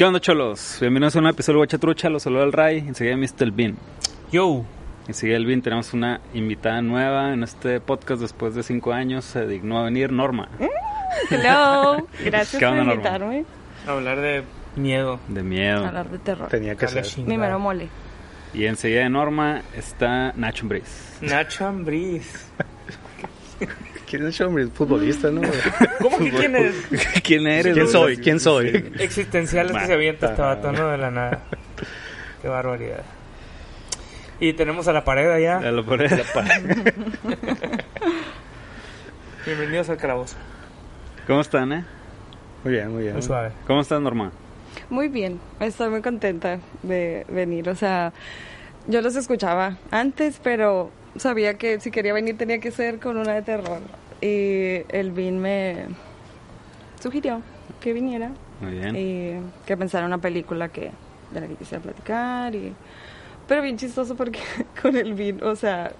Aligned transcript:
¿Qué 0.00 0.06
onda, 0.06 0.18
cholos? 0.18 0.78
Bienvenidos 0.80 1.14
a 1.14 1.18
un 1.18 1.26
episodio 1.26 1.56
de 1.56 1.66
Guachatrucha, 1.66 2.08
los 2.08 2.22
saluda 2.22 2.44
el 2.44 2.54
Ray, 2.54 2.78
enseguida 2.78 3.18
Mr. 3.18 3.42
El 3.42 3.52
Bin. 3.52 3.76
Yo. 4.32 4.64
Enseguida 5.06 5.36
el 5.36 5.44
Bin, 5.44 5.60
tenemos 5.60 5.92
una 5.92 6.22
invitada 6.32 6.80
nueva 6.80 7.34
en 7.34 7.42
este 7.42 7.80
podcast 7.80 8.22
después 8.22 8.54
de 8.54 8.62
cinco 8.62 8.94
años, 8.94 9.26
se 9.26 9.46
dignó 9.46 9.78
a 9.78 9.84
venir 9.84 10.10
Norma. 10.10 10.48
Hello, 11.28 12.06
gracias 12.24 12.58
¿Qué 12.58 12.60
por 12.60 12.68
onda, 12.68 12.84
Norma? 12.84 12.94
invitarme 12.94 13.44
Hablar 13.86 14.20
de 14.22 14.42
miedo. 14.74 15.20
De 15.28 15.40
a 15.40 15.42
miedo. 15.42 15.84
hablar 15.86 16.08
de 16.08 16.18
terror. 16.18 16.48
Tenía 16.48 16.76
que 16.76 16.86
A 16.86 16.88
la 16.88 16.94
ser. 16.94 17.04
chingada. 17.04 17.28
Mi 17.34 17.38
mero 17.38 17.58
mole. 17.58 17.90
Y 18.54 18.64
enseguida 18.64 19.00
de 19.02 19.10
Norma 19.10 19.60
está 19.76 20.32
Nacho 20.34 20.66
Briz. 20.66 21.18
Nacho 21.20 21.66
Ambriz. 21.66 22.46
¿Quién 24.10 24.26
es? 24.26 24.42
Futbolista, 24.74 25.30
¿no? 25.30 25.40
¿Cómo 26.00 26.18
que 26.18 26.30
quién 26.30 26.56
es? 26.56 26.74
¿Quién 27.22 27.46
eres? 27.46 27.74
¿Quién 27.74 27.86
soy? 27.86 28.16
¿Quién 28.16 28.40
soy? 28.40 28.66
Existenciales 28.98 29.70
que 29.70 29.86
se 29.86 29.92
avienta 29.92 30.30
este 30.30 30.42
vato, 30.42 30.72
¿no? 30.72 30.88
De 30.88 30.98
la 30.98 31.12
nada. 31.12 31.44
Qué 32.42 32.48
barbaridad. 32.48 33.04
Y 34.40 34.52
tenemos 34.54 34.88
a 34.88 34.92
la 34.92 35.04
pared 35.04 35.30
allá. 35.30 35.60
lo 35.70 35.86
pone. 35.86 36.08
Bienvenidos 39.46 39.88
al 39.90 39.96
calabozo. 39.96 40.36
¿Cómo 41.28 41.42
están, 41.42 41.72
eh? 41.72 41.84
Muy 42.64 42.72
bien, 42.72 42.90
muy 42.90 43.02
bien. 43.04 43.12
Muy 43.12 43.22
suave. 43.22 43.52
¿Cómo 43.64 43.80
estás, 43.80 44.00
Norma? 44.00 44.32
Muy 44.88 45.06
bien, 45.06 45.38
estoy 45.60 45.88
muy 45.88 46.02
contenta 46.02 46.58
de 46.82 47.24
venir. 47.28 47.68
O 47.68 47.76
sea, 47.76 48.12
yo 48.86 49.00
los 49.02 49.16
escuchaba 49.16 49.76
antes, 49.90 50.40
pero 50.42 50.90
sabía 51.16 51.54
que 51.54 51.80
si 51.80 51.90
quería 51.90 52.12
venir 52.12 52.36
tenía 52.36 52.58
que 52.60 52.70
ser 52.70 52.98
con 52.98 53.16
una 53.16 53.34
de 53.34 53.42
terror. 53.42 53.80
Y 54.20 54.82
el 54.94 55.12
Vin 55.12 55.38
me 55.38 55.86
sugirió 57.00 57.42
que 57.80 57.92
viniera 57.92 58.30
Muy 58.60 58.72
bien. 58.72 58.96
y 58.96 59.66
que 59.66 59.76
pensara 59.76 60.04
una 60.06 60.18
película 60.18 60.68
que 60.68 60.90
de 61.30 61.40
la 61.40 61.46
que 61.46 61.54
quisiera 61.54 61.82
platicar. 61.82 62.54
Y... 62.54 62.74
Pero 63.48 63.62
bien 63.62 63.76
chistoso 63.76 64.14
porque 64.16 64.40
con 64.82 64.96
el 64.96 65.14
Vin, 65.14 65.42
o 65.42 65.56
sea, 65.56 65.92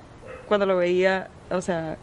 cuando 0.47 0.67
lo 0.67 0.77
veía, 0.77 1.29
o 1.51 1.61
sea, 1.61 1.97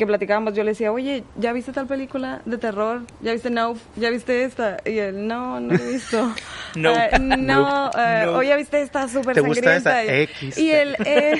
que 0.00 0.06
platicábamos, 0.06 0.54
yo 0.54 0.64
le 0.64 0.70
decía, 0.70 0.90
oye, 0.92 1.24
¿ya 1.36 1.52
viste 1.52 1.72
tal 1.72 1.86
película 1.86 2.40
de 2.46 2.56
terror? 2.56 3.02
¿Ya 3.20 3.32
viste 3.32 3.50
No? 3.50 3.76
¿Ya 3.96 4.08
viste 4.08 4.44
esta? 4.44 4.78
Y 4.86 4.96
él, 4.98 5.26
no, 5.28 5.60
no 5.60 5.74
he 5.74 5.92
visto. 5.92 6.18
"Ah, 6.74 7.18
no, 7.18 7.84
Nope. 7.84 7.98
eh, 7.98 8.22
Nope. 8.24 8.38
o 8.38 8.42
ya 8.42 8.56
viste 8.56 8.80
esta 8.80 9.08
súper 9.08 9.34
¿Te 9.34 9.40
gusta 9.42 9.80
sangrienta. 9.80 10.02
esa 10.04 10.14
Y- 10.14 10.20
X? 10.22 10.58
Y 10.58 10.70
él, 10.72 10.96
eh, 11.04 11.38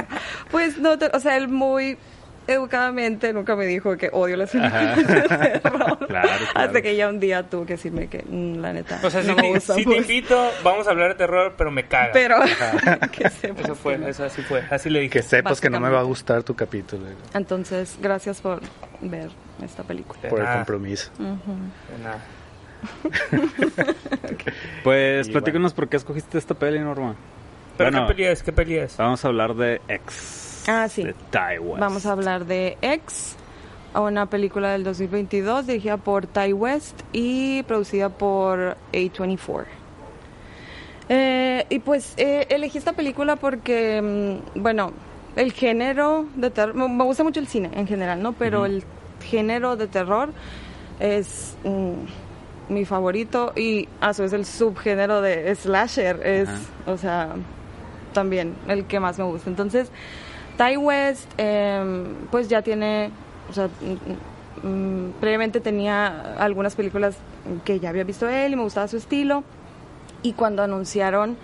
pues 0.50 0.78
no, 0.78 0.92
o 1.12 1.20
sea, 1.20 1.36
él 1.36 1.48
muy 1.48 1.98
educadamente 2.48 3.32
nunca 3.32 3.54
me 3.54 3.66
dijo 3.66 3.96
que 3.96 4.10
odio 4.12 4.36
las 4.36 4.50
películas 4.52 4.96
de 4.96 5.60
terror. 5.60 5.98
Claro, 6.08 6.28
claro. 6.28 6.44
Hasta 6.54 6.82
que 6.82 6.96
ya 6.96 7.08
un 7.08 7.20
día 7.20 7.42
tuvo 7.48 7.66
que 7.66 7.74
decirme 7.74 8.08
que, 8.08 8.24
mm, 8.26 8.56
la 8.60 8.72
neta, 8.72 8.98
O 9.02 9.10
sea, 9.10 9.22
no 9.22 9.30
si, 9.30 9.34
me 9.36 9.42
te, 9.42 9.48
gusta. 9.48 9.74
si 9.74 9.80
te 9.80 9.84
pues. 9.84 9.98
invito, 10.00 10.50
vamos 10.64 10.86
a 10.86 10.90
hablar 10.90 11.10
de 11.10 11.14
terror, 11.16 11.54
pero 11.56 11.70
me 11.70 11.86
caga. 11.86 12.10
Pero, 12.12 12.38
que 13.12 13.28
sepas 13.30 13.64
Eso 13.64 13.74
fue, 13.74 14.08
eso 14.08 14.24
así 14.24 14.42
fue. 14.42 14.64
Así 14.70 14.88
le 14.90 15.00
dije. 15.00 15.10
Que 15.10 15.22
sepas 15.22 15.60
que 15.60 15.68
no 15.70 15.78
me 15.80 15.90
va 15.90 16.00
a 16.00 16.04
gustar 16.04 16.42
tu 16.42 16.54
capítulo 16.56 17.04
Entonces, 17.34 17.98
gracias 18.00 18.40
por 18.40 18.60
ver 19.02 19.28
esta 19.62 19.82
película. 19.84 20.20
De 20.22 20.28
por 20.28 20.40
el 20.40 20.46
compromiso. 20.46 21.10
de 21.18 22.02
nada. 22.02 22.24
Pues 24.82 25.28
Y 25.28 25.32
platícanos 25.32 25.74
por 25.74 25.88
qué 25.88 25.96
escogiste 25.96 26.38
esta 26.38 26.54
peli, 26.54 26.78
Norma. 26.80 27.14
¿Pero 27.76 27.90
Bueno, 27.90 28.06
qué 28.06 28.14
peli 28.14 28.28
es? 28.28 28.42
¿Qué 28.42 28.52
peli 28.52 28.76
es? 28.76 28.96
vamos 28.96 29.24
a 29.24 29.28
hablar 29.28 29.54
de 29.54 29.80
X. 29.88 30.47
Ah, 30.68 30.86
sí. 30.88 31.02
De. 31.02 31.14
Vamos 31.78 32.04
a 32.04 32.12
hablar 32.12 32.44
de 32.44 32.76
X, 32.82 33.36
una 33.94 34.26
película 34.26 34.70
del 34.70 34.84
2022 34.84 35.66
dirigida 35.66 35.96
por 35.96 36.26
Ty 36.26 36.52
West 36.52 37.00
y 37.10 37.62
producida 37.62 38.10
por 38.10 38.76
A24. 38.92 39.64
Eh, 41.08 41.64
y 41.70 41.78
pues 41.78 42.12
eh, 42.18 42.46
elegí 42.50 42.76
esta 42.76 42.92
película 42.92 43.36
porque, 43.36 44.02
mm, 44.54 44.60
bueno, 44.60 44.92
el 45.36 45.52
género 45.52 46.26
de 46.34 46.50
terror, 46.50 46.74
me 46.74 47.04
gusta 47.04 47.24
mucho 47.24 47.40
el 47.40 47.46
cine 47.46 47.70
en 47.72 47.86
general, 47.86 48.22
¿no? 48.22 48.34
Pero 48.34 48.66
el 48.66 48.84
género 49.24 49.76
de 49.76 49.86
terror 49.86 50.34
es 51.00 51.56
mm, 51.64 52.72
mi 52.74 52.84
favorito 52.84 53.54
y 53.56 53.88
a 54.02 54.12
su 54.12 54.20
vez 54.20 54.34
el 54.34 54.44
subgénero 54.44 55.22
de 55.22 55.54
slasher 55.54 56.20
es, 56.26 56.50
o 56.86 56.98
sea, 56.98 57.36
también 58.12 58.54
el 58.68 58.84
que 58.84 59.00
más 59.00 59.18
me 59.18 59.24
gusta. 59.24 59.48
Entonces, 59.48 59.90
Ty 60.58 60.76
West, 60.76 61.30
em, 61.38 62.26
pues 62.32 62.48
ya 62.48 62.62
tiene, 62.62 63.10
o 63.48 63.52
sea, 63.52 63.68
mm, 63.68 64.66
mm, 64.66 65.12
previamente 65.20 65.60
tenía 65.60 66.34
algunas 66.36 66.74
películas 66.74 67.16
que 67.64 67.78
ya 67.78 67.90
había 67.90 68.02
visto 68.02 68.28
él 68.28 68.52
y 68.52 68.56
me 68.56 68.62
gustaba 68.62 68.88
su 68.88 68.96
estilo. 68.96 69.44
Y 70.22 70.32
cuando 70.32 70.64
anunciaron 70.64 71.36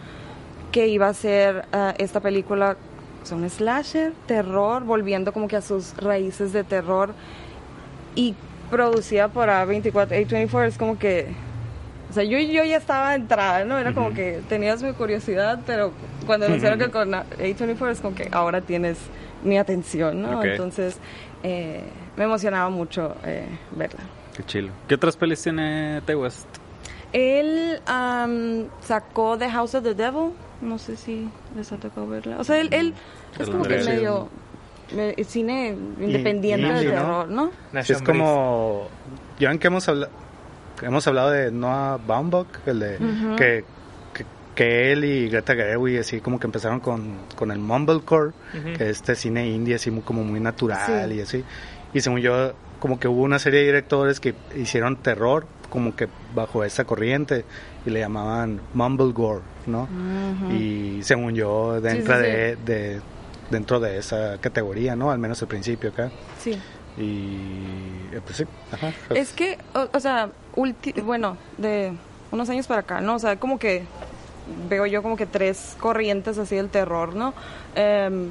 que 0.73 0.89
iba 0.89 1.07
a 1.07 1.15
ser 1.15 1.67
ah, 1.73 1.95
esta 1.99 2.19
película, 2.19 2.77
o 3.23 3.27
sea, 3.27 3.37
un 3.37 3.49
slasher, 3.49 4.13
terror, 4.27 4.83
volviendo 4.83 5.33
como 5.33 5.47
que 5.47 5.57
a 5.57 5.63
sus 5.63 5.97
raíces 5.97 6.53
de 6.53 6.65
terror 6.65 7.15
y 8.17 8.35
producida 8.69 9.29
por 9.29 9.49
A24, 9.49 10.09
A24 10.09 10.67
es 10.67 10.77
como 10.77 10.99
que, 10.99 11.29
o 12.11 12.13
sea, 12.13 12.25
yo, 12.25 12.37
yo 12.39 12.65
ya 12.65 12.77
estaba 12.77 13.15
entrada, 13.15 13.65
¿no? 13.65 13.79
Era 13.79 13.95
como 13.95 14.13
que 14.13 14.41
tenías 14.49 14.83
mi 14.83 14.93
curiosidad, 14.93 15.61
pero 15.65 15.93
cuando 16.25 16.47
anunciaron 16.47 16.79
que 16.79 16.91
con 16.91 17.11
A24 17.13 17.91
es 17.91 18.01
como 18.01 18.15
que 18.17 18.29
ahora 18.33 18.61
tienes 18.61 18.99
mi 19.43 19.59
atención, 19.59 20.23
¿no? 20.23 20.39
Ok. 20.39 20.45
Entonces, 20.47 20.99
eh, 21.43 21.83
me 22.17 22.25
emocionaba 22.25 22.71
mucho 22.71 23.15
eh, 23.25 23.47
verla. 23.73 24.01
Qué 24.37 24.43
chilo. 24.45 24.73
¿Qué 24.89 24.95
otras 24.97 25.17
pelis 25.17 25.43
tiene 25.43 26.01
Tai 26.07 26.17
West? 26.17 26.47
Él 27.13 27.81
am, 27.87 28.65
sacó 28.81 29.39
The 29.39 29.49
House 29.51 29.75
of 29.75 29.85
the 29.85 29.95
Devil, 29.95 30.31
no 30.61 30.79
sé 30.79 30.97
si 30.97 31.29
les 31.57 31.71
ha 31.73 31.77
tocado 31.77 32.09
verla. 32.09 32.39
O 32.39 32.45
sea, 32.45 32.59
él, 32.61 32.69
él 32.73 32.93
es 33.39 33.47
El 33.47 33.53
como 33.53 33.65
que 33.65 33.79
medio 33.85 34.29
me- 34.97 35.15
cine 35.25 35.77
independiente 36.01 36.67
de 36.67 36.73
indie, 36.75 36.89
¿no? 36.89 37.01
terror, 37.01 37.29
¿no? 37.29 37.51
Nacho 37.73 37.93
Es 37.93 38.03
como. 38.03 38.89
Ya 39.39 39.49
ven 39.51 39.59
que 39.59 39.69
hemos 39.69 39.89
hablado. 39.89 40.11
Hemos 40.83 41.07
hablado 41.07 41.31
de 41.31 41.53
Noah 41.53 41.99
Baumbach, 42.05 42.47
el 42.67 42.81
de. 42.81 42.97
Ujú. 42.97 43.37
que, 43.37 43.45
que, 43.45 43.65
que 44.55 44.93
él 44.93 45.05
y 45.05 45.29
Greta 45.29 45.55
Gerwig 45.55 45.99
así 45.99 46.21
como 46.21 46.39
que 46.39 46.47
empezaron 46.47 46.81
con, 46.81 47.17
con 47.37 47.51
el 47.51 47.59
Mumblecore, 47.59 48.29
Ujú. 48.29 48.65
que 48.77 48.85
es 48.85 48.91
este 48.99 49.15
cine 49.17 49.49
indie 49.49 49.75
así 49.75 49.91
muy- 49.91 50.03
como 50.03 50.23
muy 50.25 50.41
natural 50.41 51.11
Sí. 51.11 51.17
y 51.17 51.21
así. 51.21 51.45
Y 51.93 52.01
según 52.01 52.21
yo, 52.21 52.53
como 52.81 52.99
que 53.01 53.09
hubo 53.09 53.23
una 53.23 53.39
serie 53.39 53.61
de 53.61 53.67
directores 53.67 54.21
que 54.21 54.35
hicieron 54.57 54.97
terror 54.97 55.47
como 55.71 55.97
que 55.97 56.09
bajo 56.35 56.63
esa 56.65 56.85
corriente 56.85 57.45
y 57.85 57.91
le 57.91 58.01
llamaban 58.01 58.61
Mumblegore, 58.75 59.41
¿no? 59.67 59.83
Ujú. 59.85 60.53
Y 60.53 61.01
según 61.03 61.35
yo, 61.35 61.81
dentro, 61.81 62.15
sí, 62.17 62.23
De, 62.23 62.57
de- 62.65 63.01
dentro 63.51 63.79
de 63.81 63.99
esa 63.99 64.39
categoría, 64.41 64.95
¿no? 64.97 65.11
Al 65.11 65.19
menos 65.19 65.41
al 65.43 65.49
principio 65.49 65.91
acá. 65.91 66.11
Sí. 66.39 66.53
Y 66.97 68.15
eh, 68.15 68.21
pues 68.25 68.37
sí, 68.39 68.45
ajá. 68.73 68.93
Es 69.15 69.33
que, 69.33 69.59
o, 69.75 69.89
o 69.93 70.01
sea, 70.01 70.31
ulti- 70.57 71.03
bueno, 71.03 71.37
de 71.59 71.93
unos 72.31 72.49
años 72.51 72.67
para 72.67 72.81
acá, 72.81 73.01
¿no? 73.01 73.17
O 73.17 73.19
sea, 73.19 73.37
como 73.37 73.59
que 73.59 73.85
veo 74.69 74.87
yo 74.87 75.03
como 75.03 75.17
que 75.17 75.27
tres 75.27 75.77
corrientes 75.81 76.39
así 76.39 76.57
del 76.57 76.69
terror, 76.69 77.15
¿no? 77.15 77.35
Em, 77.75 78.31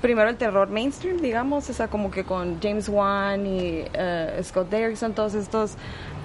primero 0.00 0.28
el 0.28 0.36
terror 0.36 0.68
mainstream, 0.68 1.18
digamos, 1.18 1.70
o 1.70 1.72
sea, 1.72 1.88
como 1.88 2.10
que 2.10 2.24
con 2.24 2.60
James 2.60 2.88
Wan 2.88 3.46
y 3.46 3.84
eh, 3.92 4.40
Scott 4.42 4.68
Derrickson, 4.68 5.12
todos 5.12 5.34
estos, 5.34 5.74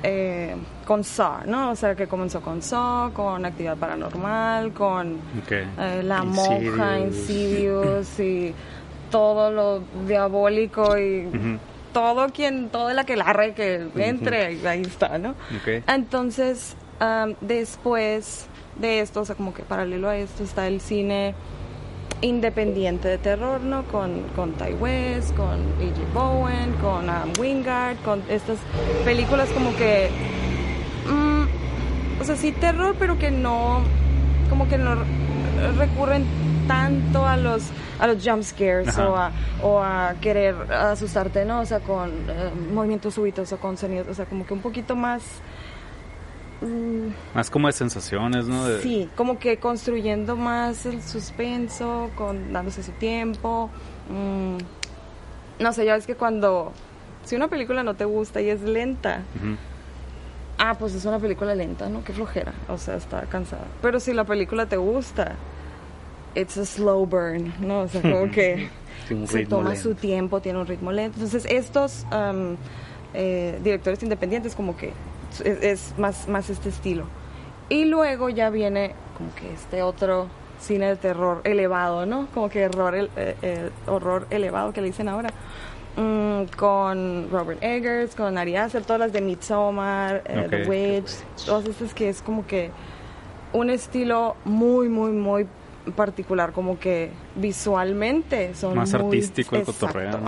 eh, 0.03 0.55
con 0.85 1.03
Saw, 1.03 1.45
¿no? 1.45 1.71
O 1.71 1.75
sea, 1.75 1.95
que 1.95 2.07
comenzó 2.07 2.41
con 2.41 2.61
Saw, 2.61 3.13
con 3.13 3.45
Actividad 3.45 3.77
Paranormal, 3.77 4.73
con 4.73 5.17
eh, 5.49 6.01
La 6.03 6.23
Monja, 6.23 6.99
Insidious. 6.99 7.29
Insidious 7.29 8.19
y 8.19 8.53
todo 9.11 9.51
lo 9.51 9.83
diabólico 10.07 10.97
y 10.97 11.27
Ujú. 11.27 11.59
todo 11.93 12.27
quien, 12.29 12.69
todo 12.69 12.89
el 12.89 12.99
aquelarre 12.99 13.53
que 13.53 13.87
entre, 13.95 14.67
ahí 14.67 14.81
está, 14.81 15.17
¿no? 15.17 15.35
Entonces, 15.87 16.75
am, 16.99 17.35
después 17.41 18.47
de 18.79 19.01
esto, 19.01 19.21
o 19.21 19.25
sea, 19.25 19.35
como 19.35 19.53
que 19.53 19.63
paralelo 19.63 20.09
a 20.09 20.17
esto 20.17 20.43
está 20.43 20.67
el 20.67 20.81
cine 20.81 21.35
independiente 22.21 23.07
de 23.07 23.17
terror, 23.17 23.61
¿no? 23.61 23.83
Con, 23.83 24.23
con 24.35 24.53
Ty 24.53 24.73
West, 24.73 25.35
con 25.35 25.49
A.J. 25.49 26.13
Bowen, 26.13 26.73
con 26.81 27.09
Adam 27.09 27.31
Wingard, 27.39 27.97
con 28.03 28.23
estas 28.29 28.57
películas 29.05 29.49
como 29.49 29.75
que... 29.75 30.09
mm, 31.07 32.21
o 32.21 32.23
sea, 32.23 32.35
sí 32.35 32.51
terror, 32.51 32.95
pero 32.97 33.17
que 33.19 33.31
no... 33.31 33.81
Como 34.49 34.67
que 34.67 34.77
no 34.77 34.95
recurren 35.77 36.25
tanto 36.67 37.25
a 37.25 37.37
los 37.37 37.63
a 37.99 38.07
los 38.07 38.23
jump 38.23 38.43
scares 38.43 38.97
o 38.97 39.15
a, 39.15 39.31
o 39.63 39.79
a 39.81 40.13
querer 40.21 40.55
asustarte, 40.71 41.45
¿no? 41.45 41.61
O 41.61 41.65
sea, 41.65 41.79
con 41.79 42.09
eh, 42.09 42.51
movimientos 42.71 43.15
súbitos 43.15 43.51
o 43.53 43.57
con 43.57 43.77
sonidos, 43.77 44.07
o 44.07 44.13
sea, 44.13 44.25
como 44.25 44.45
que 44.45 44.53
un 44.53 44.61
poquito 44.61 44.95
más 44.95 45.23
mm, 46.61 47.07
Más 47.35 47.49
como 47.49 47.67
de 47.67 47.73
sensaciones, 47.73 48.47
¿no? 48.47 48.65
De- 48.67 48.81
Sí, 48.81 49.09
como 49.15 49.39
que 49.39 49.57
construyendo 49.57 50.35
más 50.35 50.85
el 50.85 51.01
suspenso, 51.01 52.09
con, 52.15 52.53
dándose 52.53 52.83
su 52.83 52.91
tiempo. 52.93 53.69
mm, 54.09 54.57
no 55.63 55.73
sé, 55.73 55.85
ya 55.85 55.95
ves 55.95 56.05
que 56.07 56.15
cuando... 56.15 56.71
Si 57.25 57.35
una 57.35 57.47
película 57.47 57.83
no 57.83 57.95
te 57.95 58.05
gusta 58.05 58.39
y 58.41 58.49
es 58.49 58.61
lenta, 58.61 59.23
ah, 60.57 60.75
pues 60.79 60.93
es 60.95 61.03
una 61.05 61.19
película 61.19 61.55
lenta, 61.55 61.89
¿no? 61.89 62.03
Qué 62.03 62.13
flojera, 62.13 62.53
o 62.69 62.77
sea, 62.77 62.95
está 62.95 63.21
cansada. 63.23 63.65
Pero 63.81 63.99
si 63.99 64.13
la 64.13 64.23
película 64.23 64.65
te 64.67 64.77
gusta, 64.77 65.35
it's 66.35 66.57
a 66.57 66.65
slow 66.65 67.05
burn, 67.05 67.53
¿no? 67.59 67.81
O 67.81 67.87
sea, 67.87 68.01
como 68.01 68.31
que 68.31 68.69
se 69.25 69.45
toma 69.45 69.75
su 69.75 69.93
tiempo, 69.95 70.39
tiene 70.41 70.59
un 70.59 70.67
ritmo 70.67 70.91
lento. 70.91 71.17
Entonces, 71.17 71.45
estos 71.51 72.05
um, 72.13 72.55
eh, 73.13 73.59
directores 73.63 74.01
independientes 74.03 74.55
como 74.55 74.77
que 74.77 74.93
es, 75.43 75.93
más, 75.97 76.27
más 76.27 76.49
este 76.49 76.69
estilo. 76.69 77.05
Y 77.69 77.85
luego 77.85 78.29
ya 78.29 78.49
viene 78.49 78.93
como 79.17 79.33
que 79.35 79.53
este 79.53 79.81
otro 79.81 80.27
cine 80.59 80.87
de 80.87 80.95
terror 80.95 81.41
elevado, 81.43 82.05
¿no? 82.05 82.27
Como 82.33 82.49
que 82.49 82.65
horror, 82.65 82.95
eh, 82.95 83.09
eh, 83.15 83.69
horror 83.85 84.27
elevado 84.29 84.73
que 84.73 84.81
le 84.81 84.87
dicen 84.87 85.07
ahora. 85.09 85.29
Mm, 85.97 86.55
con 86.55 87.27
Robert 87.31 87.63
Eggers, 87.63 88.13
con 88.13 88.37
Ari 88.37 88.55
Aster, 88.55 88.83
todas 88.83 88.99
las 88.99 89.13
de 89.13 89.19
Midsommar, 89.19 90.21
The 90.23 90.65
Witch, 90.67 91.09
todas 91.43 91.65
estas 91.65 91.91
que 91.95 92.09
es 92.09 92.21
como 92.21 92.45
que 92.45 92.69
un 93.51 93.71
estilo 93.71 94.35
muy, 94.45 94.89
muy, 94.89 95.11
muy 95.11 95.47
particular, 95.95 96.51
como 96.51 96.79
que 96.79 97.11
visualmente 97.35 98.53
son 98.55 98.75
más 98.75 98.93
artístico 98.93 99.55
el 99.55 99.63
cotorreo. 99.63 100.19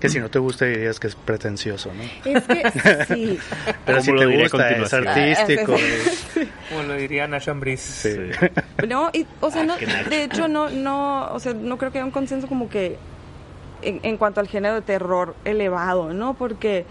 Que 0.00 0.08
si 0.08 0.18
no 0.18 0.30
te 0.30 0.38
gusta 0.38 0.66
dirías 0.66 0.98
que 1.00 1.08
es 1.08 1.14
pretencioso, 1.14 1.90
¿no? 1.94 2.02
Es 2.30 2.44
que 2.44 3.04
sí. 3.14 3.38
Pero 3.84 4.02
si 4.02 4.14
te 4.14 4.42
gusta 4.42 4.70
es 4.70 4.92
artístico. 4.92 5.74
Como 6.68 6.82
lo 6.82 6.94
diría 6.94 7.26
Nash 7.26 7.48
Sí. 7.76 8.10
No, 8.88 9.10
y, 9.12 9.26
o 9.40 9.50
sea, 9.50 9.64
no, 9.64 9.74
de 9.76 10.24
hecho 10.24 10.48
no, 10.48 10.68
no, 10.68 11.32
o 11.32 11.40
sea, 11.40 11.54
no 11.54 11.78
creo 11.78 11.90
que 11.92 11.98
haya 11.98 12.04
un 12.04 12.10
consenso 12.10 12.46
como 12.46 12.68
que 12.68 12.98
en, 13.82 14.00
en 14.02 14.16
cuanto 14.16 14.40
al 14.40 14.48
género 14.48 14.74
de 14.74 14.82
terror 14.82 15.34
elevado, 15.44 16.12
¿no? 16.12 16.34
Porque 16.34 16.84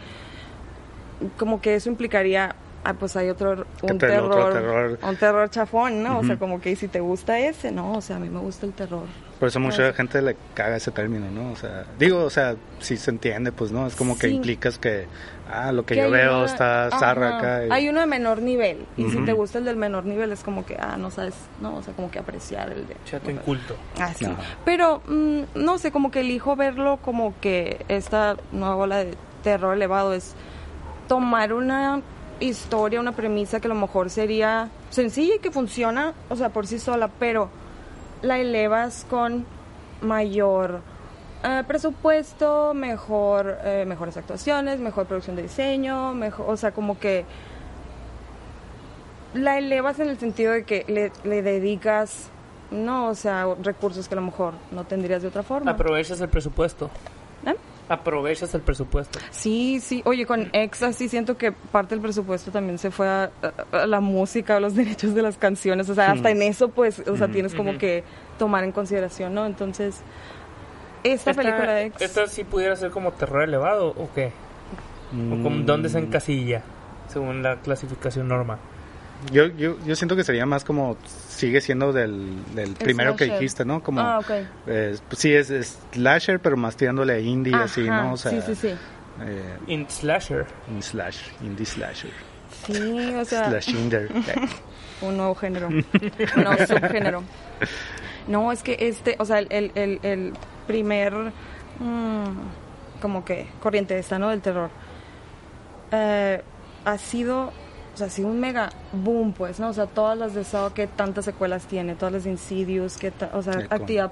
como 1.37 1.61
que 1.61 1.75
eso 1.75 1.89
implicaría 1.89 2.55
ah, 2.85 2.93
pues 2.93 3.15
hay 3.15 3.29
otro, 3.29 3.65
un 3.81 3.97
terror, 3.97 4.99
un 5.01 5.15
terror 5.17 5.49
chafón, 5.49 6.03
¿no? 6.03 6.19
O 6.19 6.23
sea, 6.23 6.37
como 6.37 6.61
que 6.61 6.75
si 6.75 6.87
te 6.87 6.99
gusta 6.99 7.39
ese, 7.39 7.71
¿no? 7.71 7.93
O 7.93 8.01
sea, 8.01 8.17
a 8.17 8.19
mí 8.19 8.29
me 8.29 8.39
gusta 8.39 8.65
el 8.65 8.73
terror. 8.73 9.07
Por 9.39 9.49
eso 9.49 9.59
mucha 9.59 9.91
gente 9.93 10.21
le 10.21 10.37
caga 10.53 10.77
ese 10.77 10.91
término, 10.91 11.29
¿no? 11.29 11.51
O 11.51 11.55
sea, 11.55 11.85
digo, 11.99 12.23
o 12.23 12.29
sea, 12.29 12.55
si 12.79 12.95
se 12.95 13.11
entiende, 13.11 13.51
pues, 13.51 13.71
¿no? 13.71 13.85
Es 13.87 13.95
como 13.95 14.17
que 14.17 14.29
implicas 14.29 14.77
que, 14.77 15.07
ah, 15.51 15.71
lo 15.71 15.85
que, 15.85 15.95
yo 15.95 16.09
veo 16.09 16.45
está 16.45 16.89
zarra 16.91 17.37
acá. 17.37 17.73
Hay 17.73 17.89
uno 17.89 17.99
de 17.99 18.05
menor 18.05 18.41
nivel, 18.41 18.85
y 18.95 19.09
si 19.09 19.17
te 19.25 19.33
gusta 19.33 19.57
el 19.57 19.65
del 19.65 19.75
menor 19.75 20.05
nivel 20.05 20.31
es 20.31 20.43
como 20.43 20.65
que, 20.65 20.77
ah, 20.79 20.95
no 20.97 21.09
sabes, 21.09 21.33
¿no? 21.59 21.75
O 21.75 21.83
sea, 21.83 21.93
como 21.93 22.11
que 22.11 22.19
apreciar 22.19 22.71
el 22.71 22.87
de... 22.87 22.95
Chato 23.05 23.31
inculto. 23.31 23.75
Ah, 23.99 24.13
sí. 24.13 24.27
Pero, 24.63 25.01
mm, 25.07 25.41
no 25.55 25.79
sé, 25.79 25.91
como 25.91 26.11
que 26.11 26.21
elijo 26.21 26.55
verlo 26.55 26.97
como 26.97 27.33
que 27.41 27.83
esta 27.89 28.37
nueva 28.51 28.75
ola 28.75 28.97
de 29.03 29.15
terror 29.43 29.75
elevado 29.75 30.13
es 30.13 30.35
tomar 31.07 31.53
una 31.53 32.01
historia, 32.39 32.99
una 32.99 33.13
premisa 33.13 33.59
que 33.59 33.67
a 33.67 33.69
lo 33.69 33.75
mejor 33.75 34.09
sería 34.09 34.69
sencilla 34.89 35.35
y 35.35 35.39
que 35.39 35.51
funciona, 35.51 36.13
o 36.29 36.35
sea, 36.35 36.49
por 36.49 36.67
sí 36.67 36.79
sola, 36.79 37.09
pero 37.19 37.49
la 38.21 38.39
elevas 38.39 39.05
con 39.09 39.45
mayor 40.01 40.81
eh, 41.43 41.63
presupuesto, 41.67 42.73
mejor, 42.73 43.57
eh, 43.63 43.85
mejores 43.87 44.17
actuaciones, 44.17 44.79
mejor 44.79 45.05
producción 45.05 45.35
de 45.35 45.43
diseño, 45.43 46.13
mejor, 46.13 46.49
o 46.49 46.57
sea, 46.57 46.71
como 46.71 46.99
que 46.99 47.25
la 49.33 49.57
elevas 49.57 49.99
en 49.99 50.09
el 50.09 50.17
sentido 50.17 50.53
de 50.53 50.63
que 50.63 50.85
le, 50.87 51.11
le 51.23 51.41
dedicas, 51.41 52.29
no, 52.71 53.09
o 53.09 53.15
sea, 53.15 53.47
recursos 53.61 54.07
que 54.07 54.15
a 54.15 54.19
lo 54.19 54.23
mejor 54.23 54.53
no 54.71 54.85
tendrías 54.85 55.21
de 55.21 55.27
otra 55.27 55.43
forma. 55.43 55.71
Aprovechas 55.71 56.19
el 56.21 56.29
presupuesto. 56.29 56.89
¿Eh? 57.45 57.55
Aprovechas 57.89 58.53
el 58.55 58.61
presupuesto. 58.61 59.19
Sí, 59.31 59.79
sí. 59.79 60.01
Oye, 60.05 60.25
con 60.25 60.49
Exa 60.53 60.93
sí 60.93 61.09
siento 61.09 61.37
que 61.37 61.51
parte 61.51 61.95
del 61.95 62.01
presupuesto 62.01 62.51
también 62.51 62.77
se 62.77 62.91
fue 62.91 63.07
a, 63.07 63.31
la 63.85 63.99
música, 63.99 64.57
a 64.57 64.59
los 64.59 64.75
derechos 64.75 65.13
de 65.13 65.21
las 65.21 65.37
canciones. 65.37 65.89
O 65.89 65.95
sea, 65.95 66.11
hasta 66.11 66.31
en 66.31 66.41
eso, 66.41 66.69
pues, 66.69 66.99
o 67.07 67.17
sea, 67.17 67.27
tienes 67.27 67.53
como 67.53 67.77
que 67.77 68.03
tomar 68.37 68.63
en 68.63 68.71
consideración, 68.71 69.33
¿no? 69.33 69.45
Entonces, 69.45 70.01
esta, 71.03 71.33
película 71.33 71.73
de 71.73 71.85
Ex... 71.85 72.01
¿Esta 72.01 72.27
sí 72.27 72.43
pudiera 72.43 72.75
ser 72.75 72.91
como 72.91 73.11
terror 73.11 73.43
elevado 73.43 73.89
o 73.89 74.09
qué? 74.13 74.31
¿O 75.13 75.43
como, 75.43 75.63
dónde 75.63 75.89
se 75.89 75.99
encasilla 75.99 76.63
según 77.07 77.43
la 77.43 77.57
clasificación 77.57 78.27
norma? 78.27 78.57
Yo, 79.31 79.47
yo, 79.47 79.77
yo 79.85 79.95
siento 79.95 80.15
que 80.15 80.23
sería 80.23 80.45
más 80.45 80.63
como 80.63 80.97
sigue 81.05 81.61
siendo 81.61 81.91
del, 81.91 82.43
del 82.53 82.73
primero 82.73 83.15
que 83.15 83.25
dijiste, 83.25 83.65
¿no? 83.65 83.81
Como, 83.81 84.01
ah, 84.01 84.19
ok. 84.19 84.31
pues 84.65 85.01
sí, 85.17 85.33
es, 85.33 85.79
slasher, 85.93 86.39
pero 86.39 86.57
más 86.57 86.75
tirándole 86.75 87.13
a 87.13 87.19
indie, 87.19 87.55
así, 87.55 87.81
¿no? 87.81 88.13
O 88.13 88.17
sea, 88.17 88.31
sí, 88.31 88.41
sí, 88.45 88.55
sí. 88.55 88.75
Eh, 89.21 89.57
in 89.67 89.89
slasher. 89.89 90.45
In 90.69 90.81
slash, 90.81 91.17
indie 91.41 91.65
slasher. 91.65 92.11
Sí, 92.65 93.13
o 93.15 93.25
sea. 93.25 93.49
Slashinder. 93.49 94.09
un 95.01 95.17
nuevo 95.17 95.35
género. 95.35 95.67
un 95.67 96.43
nuevo 96.43 96.65
subgénero. 96.65 97.23
No, 98.27 98.51
es 98.51 98.63
que 98.63 98.77
este, 98.79 99.15
o 99.19 99.25
sea, 99.25 99.39
el, 99.39 99.71
el, 99.75 99.99
el 100.03 100.33
primer, 100.67 101.13
mmm, 101.79 102.25
como 103.01 103.23
que, 103.23 103.47
corriente 103.61 103.97
esta, 103.97 104.19
¿no? 104.19 104.29
Del 104.29 104.41
terror. 104.41 104.69
Eh, 105.91 106.41
ha 106.85 106.97
sido 106.97 107.53
o 107.95 107.97
sea, 107.97 108.07
ha 108.07 108.09
sido 108.09 108.27
un 108.27 108.41
mega 108.41 108.69
boom, 108.91 109.31
pues, 109.31 109.57
¿no? 109.57 109.69
O 109.69 109.73
sea, 109.73 109.85
todas 109.85 110.17
las 110.17 110.33
de 110.33 110.43
Saw 110.43 110.73
que 110.73 110.85
tantas 110.85 111.23
secuelas 111.23 111.65
tiene, 111.65 111.95
todas 111.95 112.11
las 112.11 112.23
de 112.25 112.31
Insidious, 112.31 112.97
que 112.97 113.13
o 113.31 113.41
sea, 113.41 113.53
actividad, 113.69 114.11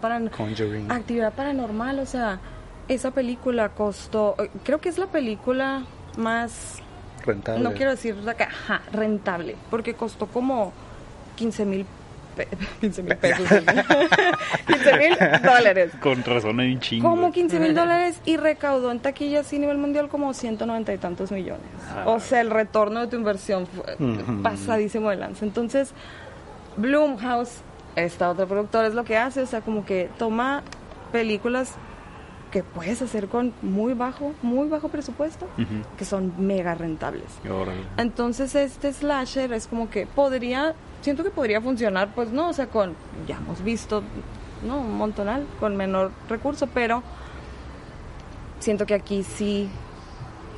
actividad 0.87 1.33
paranormal, 1.33 1.99
o 1.99 2.05
sea, 2.05 2.39
esa 2.87 3.11
película 3.11 3.69
costó, 3.69 4.35
eh, 4.39 4.49
creo 4.63 4.79
que 4.79 4.87
es 4.87 4.97
la 4.97 5.07
película 5.07 5.83
más... 6.17 6.77
Rentable. 7.25 7.61
No 7.61 7.73
quiero 7.73 7.91
decir, 7.91 8.15
ajá, 8.25 8.81
rentable, 8.93 9.57
porque 9.69 9.95
costó 9.95 10.27
como 10.27 10.71
15 11.35 11.65
mil 11.65 11.85
15 12.81 13.03
mil 13.03 13.15
pesos. 13.17 13.47
15 13.47 14.97
mil 14.99 15.17
dólares. 15.43 15.91
Con 16.01 16.23
razón 16.23 16.59
hay 16.59 16.73
un 16.73 16.79
chingo. 16.79 17.09
Como 17.09 17.31
15 17.31 17.59
mil 17.59 17.75
dólares 17.75 18.19
y 18.25 18.37
recaudó 18.37 18.91
en 18.91 18.99
taquillas 18.99 19.51
a 19.51 19.55
nivel 19.55 19.77
mundial 19.77 20.09
como 20.09 20.33
190 20.33 20.93
y 20.93 20.97
tantos 20.97 21.31
millones. 21.31 21.65
Ah. 21.89 22.03
O 22.07 22.19
sea, 22.19 22.41
el 22.41 22.49
retorno 22.49 23.01
de 23.01 23.07
tu 23.07 23.15
inversión 23.15 23.67
fue 23.67 23.95
pasadísimo 24.41 25.09
de 25.09 25.17
lanza. 25.17 25.45
Entonces, 25.45 25.93
Bloomhouse, 26.77 27.61
esta 27.95 28.29
otra 28.29 28.45
productora, 28.45 28.87
es 28.87 28.93
lo 28.93 29.03
que 29.03 29.17
hace. 29.17 29.41
O 29.41 29.47
sea, 29.47 29.61
como 29.61 29.85
que 29.85 30.09
toma 30.17 30.63
películas 31.11 31.75
que 32.53 32.63
puedes 32.63 33.01
hacer 33.01 33.29
con 33.29 33.51
muy 33.63 33.93
bajo, 33.95 34.33
muy 34.43 34.69
bajo 34.69 34.89
presupuesto, 34.89 35.47
que 35.97 36.05
son 36.05 36.33
mega 36.37 36.75
rentables. 36.75 37.25
Entonces 37.97 38.53
este 38.53 38.93
slasher 38.93 39.51
es 39.53 39.65
como 39.65 39.89
que 39.89 40.05
podría 40.05 40.75
siento 41.03 41.23
que 41.23 41.29
podría 41.29 41.61
funcionar, 41.61 42.15
pues 42.15 42.31
no, 42.31 42.49
o 42.49 42.53
sea, 42.53 42.67
con, 42.67 42.95
ya 43.27 43.35
hemos 43.37 43.63
visto, 43.63 44.01
¿no? 44.65 44.79
Un 44.79 44.97
montonal, 44.97 45.45
con 45.59 45.75
menor 45.75 46.11
recurso, 46.29 46.67
pero 46.67 47.03
siento 48.59 48.85
que 48.85 48.93
aquí 48.93 49.23
sí, 49.23 49.69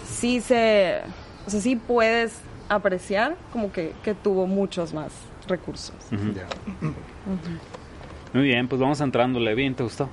sí 0.05 0.39
se, 0.39 1.01
o 1.45 1.49
sea, 1.49 1.59
sí 1.59 1.75
puedes 1.75 2.39
apreciar 2.69 3.35
como 3.51 3.71
que, 3.71 3.93
que 4.03 4.13
tuvo 4.13 4.45
muchos 4.47 4.93
más 4.93 5.11
recursos. 5.47 5.95
Muy 8.33 8.43
bien, 8.43 8.67
pues 8.67 8.79
vamos 8.79 9.01
entrándole. 9.01 9.55
Bien, 9.55 9.73
¿te 9.73 9.83
gustó? 9.83 10.09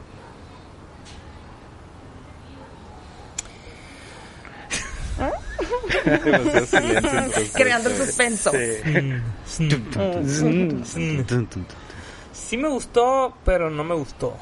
Creando 7.52 7.90
suspenso. 7.90 8.50
Sí. 9.45 9.69
me 12.57 12.69
gustó, 12.69 13.37
pero 13.45 13.71
no 13.71 13.85
me 13.85 13.95
gustó. 13.95 14.37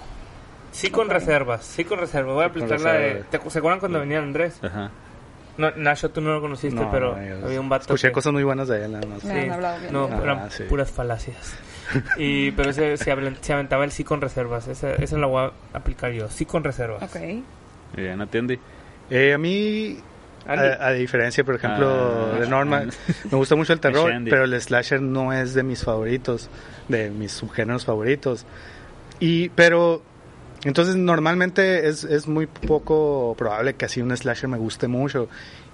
Sí 0.73 0.91
con 0.91 1.11
reservas, 1.11 1.65
sí 1.65 1.85
con 1.85 1.99
reservas. 1.99 2.35
Voy 2.35 2.45
a 2.45 2.47
aplicar 2.47 2.81
la 2.81 2.93
de... 2.93 3.25
¿Se 3.49 3.59
acuerdan 3.59 3.81
cuando 3.81 4.01
venía 4.01 4.19
Andrés? 4.19 4.55
Ajá. 4.63 4.91
No, 5.61 5.71
Nacho, 5.77 6.11
tú 6.11 6.21
no 6.21 6.33
lo 6.33 6.41
conociste, 6.41 6.81
pero 6.91 7.15
había 7.15 7.61
un 7.61 7.69
vato. 7.69 7.83
Escuché 7.83 8.11
cosas 8.13 8.33
muy 8.33 8.45
buenas 8.45 8.69
de 8.69 8.85
él, 8.85 8.93
nada 8.93 9.07
más. 9.07 9.21
Sí. 9.21 9.29
no, 9.91 10.09
eran 10.23 10.39
ah, 10.39 10.49
puras 10.69 10.91
falacias. 10.91 11.55
y, 12.17 12.53
pero 12.53 12.71
ese, 12.71 12.97
se, 12.97 13.13
aventaba 13.13 13.85
el 13.85 13.91
sí 13.91 14.05
con 14.05 14.21
reservas. 14.21 14.69
Esa, 14.69 14.95
esa 14.95 15.19
la 15.19 15.27
voy 15.27 15.43
a 15.43 15.77
aplicar 15.77 16.13
yo. 16.13 16.31
Sí 16.31 16.47
con 16.47 16.65
reservas. 16.65 17.03
Ok. 17.03 17.21
Bien, 17.95 18.21
atiende. 18.21 18.59
Eh, 19.11 19.35
a 19.35 19.39
mí 19.39 19.99
a, 20.47 20.93
diferencia, 20.93 21.45
por 21.45 21.57
ejemplo, 21.57 22.33
ah, 22.35 22.39
de 22.39 22.49
Norma, 22.49 22.85
me 23.31 23.37
gusta 23.37 23.57
mucho 23.57 23.73
el 23.73 23.81
terror, 23.81 24.13
pero 24.25 24.45
el 24.45 24.61
slasher 24.61 25.01
no 25.01 25.33
es 25.33 25.55
de 25.55 25.63
mis 25.63 25.85
favoritos, 25.85 26.49
de 26.89 27.11
mis 27.11 27.33
subgéneros 27.33 27.85
favoritos. 27.85 28.47
Y, 29.21 29.51
pero, 29.51 30.03
entonces 30.65 30.97
normalmente 30.97 31.89
es, 31.89 32.05
es 32.05 32.27
muy 32.27 32.47
poco 32.47 33.35
probable 33.37 33.75
que 33.75 33.85
así 33.85 34.01
un 34.01 34.17
slasher 34.17 34.49
me 34.49 34.59
guste 34.59 34.89
mucho. 34.89 35.29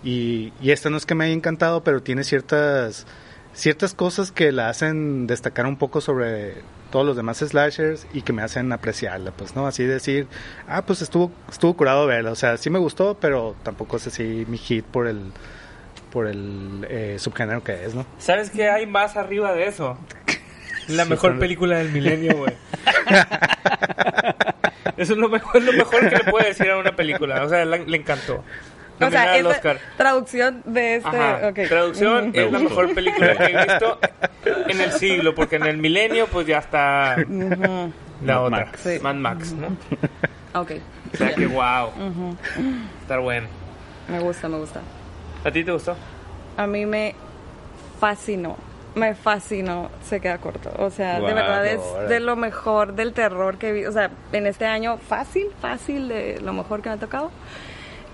Y, 0.04 0.52
y 0.60 0.70
este 0.72 0.90
no 0.90 0.96
es 0.96 1.06
que 1.06 1.14
me 1.14 1.24
haya 1.24 1.34
encantado, 1.34 1.82
pero 1.82 2.02
tiene 2.02 2.24
ciertas, 2.24 3.06
ciertas 3.54 3.94
cosas 3.94 4.32
que 4.32 4.52
la 4.52 4.68
hacen 4.68 5.26
destacar 5.26 5.66
un 5.66 5.76
poco 5.76 6.00
sobre 6.00 6.54
todos 6.90 7.04
los 7.04 7.16
demás 7.16 7.38
slashers 7.38 8.06
y 8.12 8.22
que 8.22 8.32
me 8.32 8.42
hacen 8.42 8.72
apreciarla, 8.72 9.32
pues, 9.32 9.54
¿no? 9.56 9.66
Así 9.66 9.84
decir, 9.84 10.26
ah, 10.68 10.82
pues 10.86 11.02
estuvo, 11.02 11.32
estuvo 11.50 11.76
curado 11.76 12.06
verla, 12.06 12.30
o 12.30 12.36
sea, 12.36 12.56
sí 12.56 12.70
me 12.70 12.78
gustó, 12.78 13.16
pero 13.20 13.56
tampoco 13.62 13.96
es 13.96 14.06
así 14.06 14.44
mi 14.48 14.58
hit 14.58 14.84
por 14.84 15.06
el, 15.06 15.32
por 16.10 16.26
el 16.26 16.86
eh, 16.88 17.16
subgénero 17.18 17.62
que 17.62 17.84
es, 17.84 17.94
¿no? 17.94 18.06
¿Sabes 18.18 18.50
qué 18.50 18.68
hay 18.68 18.86
más 18.86 19.16
arriba 19.16 19.52
de 19.52 19.66
eso? 19.66 19.98
La 20.88 21.04
mejor 21.04 21.38
película 21.38 21.78
del 21.78 21.90
milenio, 21.90 22.36
güey. 22.36 22.54
Eso 24.96 25.12
es 25.12 25.18
lo 25.18 25.28
mejor, 25.28 25.62
lo 25.62 25.72
mejor 25.72 26.08
que 26.08 26.16
le 26.16 26.24
puede 26.30 26.48
decir 26.48 26.70
a 26.70 26.78
una 26.78 26.96
película. 26.96 27.42
O 27.44 27.48
sea, 27.48 27.64
le, 27.64 27.96
encantó. 27.96 28.44
O 29.00 29.10
sea, 29.10 29.36
es 29.36 29.46
traducción 29.96 30.62
de 30.64 30.96
este. 30.96 31.68
Traducción 31.68 32.30
es 32.34 32.50
la 32.50 32.58
mejor 32.58 32.94
película 32.94 33.36
que 33.36 33.44
he 33.44 33.64
visto 33.64 33.98
en 34.68 34.80
el 34.80 34.92
siglo, 34.92 35.34
porque 35.34 35.56
en 35.56 35.66
el 35.66 35.76
milenio, 35.76 36.26
pues 36.26 36.46
ya 36.46 36.58
está 36.58 37.16
la 38.24 38.40
otra. 38.40 38.66
Max. 38.66 39.02
Mad 39.02 39.14
Max, 39.14 39.52
¿no? 39.52 39.76
Ok. 40.58 40.72
O 41.12 41.16
sea 41.16 41.34
que 41.34 41.46
wow. 41.46 41.90
Estar 43.02 43.20
bueno. 43.20 43.48
Me 44.08 44.20
gusta, 44.20 44.48
me 44.48 44.58
gusta. 44.58 44.80
¿A 45.44 45.50
ti 45.50 45.62
te 45.62 45.72
gustó? 45.72 45.96
A 46.56 46.66
mí 46.66 46.86
me 46.86 47.14
fascinó 48.00 48.56
me 48.96 49.14
fascinó, 49.14 49.90
se 50.02 50.20
queda 50.20 50.38
corto. 50.38 50.72
O 50.78 50.90
sea, 50.90 51.20
de 51.20 51.34
verdad 51.34 51.66
es 51.66 51.80
de 52.08 52.18
lo 52.18 52.34
mejor 52.34 52.94
del 52.94 53.12
terror 53.12 53.58
que 53.58 53.72
vi. 53.72 53.84
O 53.84 53.92
sea, 53.92 54.10
en 54.32 54.46
este 54.46 54.64
año 54.64 54.96
fácil, 54.96 55.48
fácil 55.60 56.08
de 56.08 56.40
lo 56.40 56.52
mejor 56.54 56.80
que 56.80 56.88
me 56.88 56.94
ha 56.94 56.98
tocado. 56.98 57.30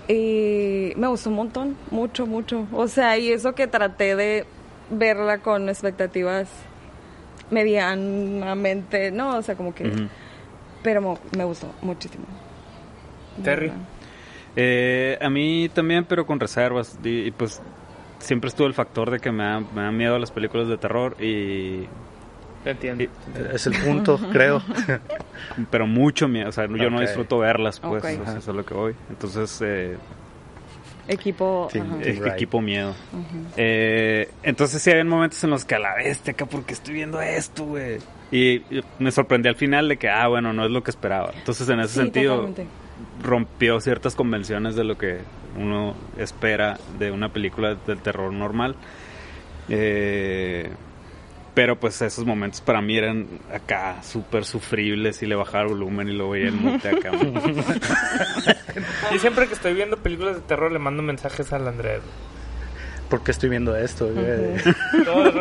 Y 0.07 0.93
me 0.95 1.07
gustó 1.07 1.29
un 1.29 1.37
montón, 1.37 1.77
mucho, 1.91 2.25
mucho. 2.25 2.67
O 2.73 2.87
sea, 2.87 3.17
y 3.17 3.31
eso 3.31 3.55
que 3.55 3.67
traté 3.67 4.15
de 4.15 4.45
verla 4.89 5.39
con 5.39 5.69
expectativas 5.69 6.49
medianamente, 7.49 9.11
no, 9.11 9.37
o 9.37 9.41
sea, 9.41 9.55
como 9.55 9.73
que... 9.73 9.91
Pero 10.81 11.17
me 11.37 11.45
gustó 11.45 11.71
muchísimo. 11.81 12.25
Terry. 13.41 13.71
Eh, 14.55 15.17
a 15.21 15.29
mí 15.29 15.69
también, 15.73 16.03
pero 16.03 16.25
con 16.25 16.39
reservas. 16.39 16.99
y 17.03 17.31
pues 17.31 17.61
siempre 18.19 18.49
estuvo 18.49 18.67
el 18.67 18.73
factor 18.73 19.09
de 19.11 19.19
que 19.19 19.31
me, 19.31 19.43
da, 19.43 19.59
me 19.59 19.81
dan 19.81 19.97
miedo 19.97 20.19
las 20.19 20.31
películas 20.31 20.67
de 20.67 20.77
terror 20.77 21.15
y... 21.21 21.87
Entiendo. 22.65 23.05
es 23.53 23.67
el 23.67 23.73
punto, 23.81 24.17
creo. 24.31 24.61
Pero 25.71 25.87
mucho 25.87 26.27
miedo, 26.27 26.49
o 26.49 26.51
sea, 26.51 26.67
yo 26.67 26.89
no 26.89 27.01
disfruto 27.01 27.39
verlas, 27.39 27.79
pues, 27.79 28.03
eso 28.03 28.37
es 28.37 28.47
lo 28.47 28.65
que 28.65 28.73
voy. 28.73 28.95
Entonces... 29.09 29.61
Eh, 29.61 29.97
equipo 31.07 31.67
equipo 32.25 32.61
miedo. 32.61 32.95
Eh, 33.57 34.29
entonces 34.41 34.81
sí 34.81 34.89
había 34.89 35.03
momentos 35.03 35.43
en 35.43 35.49
los 35.49 35.65
que 35.65 35.75
a 35.75 35.79
la 35.79 35.95
bestia 35.95 36.31
acá 36.31 36.45
porque 36.45 36.73
estoy 36.73 36.93
viendo 36.93 37.21
esto 37.21 37.65
güey 37.65 37.99
y, 38.31 38.61
me 38.99 39.11
sorprendí 39.11 39.49
al 39.49 39.55
final 39.55 39.89
de 39.89 39.97
que 39.97 40.09
ah 40.09 40.29
bueno 40.29 40.53
no 40.53 40.63
es 40.65 40.71
lo 40.71 40.81
que 40.81 40.91
esperaba. 40.91 41.33
Entonces 41.35 41.67
en 41.69 41.81
ese 41.81 41.95
sentido 41.95 42.49
rompió 43.21 43.79
ciertas 43.79 44.15
convenciones 44.15 44.75
de 44.75 44.83
lo 44.83 44.97
que 44.97 45.19
uno 45.57 45.93
espera 46.17 46.79
de 46.97 47.11
una 47.11 47.29
película 47.29 47.75
del 47.75 47.99
terror 47.99 48.31
normal. 48.31 48.75
Eh, 49.69 50.69
pero 51.53 51.79
pues 51.79 52.01
esos 52.01 52.25
momentos 52.25 52.61
para 52.61 52.81
mí 52.81 52.97
eran 52.97 53.27
acá 53.53 54.01
súper 54.01 54.45
sufribles 54.45 55.21
y 55.21 55.27
le 55.27 55.35
bajaba 55.35 55.65
el 55.65 55.69
volumen 55.69 56.09
y 56.09 56.13
lo 56.13 56.29
veía 56.29 56.47
en 56.47 56.55
mute 56.55 56.89
acá. 56.89 57.11
y 59.15 59.19
siempre 59.19 59.47
que 59.47 59.53
estoy 59.53 59.73
viendo 59.73 59.97
películas 59.97 60.35
de 60.35 60.41
terror 60.41 60.71
le 60.71 60.79
mando 60.79 61.03
mensajes 61.03 61.53
al 61.53 61.67
Andrés. 61.67 62.01
¿Por 63.07 63.23
qué 63.23 63.29
estoy 63.29 63.49
viendo 63.49 63.75
esto? 63.75 64.09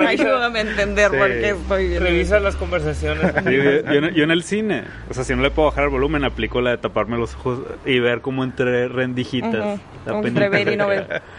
Ayúdame 0.07 0.59
a 0.59 0.63
entender 0.63 1.11
por 1.11 1.29
qué 1.29 1.51
estoy 1.51 1.89
viendo 1.89 2.07
Revisa 2.07 2.39
las 2.39 2.57
conversaciones. 2.57 3.33
yo, 3.45 4.23
en, 4.23 4.31
el 4.31 4.43
cine, 4.43 4.85
o 5.09 5.15
sea, 5.15 5.25
si 5.25 5.35
no 5.35 5.41
le 5.41 5.51
puedo 5.51 5.69
bajar 5.69 5.85
el 5.85 5.91
volumen, 5.91 6.25
aplico 6.25 6.61
la 6.61 6.73
de 6.73 6.79
taparme 6.79 7.17
los 7.17 7.35
ojos 7.37 7.61
y 7.87 7.99
ver 7.99 8.21
como 8.21 8.45
entre 8.45 8.89
rendijitas. 8.89 9.81
entre 10.07 10.51
ver 10.51 10.69
y 10.69 10.77
no 10.77 10.89
ver. 10.89 11.23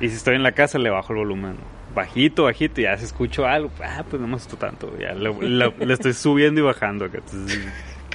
Y 0.00 0.08
si 0.08 0.16
estoy 0.16 0.34
en 0.34 0.42
la 0.42 0.52
casa, 0.52 0.78
le 0.78 0.88
bajo 0.88 1.12
el 1.12 1.18
volumen 1.18 1.56
bajito, 1.94 2.44
bajito, 2.44 2.80
ya 2.80 2.96
se 2.96 3.04
escucho 3.04 3.46
algo, 3.46 3.70
ah, 3.82 4.04
pues 4.08 4.20
no 4.20 4.28
me 4.28 4.34
gustó 4.34 4.56
tanto, 4.56 4.92
ya 4.98 5.12
le, 5.12 5.92
estoy 5.92 6.12
subiendo 6.12 6.60
y 6.60 6.64
bajando. 6.64 7.06
Entonces, 7.06 7.58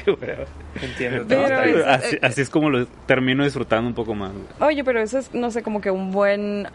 Entiendo. 0.81 1.45
así, 1.87 2.17
así, 2.21 2.41
es 2.41 2.49
como 2.49 2.69
lo 2.69 2.85
termino 3.05 3.43
disfrutando 3.43 3.87
un 3.87 3.95
poco 3.95 4.13
más. 4.13 4.31
Oye, 4.59 4.83
pero 4.83 5.01
eso 5.01 5.17
es, 5.17 5.33
no 5.33 5.51
sé, 5.51 5.63
como 5.63 5.81
que 5.81 5.89
un 5.89 6.11
buen... 6.11 6.67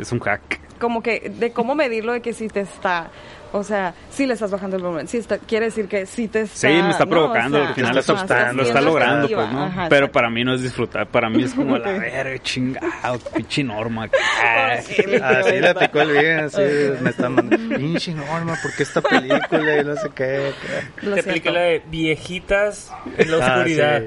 es 0.00 0.12
un 0.12 0.20
hack. 0.20 0.60
Como 0.78 1.02
que 1.02 1.32
de 1.38 1.52
cómo 1.52 1.74
medirlo 1.74 2.12
de 2.12 2.20
que 2.20 2.32
si 2.32 2.48
te 2.48 2.60
está... 2.60 3.10
O 3.56 3.62
sea, 3.62 3.94
si 4.10 4.26
le 4.26 4.34
estás 4.34 4.50
bajando 4.50 4.76
el 4.76 4.82
volumen. 4.82 5.06
Sí 5.06 5.18
está, 5.18 5.38
quiere 5.38 5.66
decir 5.66 5.86
que 5.86 6.06
sí 6.06 6.26
te 6.26 6.40
está... 6.40 6.68
Sí, 6.68 6.74
me 6.82 6.90
está 6.90 7.06
provocando. 7.06 7.62
al 7.62 7.72
final 7.72 7.96
está, 7.98 8.52
lo 8.52 8.64
está 8.64 8.80
logrando, 8.80 9.28
pues, 9.28 9.52
¿no? 9.52 9.72
Pero 9.88 10.10
para 10.10 10.28
mí 10.28 10.42
no 10.42 10.54
es 10.54 10.62
disfrutar. 10.62 11.06
Para 11.06 11.30
mí 11.30 11.44
es 11.44 11.54
como 11.54 11.78
la 11.78 11.92
verga, 11.98 12.36
chingado, 12.42 13.20
pinche 13.32 13.62
norma. 13.62 14.10
así 14.42 15.02
le 15.06 15.72
picó 15.76 16.00
el 16.00 16.10
bien, 16.10 16.38
así 16.40 16.62
me 17.00 17.10
está 17.10 17.28
mandando. 17.28 17.76
Pinche 17.76 18.12
norma, 18.12 18.58
¿por 18.60 18.74
qué 18.74 18.82
esta 18.82 19.00
película? 19.00 19.80
Y 19.80 19.84
no 19.84 19.94
sé 19.94 20.10
qué. 20.12 20.52
Te 21.00 21.14
expliqué 21.14 21.50
la 21.52 21.60
de 21.60 21.82
viejitas 21.86 22.92
en 23.16 23.30
la 23.30 23.36
ah, 23.36 23.54
oscuridad. 23.54 24.02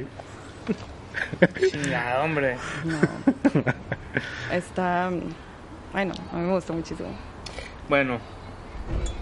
Chingado, 1.72 2.24
hombre. 2.26 2.58
No. 2.84 3.00
Está... 4.52 5.10
Bueno, 5.94 6.14
a 6.34 6.36
mí 6.36 6.42
me 6.42 6.52
gusta 6.52 6.74
muchísimo. 6.74 7.18
Bueno, 7.88 8.20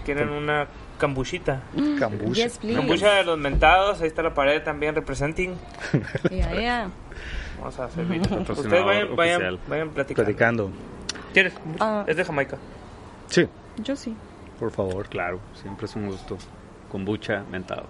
¿Quieren 0.04 0.30
una 0.30 0.68
cambuchita? 0.98 1.62
Cambucha. 1.98 2.48
cambucha 2.74 3.14
de 3.14 3.24
los 3.24 3.38
mentados, 3.38 4.00
ahí 4.00 4.06
está 4.06 4.22
la 4.22 4.34
pared 4.34 4.62
también 4.62 4.94
representing. 4.94 5.56
Yeah, 6.30 6.90
Vamos 7.58 7.78
a 7.78 7.88
servir. 7.90 8.20
Ustedes 8.20 8.84
vayan, 8.84 9.16
vayan, 9.16 9.58
vayan 9.68 9.90
platicando. 9.90 10.24
platicando. 10.24 10.70
¿Quieres? 11.32 11.54
Uh, 11.80 12.04
es 12.06 12.16
de 12.16 12.24
Jamaica. 12.24 12.56
Sí. 13.28 13.48
Yo 13.82 13.96
sí. 13.96 14.14
Por 14.58 14.70
favor, 14.70 15.08
claro. 15.08 15.40
Siempre 15.60 15.86
es 15.86 15.96
un 15.96 16.06
gusto. 16.08 16.38
Kombucha, 16.90 17.44
mentados. 17.50 17.86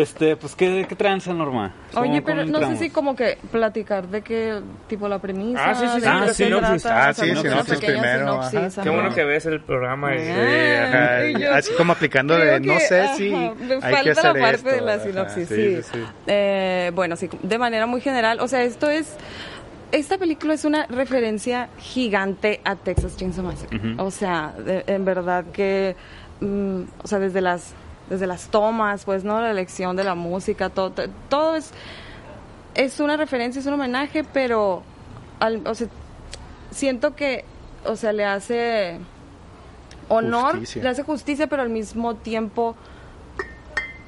Este, 0.00 0.36
pues, 0.36 0.54
¿qué, 0.54 0.86
qué 0.88 0.96
tranza, 0.96 1.34
Norma? 1.34 1.74
Oye, 1.94 2.22
pero 2.22 2.44
no 2.46 2.58
sé 2.60 2.76
si 2.76 2.90
como 2.90 3.14
que 3.14 3.36
platicar 3.50 4.08
de 4.08 4.22
qué 4.22 4.60
tipo 4.88 5.08
la 5.08 5.18
premisa. 5.18 5.70
Ah, 5.70 5.74
sí, 5.74 5.86
sí, 5.94 6.00
sí. 6.00 6.06
Ah, 6.06 6.32
sinopsis. 6.32 6.86
Ah, 6.86 7.12
sí, 7.12 7.36
sinopsis 7.36 7.78
primero. 7.78 8.40
Qué 8.82 8.88
bueno 8.88 9.14
que 9.14 9.24
ves 9.24 9.46
el 9.46 9.60
programa. 9.60 10.14
Y... 10.14 10.20
Sí, 10.20 11.44
Así 11.44 11.72
como 11.74 11.92
aplicando 12.00 12.36
de, 12.36 12.60
no 12.60 12.78
sé 12.80 13.08
si 13.16 13.30
me 13.30 13.74
hay 13.74 13.80
falta 13.80 14.02
que 14.02 14.10
hacer 14.10 14.34
la 14.34 14.40
parte 14.40 14.72
de 14.72 14.80
la 14.80 14.98
sinopsis, 15.00 15.48
sí. 15.48 15.82
sí, 15.82 16.04
Eh, 16.26 16.90
bueno, 16.94 17.16
sí, 17.16 17.28
de 17.42 17.58
manera 17.58 17.86
muy 17.86 18.00
general. 18.00 18.40
O 18.40 18.48
sea, 18.48 18.62
esto 18.62 18.88
es... 18.88 19.16
Esta 19.92 20.18
película 20.18 20.54
es 20.54 20.64
una 20.64 20.86
referencia 20.86 21.68
gigante 21.78 22.60
a 22.64 22.76
Texas 22.76 23.16
Chainsaw 23.16 23.44
Massacre. 23.44 23.80
O 23.98 24.10
sea, 24.10 24.54
en 24.66 25.04
verdad 25.04 25.44
que... 25.52 25.96
Mm, 26.40 26.82
o 27.02 27.06
sea, 27.06 27.18
desde 27.18 27.40
las 27.40 27.74
desde 28.10 28.26
las 28.26 28.48
tomas, 28.48 29.04
pues, 29.04 29.24
¿no? 29.24 29.40
La 29.40 29.52
elección 29.52 29.96
de 29.96 30.04
la 30.04 30.16
música, 30.16 30.68
todo, 30.68 30.92
todo 31.30 31.54
es, 31.54 31.70
es 32.74 33.00
una 33.00 33.16
referencia, 33.16 33.60
es 33.60 33.66
un 33.66 33.74
homenaje, 33.74 34.24
pero, 34.24 34.82
al, 35.38 35.66
o 35.66 35.74
sea, 35.74 35.86
siento 36.72 37.14
que, 37.14 37.44
o 37.86 37.96
sea, 37.96 38.12
le 38.12 38.24
hace 38.24 38.98
honor, 40.08 40.58
le 40.74 40.88
hace 40.88 41.04
justicia, 41.04 41.46
pero 41.46 41.62
al 41.62 41.70
mismo 41.70 42.16
tiempo 42.16 42.74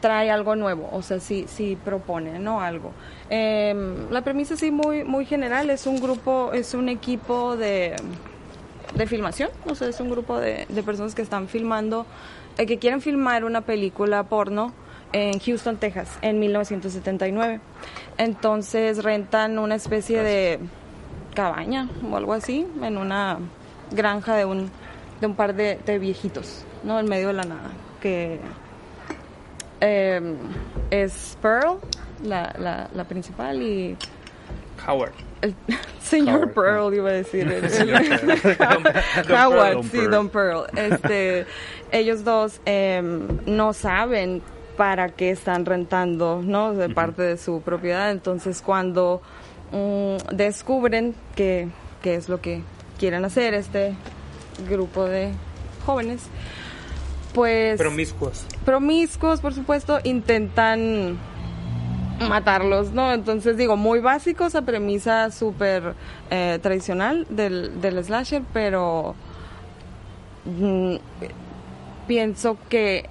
trae 0.01 0.33
algo 0.33 0.57
nuevo, 0.57 0.91
o 0.93 1.01
sea, 1.01 1.21
sí, 1.21 1.47
sí 1.47 1.79
propone, 1.83 2.41
¿no? 2.41 2.61
Algo. 2.61 2.91
Em, 3.31 4.11
la 4.11 4.23
premisa 4.23 4.57
sí 4.57 4.73
muy, 4.73 5.05
muy 5.05 5.25
general, 5.25 5.71
es 5.71 5.87
un 5.87 6.01
grupo, 6.01 6.51
es 6.53 6.75
un 6.75 6.89
equipo 6.89 7.57
de, 7.57 7.95
de 8.97 9.07
filmación, 9.07 9.51
o 9.65 9.77
sea, 9.77 9.87
es 9.87 10.01
un 10.01 10.11
grupo 10.11 10.41
de, 10.41 10.67
de 10.69 10.83
personas 10.83 11.15
que 11.15 11.23
están 11.23 11.47
filmando 11.47 12.05
que 12.57 12.79
quieren 12.79 13.01
filmar 13.01 13.45
una 13.45 13.63
película 13.63 14.23
porno 14.25 14.73
en 15.13 15.39
Houston, 15.39 15.77
Texas, 15.77 16.19
en 16.23 16.39
1979. 16.39 17.61
Entonces 18.19 19.03
rentan 19.03 19.59
una 19.59 19.75
especie 19.75 20.23
de 20.23 20.59
cabaña 21.35 21.89
o 22.11 22.17
algo 22.17 22.33
así 22.35 22.67
en 22.83 22.99
una 22.99 23.39
granja 23.91 24.37
de 24.37 24.45
un, 24.45 24.71
de 25.21 25.27
un 25.27 25.35
par 25.35 25.55
de, 25.55 25.99
viejitos, 25.99 26.65
¿no? 26.85 26.99
En 26.99 27.09
medio 27.09 27.29
de 27.29 27.35
la 27.35 27.45
nada. 27.45 27.71
Que 28.01 28.41
em, 29.81 30.37
es 30.91 31.37
Pearl, 31.41 31.79
la, 32.23 32.55
la, 32.59 32.89
la 32.93 33.05
principal, 33.05 33.63
y... 33.63 33.97
Howard. 34.87 35.32
El 35.43 35.55
señor 36.03 36.53
Pearl, 36.53 36.95
iba 36.95 37.11
a 37.11 37.13
decir. 37.13 37.47
Howard, 39.29 39.85
sí, 39.91 39.99
Don 40.07 40.29
Pearl. 40.29 40.67
Este, 40.77 41.47
ellos 41.91 42.25
dos 42.25 42.61
em, 42.65 43.27
no 43.45 43.73
saben 43.73 44.43
para 44.77 45.11
qué 45.11 45.31
están 45.31 45.67
rentando, 45.67 46.41
¿no? 46.43 46.75
De 46.75 46.89
parte 46.89 47.23
de 47.23 47.37
su 47.37 47.61
propiedad. 47.61 48.11
Entonces, 48.11 48.63
cuando 48.63 49.21
mm, 49.73 50.35
descubren 50.35 51.15
que, 51.35 51.69
es 52.05 52.29
lo 52.29 52.41
que 52.41 52.63
quieren 52.99 53.25
hacer 53.25 53.55
este 53.55 53.95
grupo 54.69 55.05
de 55.05 55.33
jóvenes, 55.85 56.23
pues... 57.35 57.79
Promiscuos. 57.79 58.47
Promiscuos, 58.65 59.41
por 59.41 59.55
supuesto, 59.55 59.99
intentan 60.05 61.19
matarlos, 62.29 62.93
¿no? 62.93 63.13
Entonces 63.13 63.57
digo, 63.57 63.77
muy 63.77 64.01
básico 64.01 64.47
esa 64.47 64.63
premisa 64.63 65.31
súper 65.31 65.95
eh, 66.31 66.59
tradicional 66.63 67.27
del, 67.31 67.81
del 67.81 68.05
slasher, 68.05 68.43
pero 68.53 69.15
mm, 70.45 70.97
pienso 72.07 72.57
que 72.69 73.09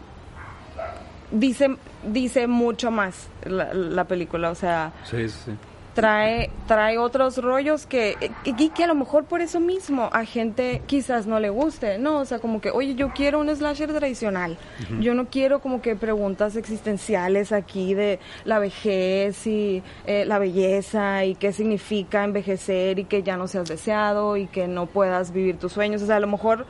dice 1.31 1.77
dice 2.03 2.47
mucho 2.47 2.89
más 2.89 3.29
la, 3.45 3.73
la 3.73 4.05
película, 4.05 4.49
o 4.49 4.55
sea, 4.55 4.91
sí, 5.03 5.29
sí 5.29 5.51
trae, 5.93 6.49
trae 6.67 6.97
otros 6.97 7.37
rollos 7.37 7.85
que, 7.85 8.31
y 8.45 8.69
que 8.69 8.83
a 8.83 8.87
lo 8.87 8.95
mejor 8.95 9.25
por 9.25 9.41
eso 9.41 9.59
mismo 9.59 10.09
a 10.13 10.25
gente 10.25 10.81
quizás 10.85 11.27
no 11.27 11.39
le 11.39 11.49
guste, 11.49 11.97
¿no? 11.97 12.19
O 12.19 12.25
sea, 12.25 12.39
como 12.39 12.61
que, 12.61 12.71
oye, 12.71 12.95
yo 12.95 13.11
quiero 13.13 13.39
un 13.39 13.53
slasher 13.53 13.91
tradicional, 13.91 14.57
yo 14.99 15.13
no 15.13 15.27
quiero 15.27 15.59
como 15.59 15.81
que 15.81 15.95
preguntas 15.95 16.55
existenciales 16.55 17.51
aquí 17.51 17.93
de 17.93 18.19
la 18.45 18.59
vejez 18.59 19.45
y 19.47 19.83
eh, 20.05 20.25
la 20.25 20.39
belleza 20.39 21.25
y 21.25 21.35
qué 21.35 21.51
significa 21.51 22.23
envejecer 22.23 22.99
y 22.99 23.05
que 23.05 23.23
ya 23.23 23.37
no 23.37 23.47
seas 23.47 23.67
deseado 23.67 24.37
y 24.37 24.47
que 24.47 24.67
no 24.67 24.85
puedas 24.85 25.31
vivir 25.31 25.57
tus 25.57 25.73
sueños, 25.73 26.01
o 26.01 26.05
sea, 26.05 26.17
a 26.17 26.21
lo 26.21 26.27
mejor 26.27 26.65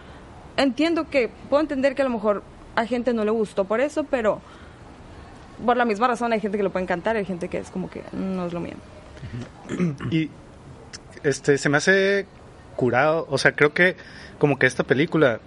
entiendo 0.58 1.10
que, 1.10 1.30
puedo 1.50 1.62
entender 1.62 1.96
que 1.96 2.01
a 2.01 2.06
lo 2.06 2.12
mejor 2.12 2.44
a 2.75 2.86
gente 2.86 3.13
no 3.13 3.24
le 3.24 3.32
gustó 3.32 3.66
por 3.66 3.82
eso, 3.82 4.04
pero 4.04 4.42
por 5.63 5.78
la 5.78 5.86
misma 5.86 6.08
razón 6.08 6.34
hay 6.34 6.40
gente 6.40 6.58
que 6.58 6.63
lo 6.63 6.72
puede 6.72 6.84
encantar, 6.84 7.16
hay 7.16 7.25
gente 7.25 7.48
que 7.50 7.60
es 7.60 7.70
como 7.70 7.90
que 7.90 8.01
no 8.13 8.48
es 8.48 8.54
lo 8.54 8.60
mío. 8.60 8.75
Y 10.12 10.30
este 11.24 11.58
se 11.58 11.70
me 11.70 11.78
hace 11.78 12.25
curado, 12.75 13.28
o 13.30 13.38
sea, 13.38 13.54
creo 13.54 13.74
que 13.74 13.96
como 14.40 14.58
que 14.58 14.66
esta 14.66 14.84
película, 14.84 15.40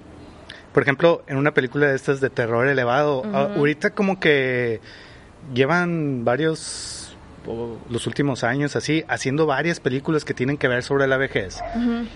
por 0.73 0.83
ejemplo, 0.83 1.23
en 1.27 1.37
una 1.37 1.53
película 1.53 1.89
de 1.89 1.97
estas 1.97 2.21
de 2.21 2.31
terror 2.31 2.69
elevado, 2.69 3.25
ahorita 3.25 3.91
como 3.91 4.21
que 4.21 4.81
llevan 5.53 6.25
varios 6.25 7.05
los 7.91 8.07
últimos 8.07 8.43
años 8.43 8.75
así 8.77 9.05
haciendo 9.09 9.47
varias 9.47 9.81
películas 9.81 10.25
que 10.25 10.33
tienen 10.35 10.57
que 10.57 10.69
ver 10.69 10.83
sobre 10.83 11.07
la 11.07 11.17
vejez. 11.17 11.61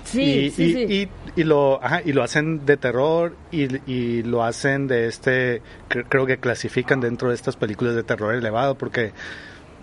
Sí, 0.04 0.22
y, 0.22 0.50
sí, 0.50 0.72
sí. 0.72 1.08
Y, 1.36 1.44
lo 1.44 1.80
y 2.04 2.12
lo 2.12 2.22
hacen 2.22 2.64
de 2.64 2.76
terror 2.76 3.36
y, 3.50 4.22
lo 4.22 4.44
hacen 4.44 4.88
de 4.88 5.06
este 5.06 5.62
creo 5.88 6.26
que 6.26 6.38
clasifican 6.38 7.00
dentro 7.00 7.28
de 7.28 7.34
estas 7.34 7.56
películas 7.56 7.94
de 7.94 8.02
terror 8.02 8.34
elevado 8.34 8.76
porque 8.76 9.12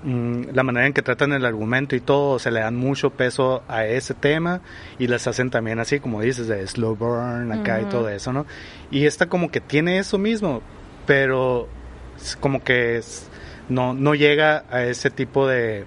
la 0.05 0.61
manera 0.61 0.85
en 0.85 0.93
que 0.93 1.01
tratan 1.01 1.33
el 1.33 1.45
argumento 1.45 1.95
y 1.95 1.99
todo, 1.99 2.37
se 2.37 2.51
le 2.51 2.59
dan 2.59 2.75
mucho 2.75 3.09
peso 3.09 3.63
a 3.67 3.85
ese 3.85 4.13
tema 4.13 4.61
y 4.99 5.07
las 5.07 5.25
hacen 5.25 5.49
también 5.49 5.79
así, 5.79 5.99
como 5.99 6.21
dices, 6.21 6.47
de 6.47 6.65
slow 6.67 6.95
burn 6.95 7.51
acá 7.51 7.81
y 7.81 7.85
todo 7.85 8.07
eso, 8.09 8.31
¿no? 8.31 8.45
Y 8.91 9.05
esta 9.05 9.27
como 9.27 9.49
que 9.49 9.61
tiene 9.61 9.97
eso 9.97 10.19
mismo, 10.19 10.61
pero 11.07 11.67
como 12.39 12.63
que 12.63 13.01
no, 13.67 13.93
no 13.95 14.13
llega 14.13 14.65
a 14.69 14.83
ese 14.83 15.09
tipo 15.09 15.47
de... 15.47 15.85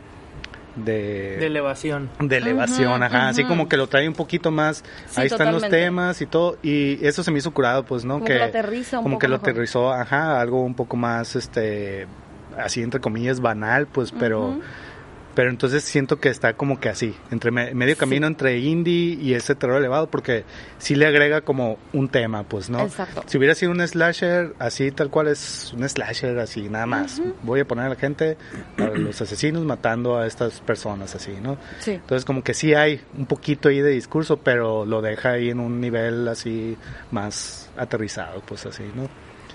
De, 0.74 1.44
elevación. 1.44 2.08
De 2.20 2.36
elevación, 2.36 3.02
ajá. 3.02 3.28
Así 3.28 3.42
como 3.42 3.68
que 3.68 3.76
lo 3.76 3.88
trae 3.88 4.06
un 4.06 4.14
poquito 4.14 4.52
más. 4.52 4.84
ahí 5.16 5.26
están 5.26 5.52
los 5.52 5.68
temas 5.68 6.22
y 6.22 6.26
todo. 6.26 6.56
Y 6.62 7.04
eso 7.04 7.24
se 7.24 7.32
me 7.32 7.38
hizo 7.38 7.50
curado, 7.52 7.84
pues, 7.84 8.04
¿no? 8.04 8.14
Como 8.14 8.26
que, 8.26 8.38
lo 8.38 8.44
aterriza 8.44 8.98
un 8.98 9.02
Como 9.02 9.18
que 9.18 9.26
lo 9.26 9.36
aterrizó, 9.36 9.92
ajá, 9.92 10.40
algo 10.40 10.62
un 10.62 10.74
poco 10.74 10.96
más, 10.96 11.34
este 11.34 12.06
así 12.58 12.82
entre 12.82 13.00
comillas 13.00 13.40
banal, 13.40 13.86
pues, 13.86 14.12
pero 14.12 14.58
pero 15.38 15.50
entonces 15.50 15.84
siento 15.84 16.18
que 16.18 16.30
está 16.30 16.54
como 16.54 16.80
que 16.80 16.88
así, 16.88 17.14
entre 17.30 17.52
medio 17.52 17.96
camino 17.96 18.26
entre 18.26 18.58
indie 18.58 19.16
y 19.22 19.34
ese 19.34 19.54
terror 19.54 19.76
elevado, 19.76 20.10
porque 20.10 20.42
sí 20.78 20.96
le 20.96 21.06
agrega 21.06 21.42
como 21.42 21.78
un 21.92 22.08
tema, 22.08 22.42
pues, 22.42 22.68
¿no? 22.68 22.80
Exacto. 22.80 23.22
Si 23.26 23.38
hubiera 23.38 23.54
sido 23.54 23.70
un 23.70 23.86
slasher, 23.86 24.56
así 24.58 24.90
tal 24.90 25.10
cual 25.10 25.28
es 25.28 25.72
un 25.74 25.88
slasher, 25.88 26.36
así 26.40 26.68
nada 26.68 26.86
más. 26.86 27.22
Voy 27.44 27.60
a 27.60 27.64
poner 27.68 27.84
a 27.84 27.90
la 27.90 27.94
gente, 27.94 28.36
a 28.78 28.86
los 28.86 29.22
asesinos 29.22 29.64
matando 29.64 30.18
a 30.18 30.26
estas 30.26 30.60
personas, 30.60 31.14
así, 31.14 31.38
¿no? 31.40 31.56
Sí. 31.78 31.92
Entonces 31.92 32.24
como 32.24 32.42
que 32.42 32.52
sí 32.52 32.74
hay 32.74 33.00
un 33.16 33.26
poquito 33.26 33.68
ahí 33.68 33.80
de 33.80 33.90
discurso, 33.90 34.38
pero 34.38 34.84
lo 34.86 35.02
deja 35.02 35.34
ahí 35.34 35.50
en 35.50 35.60
un 35.60 35.80
nivel 35.80 36.26
así 36.26 36.76
más 37.12 37.70
aterrizado, 37.76 38.42
pues 38.44 38.66
así, 38.66 38.82
¿no? 38.96 39.08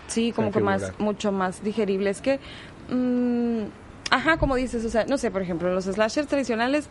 Sí, 0.07 0.31
como 0.31 0.51
que 0.51 0.59
más, 0.59 0.93
mucho 0.99 1.31
más 1.31 1.63
digerible. 1.63 2.09
Es 2.09 2.21
que 2.21 2.39
Mm, 2.89 3.63
ajá, 4.13 4.37
como 4.37 4.55
dices, 4.55 4.85
o 4.85 4.89
sea, 4.89 5.05
no 5.05 5.17
sé, 5.17 5.31
por 5.31 5.41
ejemplo, 5.41 5.73
los 5.73 5.85
slashers 5.85 6.27
tradicionales, 6.27 6.87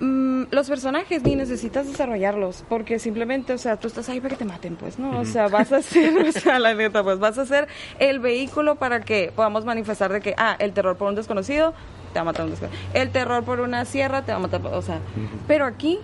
mm, 0.00 0.44
los 0.50 0.68
personajes 0.68 1.22
ni 1.22 1.36
necesitas 1.36 1.86
desarrollarlos, 1.86 2.64
porque 2.68 2.98
simplemente, 2.98 3.52
o 3.52 3.58
sea, 3.58 3.76
tú 3.76 3.86
estás 3.86 4.08
ahí 4.08 4.20
para 4.20 4.30
que 4.30 4.38
te 4.38 4.44
maten, 4.44 4.74
pues, 4.76 4.98
¿no? 4.98 5.20
O 5.20 5.24
sea, 5.24 5.48
vas 5.48 5.72
a 5.72 5.80
ser, 5.82 6.12
o 6.28 6.32
sea, 6.32 6.58
la 6.58 6.74
neta, 6.74 7.04
pues, 7.04 7.18
vas 7.18 7.38
a 7.38 7.46
ser 7.46 7.68
el 7.98 8.18
vehículo 8.18 8.76
para 8.76 9.00
que 9.00 9.32
podamos 9.34 9.64
manifestar 9.64 10.12
de 10.12 10.20
que, 10.20 10.34
ah, 10.38 10.56
el 10.58 10.72
terror 10.72 10.96
por 10.96 11.08
un 11.08 11.14
desconocido, 11.14 11.72
te 12.12 12.18
va 12.18 12.22
a 12.22 12.24
matar 12.24 12.46
un 12.46 12.50
desconocido. 12.50 12.82
El 12.94 13.10
terror 13.10 13.44
por 13.44 13.60
una 13.60 13.84
sierra, 13.84 14.22
te 14.22 14.32
va 14.32 14.38
a 14.38 14.40
matar, 14.40 14.66
o 14.66 14.82
sea, 14.82 14.98
pero 15.46 15.64
aquí... 15.64 15.98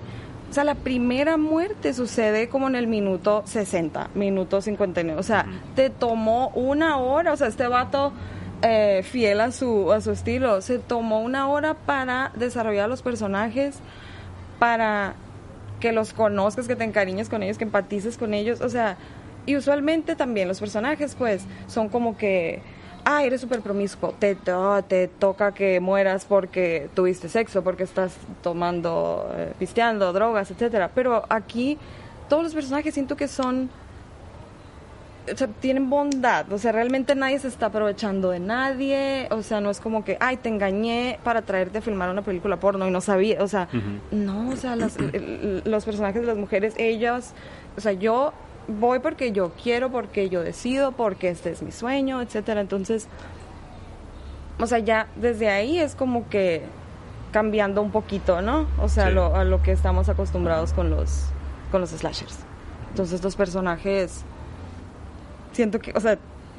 O 0.51 0.55
sea, 0.55 0.65
la 0.65 0.75
primera 0.75 1.39
muerte 1.39 1.95
sucede 1.95 2.51
como 2.51 2.69
en 2.69 2.77
el 2.77 2.87
minuto 2.87 3.43
60, 3.47 4.11
minuto 4.15 4.61
59. 4.61 5.19
O 5.19 5.23
sea, 5.23 5.47
te 5.75 5.89
tomó 5.89 6.49
una 6.49 6.99
hora. 6.99 7.33
O 7.33 7.37
sea, 7.39 7.47
este 7.47 7.67
vato 7.69 8.13
eh, 8.63 9.03
fiel 9.05 9.41
a 9.41 9.53
su, 9.53 9.93
a 9.93 10.01
su 10.01 10.13
estilo. 10.13 10.61
Se 10.61 10.79
tomó 10.79 11.21
una 11.21 11.49
hora 11.49 11.75
para 11.75 12.33
desarrollar 12.35 12.89
los 12.89 13.03
personajes, 13.03 13.77
para 14.59 15.15
que 15.81 15.93
los 15.93 16.13
conozcas, 16.13 16.69
que 16.69 16.77
te 16.77 16.85
encariñes 16.85 17.29
con 17.29 17.43
ellos, 17.43 17.59
que 17.59 17.65
empatices 17.65 18.17
con 18.17 18.35
ellos. 18.35 18.61
O 18.61 18.69
sea, 18.69 18.97
y 19.47 19.57
usualmente 19.57 20.15
también 20.15 20.47
los 20.47 20.61
personajes, 20.61 21.17
pues, 21.17 21.43
son 21.67 21.89
como 21.89 22.17
que, 22.17 22.63
ah, 23.05 23.25
eres 23.25 23.41
súper 23.41 23.61
promiscuo, 23.61 24.15
te, 24.19 24.37
te 24.89 25.09
toca 25.09 25.53
que 25.53 25.81
mueras 25.81 26.25
porque 26.25 26.89
tuviste 26.95 27.29
sexo, 27.29 27.65
porque 27.65 27.83
estás 27.83 28.15
tomando, 28.43 29.29
eh, 29.37 29.53
pisteando, 29.59 30.13
drogas, 30.13 30.51
etcétera. 30.53 30.93
Pero 30.95 31.25
aquí 31.29 31.79
todos 32.29 32.45
los 32.45 32.55
personajes 32.55 32.95
siento 32.95 33.17
que 33.17 33.27
son 33.27 33.69
o 35.31 35.37
sea, 35.37 35.47
tienen 35.47 35.89
bondad, 35.89 36.51
o 36.53 36.59
sea, 36.59 36.73
realmente 36.73 37.15
nadie 37.15 37.39
se 37.39 37.49
está 37.49 37.67
aprovechando 37.67 38.31
de 38.31 38.41
nadie, 38.41 39.29
o 39.31 39.43
sea, 39.43 39.61
no 39.61 39.71
es 39.71 39.81
como 39.81 40.05
que, 40.05 40.17
ay, 40.21 40.37
te 40.37 40.49
engañé 40.49 41.19
para 41.23 41.43
traerte 41.43 41.79
a 41.79 41.81
filmar 41.81 42.11
una 42.11 42.23
película 42.23 42.59
porno 42.59 42.89
y 42.89 42.91
no 42.91 43.01
sabía, 43.01 43.43
o 43.43 43.49
sea, 43.49 43.69
no, 44.11 44.51
o 44.51 44.57
sea, 44.57 44.75
los 44.77 45.85
personajes 45.85 46.23
de 46.23 46.27
las 46.27 46.37
mujeres, 46.37 46.75
ellas, 46.77 47.35
o 47.77 47.81
sea, 47.81 47.93
yo 47.93 48.33
voy 48.67 48.99
porque 48.99 49.33
yo 49.33 49.53
quiero, 49.63 49.91
porque 49.91 50.29
yo 50.29 50.43
decido, 50.43 50.93
porque 50.93 51.29
este 51.29 51.51
es 51.51 51.63
mi 51.63 51.71
sueño, 51.71 52.21
etcétera, 52.21 52.61
entonces, 52.61 53.07
o 54.59 54.67
sea, 54.67 54.81
ya 54.81 55.07
desde 55.17 55.49
ahí 55.49 55.79
es 55.79 55.95
como 55.95 56.29
que 56.29 56.63
cambiando 57.31 57.81
un 57.81 57.91
poquito, 57.91 58.43
¿no? 58.43 58.67
O 58.81 58.89
sea, 58.89 59.11
lo, 59.11 59.35
a 59.35 59.45
lo 59.45 59.63
que 59.63 59.73
estamos 59.73 60.09
acostumbrados 60.09 60.73
con 60.73 60.91
los, 60.91 61.27
con 61.71 61.81
los 61.81 61.91
slashers. 61.91 62.41
Entonces, 62.91 63.25
los 63.25 63.37
personajes 63.37 64.25
siento 65.53 65.79
que, 65.79 65.93
o 65.95 66.01
sea, 66.01 66.19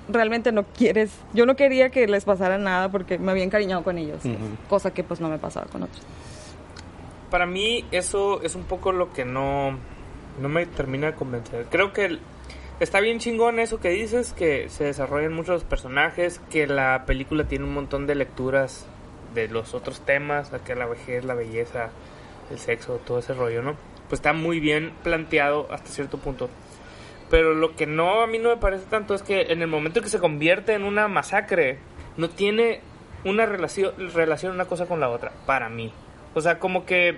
realmente 0.09 0.51
no 0.51 0.63
quieres, 0.63 1.11
yo 1.33 1.45
no 1.45 1.55
quería 1.55 1.89
que 1.89 2.07
les 2.07 2.25
pasara 2.25 2.57
nada 2.57 2.89
porque 2.89 3.17
me 3.17 3.31
había 3.31 3.43
encariñado 3.43 3.83
con 3.83 3.97
ellos, 3.97 4.21
cosa 4.69 4.93
que 4.93 5.03
pues 5.03 5.21
no 5.21 5.29
me 5.29 5.37
pasaba 5.37 5.67
con 5.67 5.83
otros. 5.83 6.01
Para 7.29 7.45
mí 7.45 7.85
eso 7.91 8.41
es 8.41 8.55
un 8.55 8.63
poco 8.63 8.91
lo 8.91 9.11
que 9.11 9.25
no, 9.25 9.77
no 10.41 10.49
me 10.49 10.65
termina 10.65 11.07
de 11.07 11.13
convencer. 11.13 11.65
Creo 11.69 11.93
que 11.93 12.19
está 12.79 12.99
bien 12.99 13.19
chingón 13.19 13.59
eso 13.59 13.79
que 13.79 13.89
dices, 13.89 14.33
que 14.33 14.69
se 14.69 14.83
desarrollan 14.83 15.33
muchos 15.33 15.63
personajes, 15.63 16.39
que 16.51 16.67
la 16.67 17.05
película 17.05 17.45
tiene 17.45 17.65
un 17.65 17.73
montón 17.73 18.05
de 18.05 18.15
lecturas 18.15 18.85
de 19.33 19.47
los 19.47 19.73
otros 19.73 20.01
temas, 20.01 20.51
que 20.65 20.75
la 20.75 20.85
vejez, 20.85 21.25
la 21.25 21.33
belleza, 21.33 21.89
el 22.51 22.59
sexo, 22.59 22.99
todo 23.05 23.19
ese 23.19 23.33
rollo, 23.33 23.63
¿no? 23.63 23.75
Pues 24.09 24.19
está 24.19 24.33
muy 24.33 24.59
bien 24.59 24.93
planteado 25.01 25.67
hasta 25.71 25.89
cierto 25.89 26.17
punto. 26.19 26.49
Pero 27.33 27.55
lo 27.55 27.75
que 27.75 27.87
no 27.87 28.21
a 28.21 28.27
mí 28.27 28.37
no 28.37 28.49
me 28.49 28.57
parece 28.57 28.85
tanto 28.85 29.15
es 29.15 29.23
que 29.23 29.51
en 29.51 29.63
el 29.63 29.67
momento 29.67 30.03
que 30.03 30.07
se 30.07 30.19
convierte 30.19 30.73
en 30.73 30.83
una 30.83 31.07
masacre, 31.07 31.79
no 32.15 32.29
tiene 32.29 32.81
una 33.25 33.47
relación, 33.47 33.91
relación 34.13 34.53
una 34.53 34.65
cosa 34.65 34.85
con 34.85 34.99
la 34.99 35.09
otra, 35.09 35.31
para 35.47 35.67
mí. 35.67 35.91
O 36.35 36.41
sea, 36.41 36.59
como 36.59 36.85
que... 36.85 37.17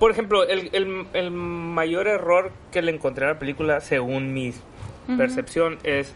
Por 0.00 0.10
ejemplo, 0.10 0.42
el, 0.48 1.30
mayor 1.30 2.08
error 2.08 2.50
que 2.72 2.82
le 2.82 2.90
encontré 2.90 3.26
a 3.26 3.28
la 3.28 3.38
película, 3.38 3.78
según 3.78 4.34
mi 4.34 4.52
percepción, 5.16 5.78
es 5.84 6.12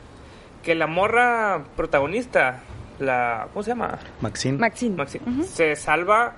que 0.64 0.74
la 0.74 0.88
morra 0.88 1.62
protagonista, 1.76 2.64
la... 2.98 3.46
¿Cómo 3.52 3.62
se 3.62 3.70
llama? 3.70 4.00
Maxine. 4.20 4.58
Maxine. 4.58 4.96
Maxine. 4.96 5.44
Se 5.44 5.76
salva 5.76 6.34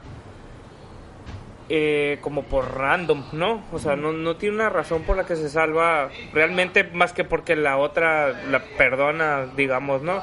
eh, 1.69 2.19
como 2.21 2.45
por 2.45 2.77
random, 2.77 3.25
¿no? 3.33 3.63
O 3.73 3.79
sea, 3.79 3.97
no, 3.97 4.13
no 4.13 4.37
tiene 4.37 4.57
una 4.57 4.71
razón 4.71 5.03
por 5.03 5.17
la 5.17 5.27
que 5.27 5.37
se 5.37 5.49
salva 5.49 6.11
realmente 6.33 6.85
más 6.85 7.13
que 7.13 7.25
porque 7.25 7.57
la 7.57 7.77
otra 7.77 8.29
la 8.29 8.63
perdona, 8.79 9.47
digamos, 9.57 10.03
¿no? 10.03 10.23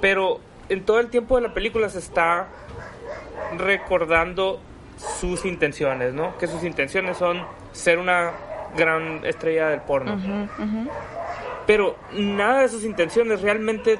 Pero 0.00 0.40
en 0.68 0.84
todo 0.84 1.00
el 1.00 1.08
tiempo 1.08 1.36
de 1.36 1.42
la 1.42 1.54
película 1.54 1.88
se 1.88 1.98
está 1.98 2.48
recordando 3.56 4.60
sus 4.96 5.44
intenciones, 5.44 6.12
¿no? 6.12 6.36
Que 6.38 6.46
sus 6.46 6.64
intenciones 6.64 7.16
son 7.16 7.42
ser 7.72 7.98
una 7.98 8.32
gran 8.76 9.24
estrella 9.24 9.68
del 9.68 9.80
porno. 9.80 10.18
Pero 11.66 11.96
nada 12.12 12.62
de 12.62 12.68
sus 12.68 12.84
intenciones 12.84 13.42
realmente 13.42 13.98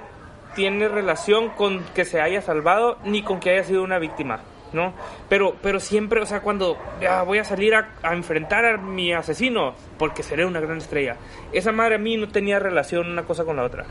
tiene 0.54 0.88
relación 0.88 1.50
con 1.50 1.84
que 1.94 2.04
se 2.04 2.20
haya 2.20 2.42
salvado 2.42 2.98
ni 3.04 3.22
con 3.22 3.40
que 3.40 3.50
haya 3.50 3.64
sido 3.64 3.82
una 3.82 3.98
víctima. 3.98 4.40
¿No? 4.72 4.92
Pero, 5.28 5.56
pero 5.62 5.80
siempre, 5.80 6.20
o 6.20 6.26
sea, 6.26 6.40
cuando 6.40 6.76
ya 7.00 7.22
voy 7.22 7.38
a 7.38 7.44
salir 7.44 7.74
a, 7.74 7.88
enfrentar 8.12 8.64
a 8.64 8.76
mi 8.76 9.12
asesino, 9.12 9.74
porque 9.98 10.22
seré 10.22 10.44
una 10.44 10.60
gran 10.60 10.78
estrella, 10.78 11.16
esa 11.52 11.72
madre 11.72 11.96
a 11.96 11.98
mí 11.98 12.16
no 12.16 12.28
tenía 12.28 12.58
relación 12.58 13.10
una 13.10 13.24
cosa 13.24 13.44
con 13.44 13.56
la 13.56 13.64
otra. 13.64 13.84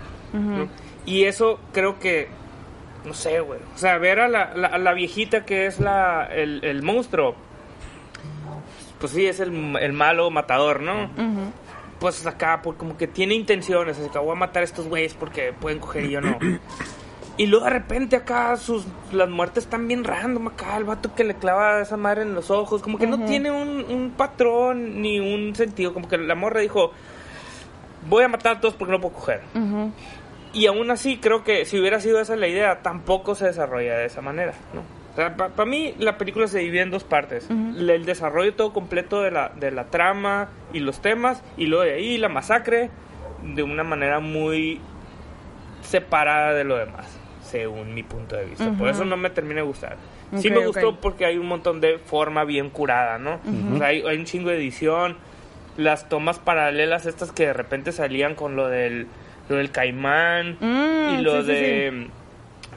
Y 1.06 1.24
eso 1.24 1.60
creo 1.74 2.00
que, 2.00 2.28
no 3.06 3.14
sé, 3.14 3.40
güey, 3.40 3.60
o 3.74 3.78
sea, 3.78 3.98
ver 3.98 4.20
a 4.20 4.28
la, 4.28 4.54
la, 4.56 4.94
viejita 4.94 5.46
que 5.46 5.66
es 5.66 5.80
la, 5.80 6.26
el, 6.26 6.84
monstruo, 6.84 7.36
pues 9.00 9.14
sí, 9.14 9.26
es 9.26 9.40
el, 9.40 9.76
el 9.78 9.94
malo 9.94 10.30
matador, 10.30 10.82
¿no? 10.82 11.10
Pues 12.00 12.26
acá, 12.26 12.62
pues 12.64 12.78
como 12.78 12.96
que 12.96 13.08
tiene 13.08 13.34
intenciones, 13.34 14.00
así 14.00 14.10
que 14.10 14.20
voy 14.20 14.32
a 14.32 14.36
matar 14.36 14.62
a 14.62 14.66
estos 14.66 14.88
güeyes 14.88 15.14
porque 15.16 15.52
pueden 15.52 15.80
coger 15.80 16.06
y 16.06 16.12
yo 16.12 16.22
no. 16.22 16.38
Y 17.40 17.48
luego 17.48 17.64
de 17.64 17.72
repente 17.72 18.18
acá 18.18 18.58
sus 18.58 18.86
las 19.14 19.30
muertes 19.30 19.64
están 19.64 19.88
bien 19.88 20.04
random 20.04 20.50
acá, 20.50 20.76
el 20.76 20.84
vato 20.84 21.16
que 21.16 21.24
le 21.24 21.36
clava 21.36 21.78
a 21.78 21.82
esa 21.82 21.96
madre 21.96 22.24
en 22.24 22.34
los 22.36 22.52
ojos, 22.52 22.82
como 22.82 22.98
que 22.98 23.08
no 23.08 23.24
tiene 23.24 23.50
un, 23.50 24.12
patrón 24.18 25.02
ni 25.02 25.22
un 25.22 25.56
sentido, 25.56 25.94
como 25.94 26.10
que 26.10 26.18
la 26.18 26.36
morra 26.36 26.60
dijo, 26.60 26.92
voy 28.10 28.26
a 28.26 28.28
matar 28.28 28.58
a 28.58 28.60
todos 28.60 28.76
porque 28.76 28.92
no 28.92 29.00
puedo 29.00 29.16
coger. 29.16 29.40
Y 30.52 30.68
aún 30.68 30.92
así 30.92 31.16
creo 31.16 31.46
que 31.46 31.64
si 31.64 31.80
hubiera 31.80 32.02
sido 32.02 32.20
esa 32.20 32.36
la 32.36 32.50
idea, 32.50 32.82
tampoco 32.82 33.36
se 33.36 33.46
desarrolla 33.46 33.96
de 33.96 34.08
esa 34.08 34.20
manera, 34.20 34.52
¿no? 34.74 34.84
para 35.38 35.66
mí 35.66 35.94
la 35.98 36.18
película 36.18 36.46
se 36.48 36.60
divide 36.60 36.82
en 36.82 36.92
dos 36.92 37.06
partes. 37.06 37.50
El 37.50 38.04
desarrollo 38.04 38.54
todo 38.54 38.74
completo 38.74 39.22
de 39.22 39.32
la, 39.32 39.48
de 39.48 39.72
la 39.72 39.86
trama 39.86 40.50
y 40.74 40.80
los 40.80 41.00
temas, 41.00 41.42
y 41.56 41.68
luego 41.68 41.86
de 41.86 41.94
ahí 41.94 42.18
la 42.18 42.28
masacre 42.28 42.90
de 43.44 43.64
una 43.64 43.86
manera 43.86 44.20
muy 44.20 44.82
separada 45.84 46.54
de 46.54 46.66
lo 46.66 46.76
demás 46.76 47.19
según 47.50 47.94
mi 47.94 48.04
punto 48.04 48.36
de 48.36 48.46
vista. 48.46 48.72
Por 48.78 48.90
eso 48.90 49.06
no 49.06 49.18
me 49.18 49.30
termina 49.30 49.62
de 49.62 49.68
gustar. 49.68 49.98
sí 50.38 50.50
me 50.50 50.66
gustó 50.66 51.00
porque 51.00 51.26
hay 51.26 51.38
un 51.38 51.48
montón 51.48 51.82
de 51.82 51.98
forma 51.98 52.44
bien 52.44 52.70
curada, 52.70 53.18
¿no? 53.18 53.40
hay, 53.84 54.02
un 54.02 54.26
chingo 54.26 54.50
de 54.50 54.58
edición. 54.58 55.18
Las 55.78 56.10
tomas 56.10 56.40
paralelas 56.40 57.06
estas 57.06 57.32
que 57.32 57.48
de 57.48 57.54
repente 57.54 57.94
salían 57.94 58.36
con 58.36 58.58
lo 58.58 58.68
del, 58.68 59.08
lo 59.48 59.56
del 59.56 59.72
caimán 59.72 60.58
mm, 60.60 61.20
y 61.20 61.22
lo 61.22 61.44
de... 61.44 62.08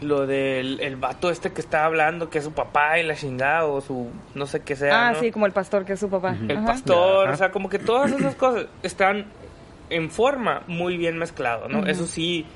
Lo 0.00 0.26
del 0.26 0.80
el 0.80 0.96
vato 0.96 1.30
este 1.30 1.52
que 1.52 1.60
está 1.60 1.84
hablando, 1.84 2.28
que 2.28 2.38
es 2.38 2.44
su 2.44 2.52
papá 2.52 2.98
y 2.98 3.04
la 3.04 3.14
chingada, 3.14 3.66
o 3.66 3.80
su 3.80 4.10
no 4.34 4.46
sé 4.46 4.58
qué 4.62 4.74
sea. 4.74 5.10
Ah, 5.10 5.14
sí, 5.14 5.30
como 5.30 5.46
el 5.46 5.52
pastor 5.52 5.84
que 5.84 5.92
es 5.92 6.00
su 6.00 6.10
papá. 6.10 6.34
El 6.48 6.64
pastor, 6.64 7.28
o 7.28 7.36
sea, 7.36 7.52
como 7.52 7.68
que 7.68 7.78
todas 7.78 8.10
esas 8.10 8.34
cosas 8.34 8.66
están 8.82 9.26
en 9.90 10.10
forma 10.10 10.62
muy 10.66 10.96
bien 10.96 11.18
mezclado, 11.18 11.68
¿no? 11.68 11.86
Eso 11.86 12.06
sí, 12.06 12.46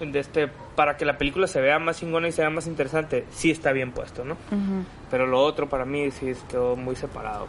de 0.00 0.18
este 0.18 0.48
para 0.74 0.96
que 0.96 1.04
la 1.04 1.16
película 1.16 1.46
se 1.46 1.60
vea 1.60 1.78
más 1.78 1.98
chingona 1.98 2.28
y 2.28 2.32
sea 2.32 2.50
más 2.50 2.66
interesante, 2.66 3.24
sí 3.30 3.50
está 3.50 3.72
bien 3.72 3.92
puesto, 3.92 4.24
¿no? 4.24 4.36
Pero 5.10 5.26
lo 5.26 5.40
otro 5.40 5.68
para 5.68 5.84
mí 5.84 6.10
sí 6.10 6.32
quedó 6.48 6.76
muy 6.76 6.96
separado. 6.96 7.46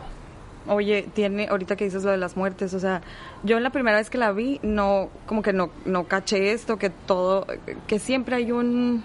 Oye, 0.69 1.07
tiene, 1.13 1.47
ahorita 1.47 1.75
que 1.75 1.85
dices 1.85 2.03
lo 2.03 2.11
de 2.11 2.17
las 2.17 2.35
muertes, 2.35 2.73
o 2.73 2.79
sea, 2.79 3.01
yo 3.43 3.57
en 3.57 3.63
la 3.63 3.69
primera 3.69 3.97
vez 3.97 4.09
que 4.09 4.17
la 4.17 4.31
vi, 4.33 4.59
no, 4.63 5.09
como 5.25 5.41
que 5.41 5.53
no, 5.53 5.69
no 5.85 6.05
caché 6.05 6.51
esto, 6.51 6.77
que 6.77 6.89
todo, 6.89 7.47
que 7.87 7.99
siempre 7.99 8.35
hay 8.35 8.51
un, 8.51 9.03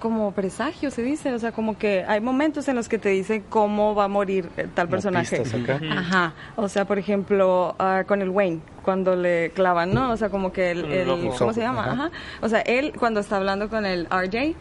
como 0.00 0.32
presagio, 0.32 0.90
se 0.90 1.02
dice, 1.02 1.32
o 1.32 1.38
sea, 1.38 1.52
como 1.52 1.78
que 1.78 2.04
hay 2.08 2.20
momentos 2.20 2.66
en 2.68 2.76
los 2.76 2.88
que 2.88 2.98
te 2.98 3.10
dicen 3.10 3.44
cómo 3.48 3.94
va 3.94 4.04
a 4.04 4.08
morir 4.08 4.48
eh, 4.56 4.66
tal 4.74 4.88
personaje. 4.88 5.42
Ajá, 5.90 6.34
o 6.56 6.68
sea, 6.68 6.84
por 6.84 6.98
ejemplo, 6.98 7.76
ah, 7.78 8.02
con 8.06 8.22
el 8.22 8.30
Wayne, 8.30 8.60
cuando 8.82 9.14
le 9.14 9.50
clavan, 9.50 9.94
¿no? 9.94 10.10
O 10.10 10.16
sea, 10.16 10.30
como 10.30 10.52
que 10.52 10.72
el, 10.72 11.06
¿cómo 11.38 11.52
se 11.52 11.60
llama? 11.60 11.92
Ajá. 11.92 12.10
O 12.40 12.48
sea, 12.48 12.60
él 12.60 12.92
cuando 12.98 13.20
está 13.20 13.36
hablando 13.36 13.68
con 13.68 13.86
el 13.86 14.06
RJ, 14.06 14.56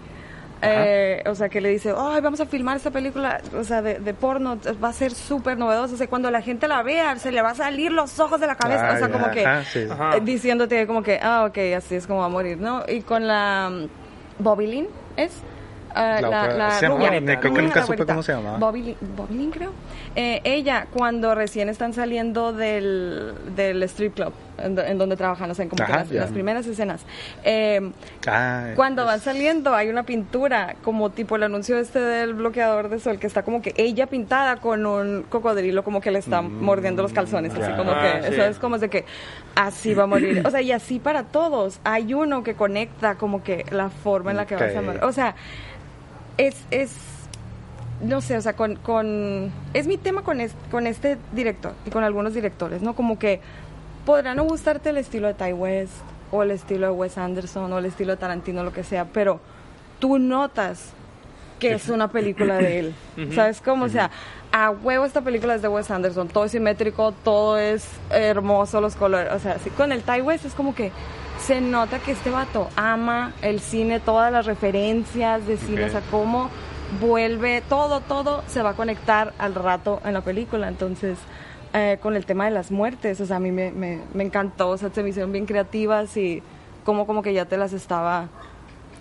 eh, 0.61 1.23
o 1.25 1.35
sea, 1.35 1.47
que 1.47 1.61
le 1.61 1.69
dice, 1.69 1.93
ay, 1.97 2.21
vamos 2.21 2.39
a 2.41 2.45
filmar 2.45 2.75
esta 2.77 2.91
película, 2.91 3.41
o 3.57 3.63
sea, 3.63 3.81
de, 3.81 4.13
porno, 4.13 4.57
va 4.83 4.89
a 4.89 4.93
ser 4.93 5.13
súper 5.13 5.57
novedoso. 5.57 5.93
O 5.93 5.97
sea, 5.97 6.07
cuando 6.07 6.29
la 6.31 6.41
gente 6.41 6.67
la 6.67 6.83
vea, 6.83 7.15
se 7.17 7.31
le 7.31 7.41
va 7.41 7.51
a 7.51 7.55
salir 7.55 7.91
los 7.91 8.19
ojos 8.19 8.39
de 8.39 8.47
la 8.47 8.55
cabeza. 8.55 8.93
o 8.93 8.97
sea, 8.97 9.09
como 9.09 9.31
que 9.31 9.43
eh, 9.43 10.21
diciéndote 10.21 10.85
como 10.85 11.01
que, 11.01 11.19
ah, 11.21 11.45
ok, 11.45 11.57
así 11.77 11.95
es 11.95 12.07
como 12.07 12.19
va 12.19 12.25
a 12.25 12.29
morir, 12.29 12.57
¿no? 12.57 12.83
Y 12.87 13.01
con 13.01 13.25
la 13.25 13.69
um, 13.71 13.87
Bobby 14.39 14.67
Lynn, 14.67 14.87
es 15.19 15.31
uh, 15.99 16.21
la, 16.21 16.47
la, 16.47 16.81
rubia, 16.81 17.39
creo 17.39 17.53
que 17.53 17.61
nunca 17.61 17.85
supe 17.85 18.05
cómo 18.05 18.23
se 18.23 18.33
llamaba. 18.33 18.57
Bobby, 18.57 18.95
Bobby 19.15 19.49
creo. 19.51 19.71
Eh, 20.15 20.41
ella, 20.43 20.87
cuando 20.91 21.35
recién 21.35 21.69
están 21.69 21.93
saliendo 21.93 22.51
del, 22.51 23.33
del 23.55 23.83
strip 23.83 24.15
club, 24.15 24.33
en, 24.57 24.97
donde 24.97 25.15
trabajan, 25.15 25.49
o 25.51 25.53
sea, 25.53 25.67
como 25.67 25.85
las, 25.87 26.11
las, 26.11 26.31
primeras 26.31 26.65
escenas. 26.65 27.01
Eh, 27.43 27.91
ah, 28.27 28.71
cuando 28.75 29.05
van 29.05 29.19
saliendo 29.19 29.73
hay 29.75 29.89
una 29.89 30.03
pintura, 30.03 30.75
como 30.83 31.09
tipo 31.11 31.35
el 31.35 31.43
anuncio 31.43 31.77
este 31.77 31.99
del 31.99 32.33
bloqueador 32.33 32.89
de 32.89 32.99
sol, 32.99 33.19
que 33.19 33.27
está 33.27 33.43
como 33.43 33.61
que 33.61 33.73
ella 33.77 34.07
pintada 34.07 34.57
con 34.57 34.85
un 34.85 35.23
cocodrilo 35.23 35.83
como 35.83 36.01
que 36.01 36.11
le 36.11 36.19
está 36.19 36.41
mm, 36.41 36.63
mordiendo 36.63 37.01
los 37.03 37.13
calzones, 37.13 37.53
así 37.53 37.71
como 37.77 37.91
que, 37.91 38.07
ah, 38.07 38.27
eso 38.27 38.43
es 38.43 38.59
como 38.59 38.77
de 38.77 38.89
que 38.89 39.05
así 39.55 39.93
va 39.93 40.03
a 40.03 40.07
morir. 40.07 40.43
O 40.45 40.51
sea, 40.51 40.61
y 40.61 40.71
así 40.71 40.99
para 40.99 41.23
todos. 41.23 41.79
Hay 41.83 42.13
uno 42.13 42.43
que 42.43 42.55
conecta 42.55 43.15
como 43.15 43.43
que 43.43 43.65
la 43.71 43.89
forma 43.89 44.31
en 44.31 44.37
la 44.37 44.45
que 44.45 44.55
vas 44.55 44.75
a 44.75 44.81
morir. 44.81 45.03
O 45.03 45.11
sea, 45.11 45.35
es... 46.39 46.55
es 46.71 46.91
no 48.01 48.21
sé, 48.21 48.37
o 48.37 48.41
sea, 48.41 48.53
con, 48.53 48.77
con 48.77 49.51
es 49.73 49.85
mi 49.85 49.97
tema 49.97 50.23
con, 50.23 50.39
con 50.71 50.87
este 50.87 51.17
director 51.33 51.73
y 51.85 51.89
con 51.89 52.05
algunos 52.05 52.33
directores, 52.33 52.81
¿no? 52.81 52.95
Como 52.95 53.19
que 53.19 53.41
podrá 54.05 54.33
no 54.35 54.45
gustarte 54.45 54.91
el 54.91 54.97
estilo 54.97 55.27
de 55.27 55.33
Ty 55.33 55.51
West 55.51 55.91
o 56.31 56.43
el 56.43 56.51
estilo 56.51 56.87
de 56.87 56.93
Wes 56.93 57.17
Anderson 57.17 57.71
o 57.73 57.77
el 57.77 57.85
estilo 57.85 58.13
de 58.13 58.17
Tarantino, 58.17 58.63
lo 58.63 58.71
que 58.71 58.85
sea, 58.85 59.05
pero 59.05 59.41
tú 59.99 60.17
notas 60.17 60.93
que 61.59 61.73
es 61.73 61.89
una 61.89 62.09
película 62.09 62.57
de 62.57 62.79
él. 62.79 62.95
¿Sabes 63.35 63.61
cómo? 63.61 63.85
O 63.85 63.89
sea, 63.89 64.09
a 64.51 64.71
huevo 64.71 65.05
esta 65.05 65.21
película 65.21 65.55
es 65.55 65.61
de 65.61 65.67
Wes 65.67 65.91
Anderson, 65.91 66.27
todo 66.29 66.45
es 66.45 66.51
simétrico, 66.51 67.11
todo 67.23 67.57
es 67.57 67.85
hermoso, 68.09 68.81
los 68.81 68.95
colores. 68.95 69.31
O 69.33 69.39
sea, 69.39 69.53
así 69.53 69.69
con 69.69 69.91
el 69.91 70.01
Ty 70.03 70.21
West 70.21 70.45
es 70.45 70.53
como 70.53 70.73
que 70.73 70.91
se 71.49 71.61
nota 71.61 71.97
que 71.97 72.11
este 72.11 72.29
vato 72.29 72.69
ama 72.75 73.33
el 73.41 73.59
cine, 73.59 73.99
todas 73.99 74.31
las 74.31 74.45
referencias 74.45 75.47
de 75.47 75.57
cine, 75.57 75.85
o 75.85 75.89
sea, 75.89 76.01
cómo 76.11 76.51
vuelve, 77.01 77.63
todo, 77.67 78.01
todo 78.01 78.43
se 78.45 78.61
va 78.61 78.69
a 78.69 78.73
conectar 78.75 79.33
al 79.39 79.55
rato 79.55 79.99
en 80.05 80.13
la 80.13 80.21
película. 80.21 80.67
Entonces, 80.67 81.17
eh, 81.73 81.97
con 82.03 82.15
el 82.15 82.27
tema 82.27 82.45
de 82.45 82.51
las 82.51 82.69
muertes. 82.69 83.19
O 83.19 83.25
sea, 83.25 83.37
a 83.37 83.39
mí 83.39 83.51
me, 83.51 83.71
me, 83.71 84.23
encantó, 84.23 84.69
o 84.69 84.77
sea, 84.77 84.91
se 84.93 85.01
me 85.01 85.09
hicieron 85.09 85.31
bien 85.31 85.47
creativas 85.47 86.15
y 86.17 86.43
como, 86.85 87.07
como 87.07 87.23
que 87.23 87.33
ya 87.33 87.45
te 87.45 87.57
las 87.57 87.73
estaba 87.73 88.27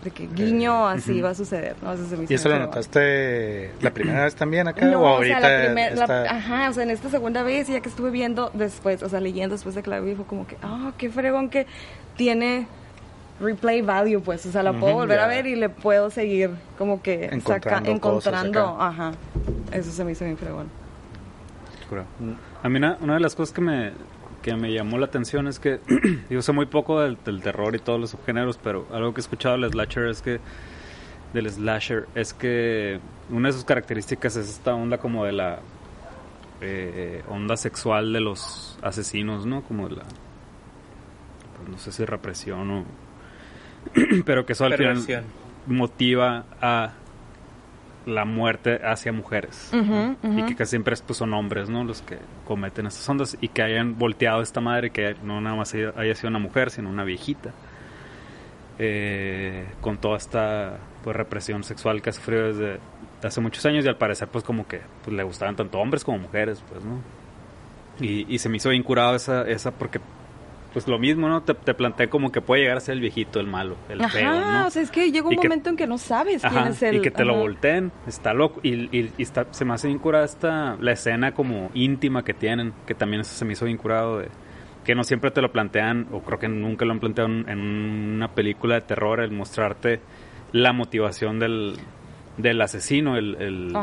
de 0.04 0.10
que 0.10 0.28
guiño 0.28 0.86
así 0.86 1.14
iba 1.14 1.30
a 1.30 1.34
suceder, 1.34 1.74
¿no? 1.82 1.94
¿Y 2.28 2.34
eso 2.34 2.48
lo 2.48 2.58
notaste 2.58 3.72
la 3.80 3.90
primera 3.92 4.24
vez 4.24 4.34
también 4.34 4.68
acá 4.68 4.86
o 4.96 5.06
ahorita? 5.06 5.38
O 5.92 6.06
sea, 6.06 6.22
ajá, 6.22 6.70
o 6.70 6.72
sea, 6.72 6.82
en 6.84 6.90
esta 6.90 7.10
segunda 7.10 7.42
vez 7.42 7.68
ya 7.68 7.80
que 7.80 7.88
estuve 7.88 8.10
viendo 8.10 8.50
después, 8.54 9.02
o 9.02 9.08
sea, 9.08 9.20
leyendo 9.20 9.54
después 9.54 9.74
de 9.74 9.82
que 9.82 9.90
la 9.90 10.00
vi, 10.00 10.14
fue 10.14 10.24
como 10.24 10.46
que, 10.46 10.56
ah, 10.62 10.92
qué 10.96 11.10
fregón 11.10 11.50
que 11.50 11.66
tiene 12.16 12.66
replay 13.40 13.82
value, 13.82 14.20
pues, 14.20 14.44
o 14.46 14.52
sea, 14.52 14.62
la 14.62 14.72
puedo 14.72 14.94
volver 14.94 15.18
a 15.20 15.26
ver 15.26 15.46
y 15.46 15.56
le 15.56 15.68
puedo 15.68 16.10
seguir 16.10 16.50
como 16.76 17.02
que 17.02 17.26
encontrando, 17.26 17.90
encontrando 17.90 18.76
ajá, 18.80 19.12
eso 19.72 19.90
se 19.90 20.04
me 20.04 20.12
hizo 20.12 20.24
bien 20.24 20.36
fregón. 20.36 20.68
A 22.62 22.68
mí 22.68 22.76
una, 22.76 22.96
de 22.96 23.20
las 23.20 23.34
cosas 23.34 23.54
que 23.54 23.60
me, 23.60 23.92
que 24.48 24.56
me 24.56 24.72
llamó 24.72 24.98
la 24.98 25.06
atención 25.06 25.46
es 25.46 25.58
que 25.58 25.80
yo 26.30 26.42
sé 26.42 26.52
muy 26.52 26.66
poco 26.66 27.00
del, 27.00 27.16
terror 27.42 27.74
y 27.74 27.78
todos 27.78 28.00
los 28.00 28.10
subgéneros, 28.10 28.58
pero 28.58 28.86
algo 28.92 29.12
que 29.12 29.20
he 29.20 29.22
escuchado 29.22 29.58
del 29.58 29.70
slasher 29.70 30.06
es 30.06 30.22
que 30.22 30.40
del 31.32 31.50
slasher 31.50 32.08
es 32.14 32.32
que 32.32 33.00
una 33.28 33.48
de 33.48 33.52
sus 33.52 33.64
características 33.64 34.36
es 34.36 34.48
esta 34.48 34.74
onda 34.74 34.98
como 34.98 35.24
de 35.26 35.32
la 35.32 35.58
eh, 36.62 37.22
onda 37.28 37.56
sexual 37.56 38.12
de 38.12 38.20
los 38.20 38.78
asesinos, 38.82 39.44
¿no? 39.44 39.62
Como 39.62 39.88
de 39.88 39.96
la 39.96 40.04
pues 41.56 41.68
no 41.68 41.78
sé 41.78 41.92
si 41.92 42.04
represión 42.04 42.70
o 42.70 42.84
pero 44.24 44.46
que 44.46 44.54
eso 44.54 44.64
al 44.64 44.74
final 44.76 45.04
motiva 45.66 46.46
a 46.60 46.94
la 48.08 48.24
muerte 48.24 48.80
hacia 48.82 49.12
mujeres. 49.12 49.70
Y 49.72 50.42
que 50.44 50.56
casi 50.56 50.70
siempre 50.70 50.94
pues, 51.06 51.18
son 51.18 51.34
hombres 51.34 51.68
no 51.68 51.84
los 51.84 52.02
que 52.02 52.18
cometen 52.46 52.86
estas 52.86 53.08
ondas 53.08 53.36
y 53.40 53.48
que 53.48 53.62
hayan 53.62 53.98
volteado 53.98 54.40
esta 54.40 54.60
madre 54.60 54.90
que 54.90 55.14
no 55.22 55.40
nada 55.40 55.56
más 55.56 55.74
haya, 55.74 56.14
sido 56.14 56.28
una 56.28 56.38
mujer 56.38 56.70
sino 56.70 56.88
una 56.88 57.04
viejita 57.04 57.52
eh, 58.78 59.66
con 59.80 59.98
toda 59.98 60.16
esta 60.16 60.78
pues, 61.04 61.14
represión 61.14 61.62
sexual 61.64 62.00
que 62.00 62.10
ha 62.10 62.12
sufrido 62.12 62.46
desde 62.46 62.80
hace 63.22 63.40
muchos 63.40 63.64
años 63.66 63.84
y 63.84 63.88
al 63.88 63.96
parecer 63.96 64.28
pues 64.28 64.42
como 64.42 64.66
que 64.66 64.80
pues, 65.04 65.14
le 65.14 65.22
gustaban 65.22 65.56
tanto 65.56 65.78
hombres 65.78 66.04
como 66.04 66.18
mujeres 66.18 66.62
pues 66.68 66.82
no 66.84 67.00
y, 68.00 68.32
y 68.32 68.38
se 68.38 68.48
me 68.48 68.56
hizo 68.56 68.70
bien 68.70 68.82
curado 68.82 69.16
esa, 69.16 69.42
esa 69.48 69.72
porque 69.72 70.00
pues 70.72 70.86
lo 70.86 70.98
mismo, 70.98 71.28
¿no? 71.28 71.42
Te, 71.42 71.54
te, 71.54 71.74
planteé 71.74 72.08
como 72.08 72.30
que 72.30 72.40
puede 72.40 72.62
llegar 72.62 72.76
a 72.76 72.80
ser 72.80 72.94
el 72.94 73.00
viejito, 73.00 73.40
el 73.40 73.46
malo, 73.46 73.76
el 73.88 74.04
feo, 74.10 74.40
¿no? 74.40 74.66
o 74.66 74.70
sea, 74.70 74.82
es 74.82 74.90
que 74.90 75.10
llega 75.10 75.28
un 75.28 75.36
momento 75.36 75.70
en 75.70 75.76
que 75.76 75.86
no 75.86 75.98
sabes 75.98 76.42
quién 76.42 76.66
es 76.66 76.82
el... 76.82 76.96
Y 76.96 77.00
que 77.00 77.10
te 77.10 77.24
lo 77.24 77.36
volteen, 77.36 77.90
está 78.06 78.34
loco. 78.34 78.60
Y, 78.62 78.96
y, 78.96 79.12
está, 79.18 79.46
se 79.50 79.64
me 79.64 79.74
hace 79.74 79.88
bien 79.88 79.98
curada 79.98 80.24
esta, 80.24 80.76
la 80.80 80.92
escena 80.92 81.32
como 81.32 81.70
íntima 81.74 82.22
que 82.22 82.34
tienen, 82.34 82.72
que 82.86 82.94
también 82.94 83.22
eso 83.22 83.34
se 83.34 83.44
me 83.44 83.54
hizo 83.54 83.64
bien 83.64 83.78
curado 83.78 84.18
de 84.18 84.28
que 84.84 84.94
no 84.94 85.04
siempre 85.04 85.30
te 85.30 85.42
lo 85.42 85.52
plantean, 85.52 86.06
o 86.12 86.22
creo 86.22 86.38
que 86.38 86.48
nunca 86.48 86.86
lo 86.86 86.92
han 86.92 87.00
planteado 87.00 87.28
en 87.28 87.60
una 87.60 88.28
película 88.28 88.76
de 88.76 88.80
terror, 88.80 89.20
el 89.20 89.32
mostrarte 89.32 90.00
la 90.52 90.72
motivación 90.72 91.38
del, 91.38 91.76
del 92.38 92.60
asesino, 92.60 93.16
el, 93.16 93.74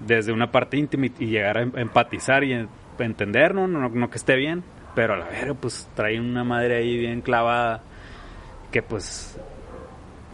desde 0.00 0.32
una 0.32 0.50
parte 0.50 0.76
íntima 0.76 1.06
y 1.06 1.26
llegar 1.26 1.58
a 1.58 1.62
em, 1.62 1.72
empatizar 1.76 2.42
y 2.44 2.66
entender, 2.98 3.54
¿no? 3.54 3.68
No, 3.68 4.10
que 4.10 4.16
esté 4.16 4.36
bien, 4.36 4.64
pero 4.94 5.14
a 5.14 5.16
la 5.16 5.26
vez 5.26 5.52
pues 5.60 5.88
trae 5.94 6.20
una 6.20 6.44
madre 6.44 6.76
ahí 6.76 6.96
bien 6.98 7.20
clavada 7.20 7.82
que 8.70 8.82
pues 8.82 9.38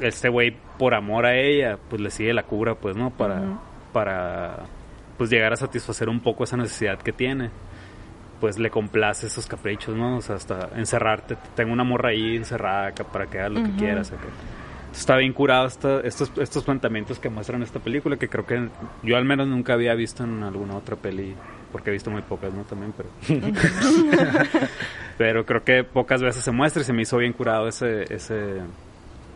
este 0.00 0.28
güey 0.28 0.56
por 0.78 0.94
amor 0.94 1.26
a 1.26 1.36
ella 1.36 1.78
pues 1.88 2.00
le 2.00 2.10
sigue 2.10 2.32
la 2.32 2.42
cura 2.42 2.74
pues 2.74 2.96
no 2.96 3.10
para 3.10 3.42
para 3.92 4.66
pues 5.18 5.30
llegar 5.30 5.52
a 5.52 5.56
satisfacer 5.56 6.08
un 6.08 6.20
poco 6.20 6.44
esa 6.44 6.56
necesidad 6.56 6.98
que 6.98 7.12
tiene 7.12 7.50
pues 8.40 8.58
le 8.58 8.70
complace 8.70 9.26
esos 9.26 9.46
caprichos, 9.46 9.94
¿no? 9.94 10.16
O 10.16 10.20
sea, 10.22 10.36
hasta 10.36 10.70
encerrarte. 10.74 11.36
Tengo 11.54 11.72
una 11.72 11.84
morra 11.84 12.08
ahí 12.08 12.36
encerrada 12.36 12.92
para 13.12 13.26
que 13.26 13.38
haga 13.38 13.50
lo 13.50 13.62
que 13.62 13.76
quieras. 13.76 14.12
Está 14.92 15.16
bien 15.16 15.32
curado 15.32 15.66
estos, 15.66 16.32
estos 16.36 16.64
planteamientos 16.64 17.18
que 17.18 17.28
muestran 17.28 17.62
esta 17.62 17.78
película, 17.78 18.16
que 18.16 18.28
creo 18.28 18.46
que 18.46 18.68
yo 19.02 19.16
al 19.16 19.24
menos 19.24 19.46
nunca 19.46 19.74
había 19.74 19.94
visto 19.94 20.24
en 20.24 20.42
alguna 20.42 20.76
otra 20.76 20.96
peli, 20.96 21.34
porque 21.70 21.90
he 21.90 21.92
visto 21.92 22.10
muy 22.10 22.22
pocas, 22.22 22.52
¿no? 22.52 22.64
También, 22.64 22.92
pero... 22.96 23.08
pero 25.18 25.46
creo 25.46 25.64
que 25.64 25.84
pocas 25.84 26.22
veces 26.22 26.42
se 26.42 26.50
muestra 26.50 26.82
y 26.82 26.84
se 26.84 26.92
me 26.92 27.02
hizo 27.02 27.16
bien 27.18 27.32
curado 27.32 27.68
ese... 27.68 28.12
ese 28.12 28.60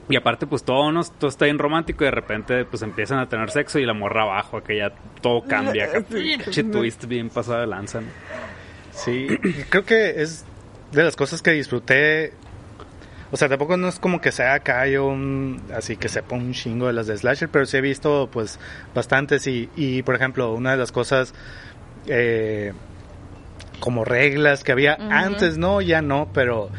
y 0.06 0.16
aparte, 0.16 0.46
pues 0.46 0.64
todo, 0.64 0.92
¿no? 0.92 1.02
todo 1.02 1.30
está 1.30 1.46
bien 1.46 1.58
romántico 1.58 2.04
y 2.04 2.06
de 2.06 2.10
repente 2.10 2.64
pues 2.66 2.82
empiezan 2.82 3.20
a 3.20 3.28
tener 3.28 3.50
sexo 3.50 3.78
y 3.78 3.86
la 3.86 3.94
morra 3.94 4.22
abajo, 4.22 4.62
que 4.62 4.76
ya 4.76 4.92
todo 5.22 5.42
cambia. 5.42 5.88
Que 6.52 6.64
twist 6.64 7.06
bien 7.06 7.30
pasado 7.30 7.60
de 7.60 7.66
lanza, 7.66 8.02
¿no? 8.02 8.08
Sí, 8.92 9.28
creo 9.70 9.84
que 9.84 10.22
es 10.22 10.44
de 10.92 11.02
las 11.02 11.16
cosas 11.16 11.42
que 11.42 11.52
disfruté. 11.52 12.32
O 13.34 13.36
sea, 13.36 13.48
tampoco 13.48 13.76
no 13.76 13.88
es 13.88 13.98
como 13.98 14.20
que 14.20 14.30
sea 14.30 14.54
acá 14.54 14.86
yo 14.86 15.06
un, 15.08 15.60
así 15.76 15.96
que 15.96 16.08
sepa 16.08 16.36
un 16.36 16.52
chingo 16.52 16.86
de 16.86 16.92
las 16.92 17.08
de 17.08 17.18
Slasher, 17.18 17.48
pero 17.48 17.66
sí 17.66 17.76
he 17.76 17.80
visto 17.80 18.28
pues 18.30 18.60
bastantes. 18.94 19.48
Y, 19.48 19.68
y 19.74 20.04
por 20.04 20.14
ejemplo, 20.14 20.54
una 20.54 20.70
de 20.70 20.76
las 20.76 20.92
cosas 20.92 21.34
eh, 22.06 22.74
como 23.80 24.04
reglas 24.04 24.62
que 24.62 24.70
había 24.70 24.96
antes, 25.10 25.58
no, 25.58 25.80
ya 25.80 26.00
no, 26.00 26.28
pero, 26.32 26.70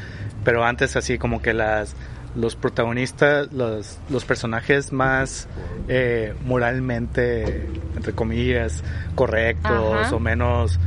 pero 0.46 0.64
antes 0.64 0.96
así 0.96 1.18
como 1.18 1.42
que 1.42 1.54
las 1.54 1.94
los 2.36 2.56
protagonistas, 2.56 3.52
los, 3.52 3.98
los 4.10 4.24
personajes 4.24 4.94
más 4.94 5.50
eh, 5.90 6.36
moralmente, 6.46 7.68
entre 7.98 8.14
comillas, 8.14 8.82
correctos 9.16 10.10
o 10.14 10.20
menos 10.22 10.80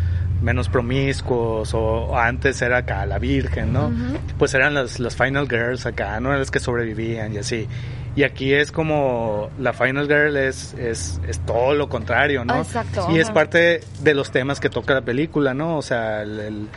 menos 0.42 0.68
promiscuos 0.68 1.74
o, 1.74 2.16
antes 2.16 2.62
era 2.62 2.78
acá 2.78 3.04
la 3.06 3.18
virgen, 3.18 3.72
¿no? 3.72 3.90
Pues 4.38 4.54
eran 4.54 4.74
las, 4.74 5.00
las 5.00 5.16
final 5.16 5.48
girls 5.48 5.86
acá, 5.86 6.20
no 6.20 6.28
eran 6.28 6.40
las 6.40 6.50
que 6.50 6.60
sobrevivían 6.60 7.34
y 7.34 7.38
así. 7.38 7.68
Y 8.16 8.24
aquí 8.24 8.52
es 8.52 8.72
como 8.72 9.50
la 9.58 9.72
final 9.72 10.06
girl 10.08 10.36
es, 10.36 10.74
es, 10.74 11.20
es 11.28 11.38
todo 11.40 11.74
lo 11.74 11.88
contrario, 11.88 12.44
¿no? 12.44 12.58
Exacto. 12.58 13.08
Y 13.10 13.18
es 13.18 13.30
parte 13.30 13.80
de 14.00 14.14
los 14.14 14.30
temas 14.30 14.58
que 14.58 14.68
toca 14.68 14.94
la 14.94 15.02
película, 15.02 15.54
¿no? 15.54 15.76
O 15.76 15.82
sea, 15.82 16.22
el, 16.22 16.68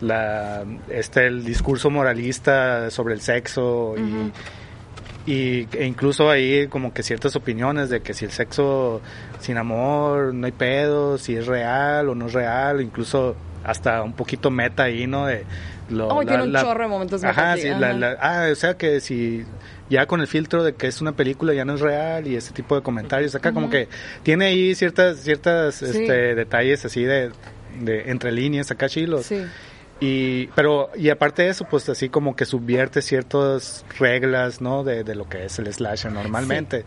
la, 0.00 0.64
este, 0.90 1.26
el 1.26 1.44
discurso 1.44 1.88
moralista 1.90 2.90
sobre 2.90 3.14
el 3.14 3.20
sexo 3.20 3.94
y 3.96 4.30
y 5.26 5.68
e 5.76 5.86
incluso 5.86 6.30
ahí 6.30 6.66
como 6.68 6.92
que 6.92 7.02
ciertas 7.02 7.36
opiniones 7.36 7.90
de 7.90 8.00
que 8.00 8.14
si 8.14 8.24
el 8.24 8.30
sexo 8.30 9.00
sin 9.40 9.56
amor 9.56 10.34
no 10.34 10.46
hay 10.46 10.52
pedo, 10.52 11.18
si 11.18 11.36
es 11.36 11.46
real 11.46 12.08
o 12.08 12.14
no 12.14 12.26
es 12.26 12.32
real, 12.32 12.80
incluso 12.80 13.36
hasta 13.64 14.02
un 14.02 14.12
poquito 14.12 14.50
meta 14.50 14.84
ahí, 14.84 15.06
¿no? 15.06 15.26
De 15.26 15.44
lo, 15.90 16.08
oh, 16.08 16.24
tiene 16.24 16.44
un 16.44 16.54
chorro 16.54 16.84
de 16.84 16.88
momentos 16.88 17.24
ajá, 17.24 17.56
sí, 17.56 17.68
ah, 17.68 18.48
o 18.50 18.54
sea 18.54 18.76
que 18.76 19.00
si 19.00 19.44
ya 19.88 20.06
con 20.06 20.20
el 20.20 20.28
filtro 20.28 20.62
de 20.62 20.74
que 20.74 20.86
es 20.86 21.00
una 21.00 21.12
película 21.12 21.52
ya 21.52 21.64
no 21.64 21.74
es 21.74 21.80
real 21.80 22.28
y 22.28 22.36
ese 22.36 22.52
tipo 22.52 22.76
de 22.76 22.82
comentarios 22.82 23.34
acá 23.34 23.52
como 23.52 23.68
que 23.70 23.88
tiene 24.22 24.46
ahí 24.46 24.74
ciertas 24.76 25.18
ciertas 25.18 25.82
este, 25.82 26.36
detalles 26.36 26.84
así 26.84 27.02
de, 27.02 27.32
de 27.80 28.10
entre 28.10 28.32
líneas 28.32 28.70
acá 28.70 28.88
chilos. 28.88 29.26
Sí. 29.26 29.44
Y, 30.02 30.46
pero, 30.54 30.90
y 30.96 31.10
aparte 31.10 31.42
de 31.42 31.50
eso, 31.50 31.66
pues 31.66 31.86
así 31.90 32.08
como 32.08 32.34
que 32.34 32.46
subvierte 32.46 33.02
ciertas 33.02 33.84
reglas, 33.98 34.62
¿no? 34.62 34.82
De, 34.82 35.04
de 35.04 35.14
lo 35.14 35.28
que 35.28 35.44
es 35.44 35.58
el 35.58 35.70
slasher 35.72 36.10
normalmente. 36.10 36.86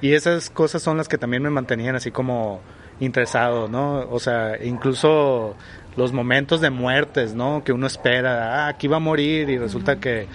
Y 0.00 0.12
esas 0.12 0.50
cosas 0.50 0.82
son 0.82 0.96
las 0.96 1.08
que 1.08 1.18
también 1.18 1.42
me 1.42 1.50
mantenían 1.50 1.96
así 1.96 2.10
como 2.10 2.60
interesado, 3.00 3.68
¿no? 3.68 4.08
O 4.10 4.20
sea, 4.20 4.62
incluso 4.62 5.56
los 5.96 6.12
momentos 6.12 6.60
de 6.60 6.70
muertes, 6.70 7.34
¿no? 7.34 7.62
Que 7.64 7.72
uno 7.72 7.86
espera, 7.86 8.66
ah, 8.66 8.68
aquí 8.68 8.88
va 8.88 8.96
a 8.96 9.00
morir 9.00 9.48
y 9.48 9.58
resulta 9.58 9.96
que, 9.96 10.26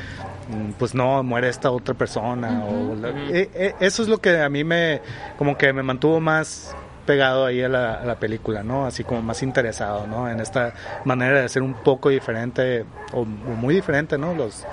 mm, 0.50 0.72
pues 0.78 0.95
no, 0.95 1.22
muere 1.24 1.50
esta 1.50 1.72
otra 1.72 1.93
persona. 1.93 2.63
o 2.65 2.95
e, 3.32 3.50
e, 3.54 3.76
eso 3.80 4.02
es 4.02 4.10
lo 4.10 4.19
que 4.19 4.41
a 4.41 4.50
mí 4.50 4.63
me, 4.63 5.02
como 5.38 5.58
que 5.58 5.74
me 5.74 5.84
mantuvo 5.84 6.19
más 6.19 6.76
pegado 7.05 7.45
ahí 7.45 7.62
a 7.62 7.69
la, 7.69 8.15
película, 8.19 8.63
¿no? 8.63 8.85
Así 8.85 9.03
como 9.03 9.21
más 9.21 9.41
interesado, 9.43 10.07
¿no? 10.07 10.29
En 10.29 10.39
esta 10.39 10.73
manera 11.05 11.39
de 11.39 11.45
hacer 11.45 11.62
un 11.62 11.73
poco 11.73 12.09
diferente 12.09 12.85
o, 13.13 13.25
muy 13.25 13.75
diferente, 13.75 14.17
¿no? 14.17 14.33
Los, 14.33 14.65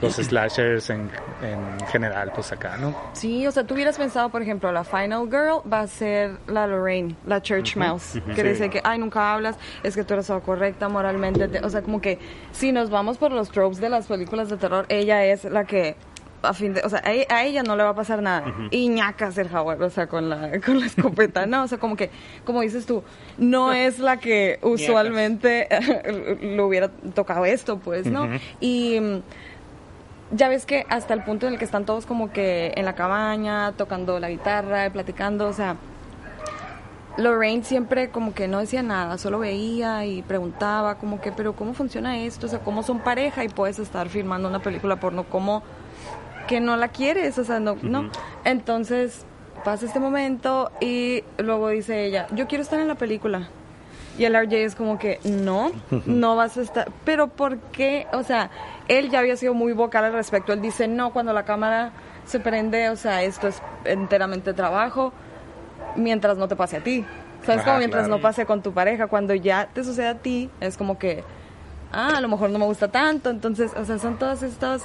los 0.00 0.14
slashers 0.14 0.90
en, 0.90 1.10
en, 1.42 1.86
general, 1.88 2.32
pues 2.34 2.52
acá, 2.52 2.76
¿no? 2.76 2.94
Sí, 3.12 3.46
o 3.46 3.50
sea, 3.50 3.64
tú 3.64 3.74
hubieras 3.74 3.98
pensado, 3.98 4.28
por 4.28 4.42
ejemplo, 4.42 4.70
la 4.72 4.84
Final 4.84 5.26
Girl 5.26 5.62
va 5.70 5.80
a 5.80 5.86
ser 5.86 6.38
la 6.46 6.66
Lorraine, 6.66 7.16
la 7.26 7.42
Church 7.42 7.76
Mouse, 7.76 8.20
que 8.34 8.42
dice 8.42 8.70
que, 8.70 8.80
ay, 8.84 8.98
nunca 8.98 9.32
hablas, 9.32 9.56
es 9.82 9.94
que 9.94 10.04
tú 10.04 10.14
eres 10.14 10.30
correcta 10.44 10.88
moralmente, 10.88 11.60
o 11.62 11.70
sea, 11.70 11.82
como 11.82 12.00
que 12.00 12.18
si 12.52 12.72
nos 12.72 12.90
vamos 12.90 13.18
por 13.18 13.32
los 13.32 13.50
tropes 13.50 13.80
de 13.80 13.88
las 13.88 14.06
películas 14.06 14.48
de 14.48 14.56
terror, 14.56 14.86
ella 14.88 15.24
es 15.24 15.44
la 15.44 15.64
que 15.64 15.96
a 16.42 16.54
fin 16.54 16.74
de, 16.74 16.82
o 16.82 16.88
sea, 16.88 17.02
a, 17.04 17.44
ella 17.44 17.62
no 17.62 17.76
le 17.76 17.82
va 17.82 17.90
a 17.90 17.94
pasar 17.94 18.22
nada. 18.22 18.44
Y 18.70 18.88
ñacas 18.88 19.38
el 19.38 19.48
jaguar, 19.48 19.82
o 19.82 19.90
sea, 19.90 20.06
con 20.06 20.28
la, 20.28 20.60
con 20.64 20.80
la 20.80 20.86
escopeta, 20.86 21.46
no, 21.46 21.64
o 21.64 21.68
sea, 21.68 21.78
como 21.78 21.96
que, 21.96 22.10
como 22.44 22.60
dices 22.60 22.86
tú, 22.86 23.02
no 23.38 23.72
es 23.72 23.98
la 23.98 24.18
que 24.18 24.58
usualmente 24.62 25.68
le 26.40 26.60
hubiera 26.62 26.88
tocado 26.88 27.44
esto, 27.44 27.78
pues, 27.78 28.06
¿no? 28.06 28.28
Y 28.60 29.00
mm, 29.00 29.22
ya 30.32 30.48
ves 30.48 30.66
que 30.66 30.86
hasta 30.88 31.14
el 31.14 31.22
punto 31.22 31.46
en 31.46 31.54
el 31.54 31.58
que 31.58 31.64
están 31.64 31.84
todos 31.84 32.06
como 32.06 32.32
que 32.32 32.72
en 32.76 32.84
la 32.84 32.94
cabaña, 32.94 33.72
tocando 33.72 34.18
la 34.18 34.30
guitarra, 34.30 34.90
platicando, 34.90 35.48
o 35.48 35.52
sea, 35.52 35.76
Lorraine 37.18 37.62
siempre 37.62 38.08
como 38.08 38.32
que 38.32 38.48
no 38.48 38.58
decía 38.60 38.82
nada, 38.82 39.18
solo 39.18 39.38
veía 39.38 40.06
y 40.06 40.22
preguntaba 40.22 40.94
como 40.94 41.20
que, 41.20 41.30
pero 41.30 41.54
¿cómo 41.54 41.74
funciona 41.74 42.18
esto? 42.18 42.46
O 42.46 42.48
sea, 42.48 42.60
¿cómo 42.60 42.82
son 42.82 43.00
pareja 43.00 43.44
y 43.44 43.48
puedes 43.48 43.78
estar 43.78 44.08
filmando 44.08 44.48
una 44.48 44.60
película 44.60 44.96
porno? 44.96 45.24
¿Cómo 45.24 45.62
que 46.46 46.60
no 46.60 46.76
la 46.76 46.88
quieres, 46.88 47.38
o 47.38 47.44
sea, 47.44 47.60
no, 47.60 47.76
no. 47.82 48.10
Entonces 48.44 49.24
pasa 49.64 49.86
este 49.86 50.00
momento 50.00 50.70
y 50.80 51.22
luego 51.38 51.68
dice 51.68 52.04
ella, 52.04 52.26
yo 52.32 52.46
quiero 52.46 52.62
estar 52.62 52.80
en 52.80 52.88
la 52.88 52.96
película. 52.96 53.48
Y 54.18 54.24
el 54.24 54.34
RJ 54.34 54.64
es 54.64 54.74
como 54.74 54.98
que, 54.98 55.20
no, 55.24 55.72
no 56.04 56.36
vas 56.36 56.58
a 56.58 56.62
estar. 56.62 56.92
Pero 57.04 57.28
¿por 57.28 57.58
qué? 57.58 58.06
O 58.12 58.22
sea, 58.22 58.50
él 58.88 59.10
ya 59.10 59.20
había 59.20 59.36
sido 59.36 59.54
muy 59.54 59.72
vocal 59.72 60.04
al 60.04 60.12
respecto. 60.12 60.52
Él 60.52 60.60
dice, 60.60 60.86
no, 60.86 61.12
cuando 61.12 61.32
la 61.32 61.44
cámara 61.44 61.92
se 62.26 62.38
prende, 62.38 62.90
o 62.90 62.96
sea, 62.96 63.22
esto 63.22 63.48
es 63.48 63.62
enteramente 63.86 64.52
trabajo, 64.52 65.14
mientras 65.96 66.36
no 66.36 66.46
te 66.46 66.56
pase 66.56 66.76
a 66.76 66.80
ti. 66.80 67.06
¿Sabes? 67.46 67.64
como 67.64 67.78
mientras 67.78 68.06
no 68.06 68.20
pase 68.20 68.46
con 68.46 68.62
tu 68.62 68.72
pareja. 68.72 69.06
Cuando 69.08 69.34
ya 69.34 69.68
te 69.72 69.82
sucede 69.82 70.08
a 70.08 70.18
ti, 70.18 70.48
es 70.60 70.76
como 70.76 70.98
que, 70.98 71.24
ah, 71.90 72.12
a 72.16 72.20
lo 72.20 72.28
mejor 72.28 72.50
no 72.50 72.58
me 72.58 72.66
gusta 72.66 72.88
tanto. 72.88 73.30
Entonces, 73.30 73.72
o 73.76 73.84
sea, 73.84 73.98
son 73.98 74.18
todas 74.18 74.42
estas 74.42 74.82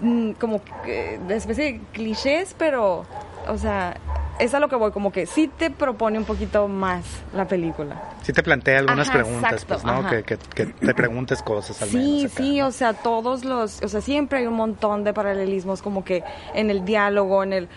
Mm, 0.00 0.32
como 0.32 0.62
de 0.84 1.36
especie 1.36 1.64
de 1.64 1.80
clichés, 1.92 2.54
pero, 2.56 3.04
o 3.46 3.58
sea, 3.58 3.96
es 4.38 4.54
a 4.54 4.60
lo 4.60 4.68
que 4.68 4.76
voy, 4.76 4.92
como 4.92 5.12
que 5.12 5.26
sí 5.26 5.48
te 5.48 5.70
propone 5.70 6.18
un 6.18 6.24
poquito 6.24 6.68
más 6.68 7.04
la 7.34 7.46
película. 7.46 8.02
Sí 8.22 8.32
te 8.32 8.42
plantea 8.42 8.78
algunas 8.78 9.10
preguntas, 9.10 9.64
pues, 9.66 9.84
¿no? 9.84 10.08
Que, 10.08 10.22
que, 10.22 10.36
te 10.36 10.94
preguntes 10.94 11.42
cosas 11.42 11.82
al 11.82 11.88
Sí, 11.90 12.28
sí, 12.34 12.62
o 12.62 12.72
sea, 12.72 12.94
todos 12.94 13.44
los, 13.44 13.82
o 13.82 13.88
sea, 13.88 14.00
siempre 14.00 14.38
hay 14.38 14.46
un 14.46 14.54
montón 14.54 15.04
de 15.04 15.12
paralelismos 15.12 15.82
como 15.82 16.02
que 16.04 16.24
en 16.54 16.70
el 16.70 16.84
diálogo, 16.84 17.42
en 17.42 17.52
el... 17.52 17.68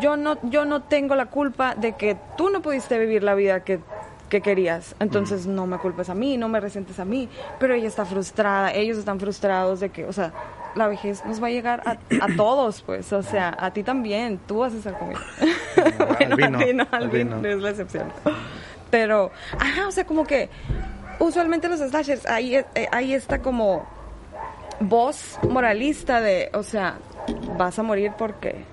Yo 0.00 0.16
no, 0.16 0.38
yo 0.48 0.64
no 0.64 0.82
tengo 0.82 1.14
la 1.14 1.26
culpa 1.26 1.74
de 1.74 1.92
que 1.92 2.16
tú 2.36 2.50
no 2.50 2.62
pudiste 2.62 2.98
vivir 2.98 3.22
la 3.22 3.34
vida 3.34 3.62
que 3.62 3.80
que 4.30 4.40
querías. 4.40 4.94
Entonces 5.00 5.46
no 5.46 5.66
me 5.66 5.76
culpes 5.78 6.08
a 6.08 6.14
mí, 6.14 6.38
no 6.38 6.48
me 6.48 6.60
resentes 6.60 6.98
a 7.00 7.04
mí, 7.04 7.28
pero 7.58 7.74
ella 7.74 7.88
está 7.88 8.06
frustrada, 8.06 8.72
ellos 8.72 8.96
están 8.96 9.18
frustrados 9.18 9.80
de 9.80 9.90
que, 9.90 10.06
o 10.06 10.12
sea, 10.12 10.32
la 10.74 10.88
vejez 10.88 11.24
nos 11.24 11.42
va 11.42 11.48
a 11.48 11.50
llegar 11.50 11.82
a, 11.84 12.24
a 12.24 12.28
todos, 12.36 12.82
pues, 12.82 13.12
o 13.12 13.22
sea, 13.22 13.56
a 13.58 13.72
ti 13.72 13.82
también, 13.82 14.38
tú 14.46 14.58
vas 14.58 14.72
a 14.72 14.76
estar 14.76 14.98
conmigo. 14.98 15.20
bueno, 16.18 16.36
a 16.90 17.08
ti 17.08 17.24
no, 17.24 17.36
no 17.40 17.48
es 17.48 17.58
la 17.58 17.70
excepción. 17.70 18.12
Pero, 18.90 19.30
ajá, 19.58 19.86
o 19.86 19.92
sea, 19.92 20.04
como 20.04 20.24
que 20.24 20.48
usualmente 21.18 21.68
los 21.68 21.80
slashers, 21.80 22.26
ahí, 22.26 22.56
eh, 22.56 22.88
ahí 22.90 23.14
está 23.14 23.40
como 23.40 23.86
voz 24.80 25.38
moralista 25.48 26.20
de, 26.20 26.50
o 26.54 26.62
sea, 26.62 26.96
vas 27.56 27.78
a 27.78 27.82
morir 27.82 28.12
porque 28.18 28.64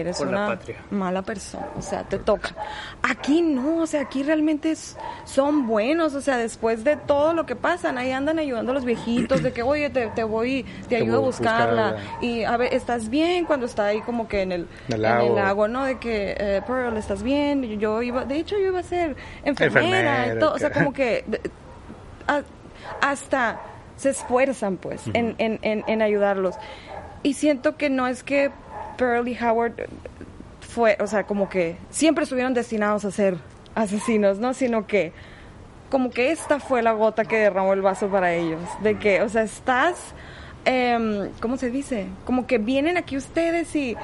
eres 0.00 0.20
una 0.20 0.58
mala 0.90 1.22
persona, 1.22 1.66
o 1.76 1.82
sea, 1.82 2.04
te 2.04 2.18
toca. 2.18 2.54
Aquí 3.02 3.42
no, 3.42 3.78
o 3.78 3.86
sea, 3.86 4.02
aquí 4.02 4.22
realmente 4.22 4.74
son 5.24 5.66
buenos, 5.66 6.14
o 6.14 6.20
sea, 6.20 6.36
después 6.36 6.84
de 6.84 6.96
todo 6.96 7.32
lo 7.34 7.46
que 7.46 7.56
pasan, 7.56 7.98
ahí 7.98 8.12
andan 8.12 8.38
ayudando 8.38 8.72
a 8.72 8.74
los 8.74 8.84
viejitos, 8.84 9.42
de 9.42 9.52
que, 9.52 9.62
oye, 9.62 9.90
te, 9.90 10.08
te 10.08 10.24
voy, 10.24 10.64
te, 10.88 10.96
ayudo 10.96 11.18
a 11.18 11.20
buscarla. 11.20 11.96
y 12.20 12.44
a 12.44 12.56
ver, 12.56 12.74
¿estás 12.74 13.08
bien? 13.08 13.44
Cuando 13.44 13.66
está 13.66 13.86
ahí 13.86 14.00
como 14.00 14.28
que 14.28 14.42
en 14.42 14.52
el, 14.52 14.68
en 14.88 14.94
el 15.04 15.34
lago, 15.34 15.68
¿no? 15.68 15.84
De 15.84 15.98
que, 15.98 16.36
eh, 16.38 16.62
Pearl, 16.66 16.96
¿estás 16.96 17.22
bien? 17.22 17.62
Yo 17.78 18.02
iba, 18.02 18.24
de 18.24 18.36
hecho, 18.36 18.56
yo 18.58 18.66
iba 18.66 18.80
a 18.80 18.84
ser 18.84 19.16
enfermera, 19.44 20.34
y 20.34 20.38
todo, 20.38 20.54
o 20.54 20.58
sea, 20.58 20.70
como 20.70 20.92
que 20.92 21.24
hasta 23.00 23.60
se 23.96 24.10
esfuerzan, 24.10 24.76
pues, 24.76 25.02
en, 25.14 25.34
en, 25.38 25.58
en 25.62 26.02
ayudarlos. 26.02 26.56
Y 27.22 27.34
siento 27.34 27.76
que 27.76 27.90
no 27.90 28.06
es 28.06 28.22
que 28.22 28.52
Pearl 28.96 29.28
y 29.28 29.36
Howard 29.38 29.74
fue, 30.60 30.96
o 31.00 31.06
sea, 31.06 31.24
como 31.24 31.48
que 31.48 31.76
siempre 31.90 32.24
estuvieron 32.24 32.54
destinados 32.54 33.04
a 33.04 33.10
ser 33.10 33.36
asesinos, 33.74 34.38
¿no? 34.38 34.54
Sino 34.54 34.86
que 34.86 35.12
como 35.90 36.10
que 36.10 36.32
esta 36.32 36.58
fue 36.60 36.82
la 36.82 36.92
gota 36.92 37.24
que 37.24 37.36
derramó 37.36 37.72
el 37.72 37.82
vaso 37.82 38.08
para 38.08 38.34
ellos. 38.34 38.60
De 38.82 38.98
que, 38.98 39.22
o 39.22 39.28
sea, 39.28 39.42
estás, 39.42 39.96
eh, 40.64 41.30
¿cómo 41.40 41.56
se 41.56 41.70
dice? 41.70 42.06
Como 42.24 42.46
que 42.46 42.58
vienen 42.58 42.96
aquí 42.96 43.16
ustedes 43.16 43.74
y 43.76 43.96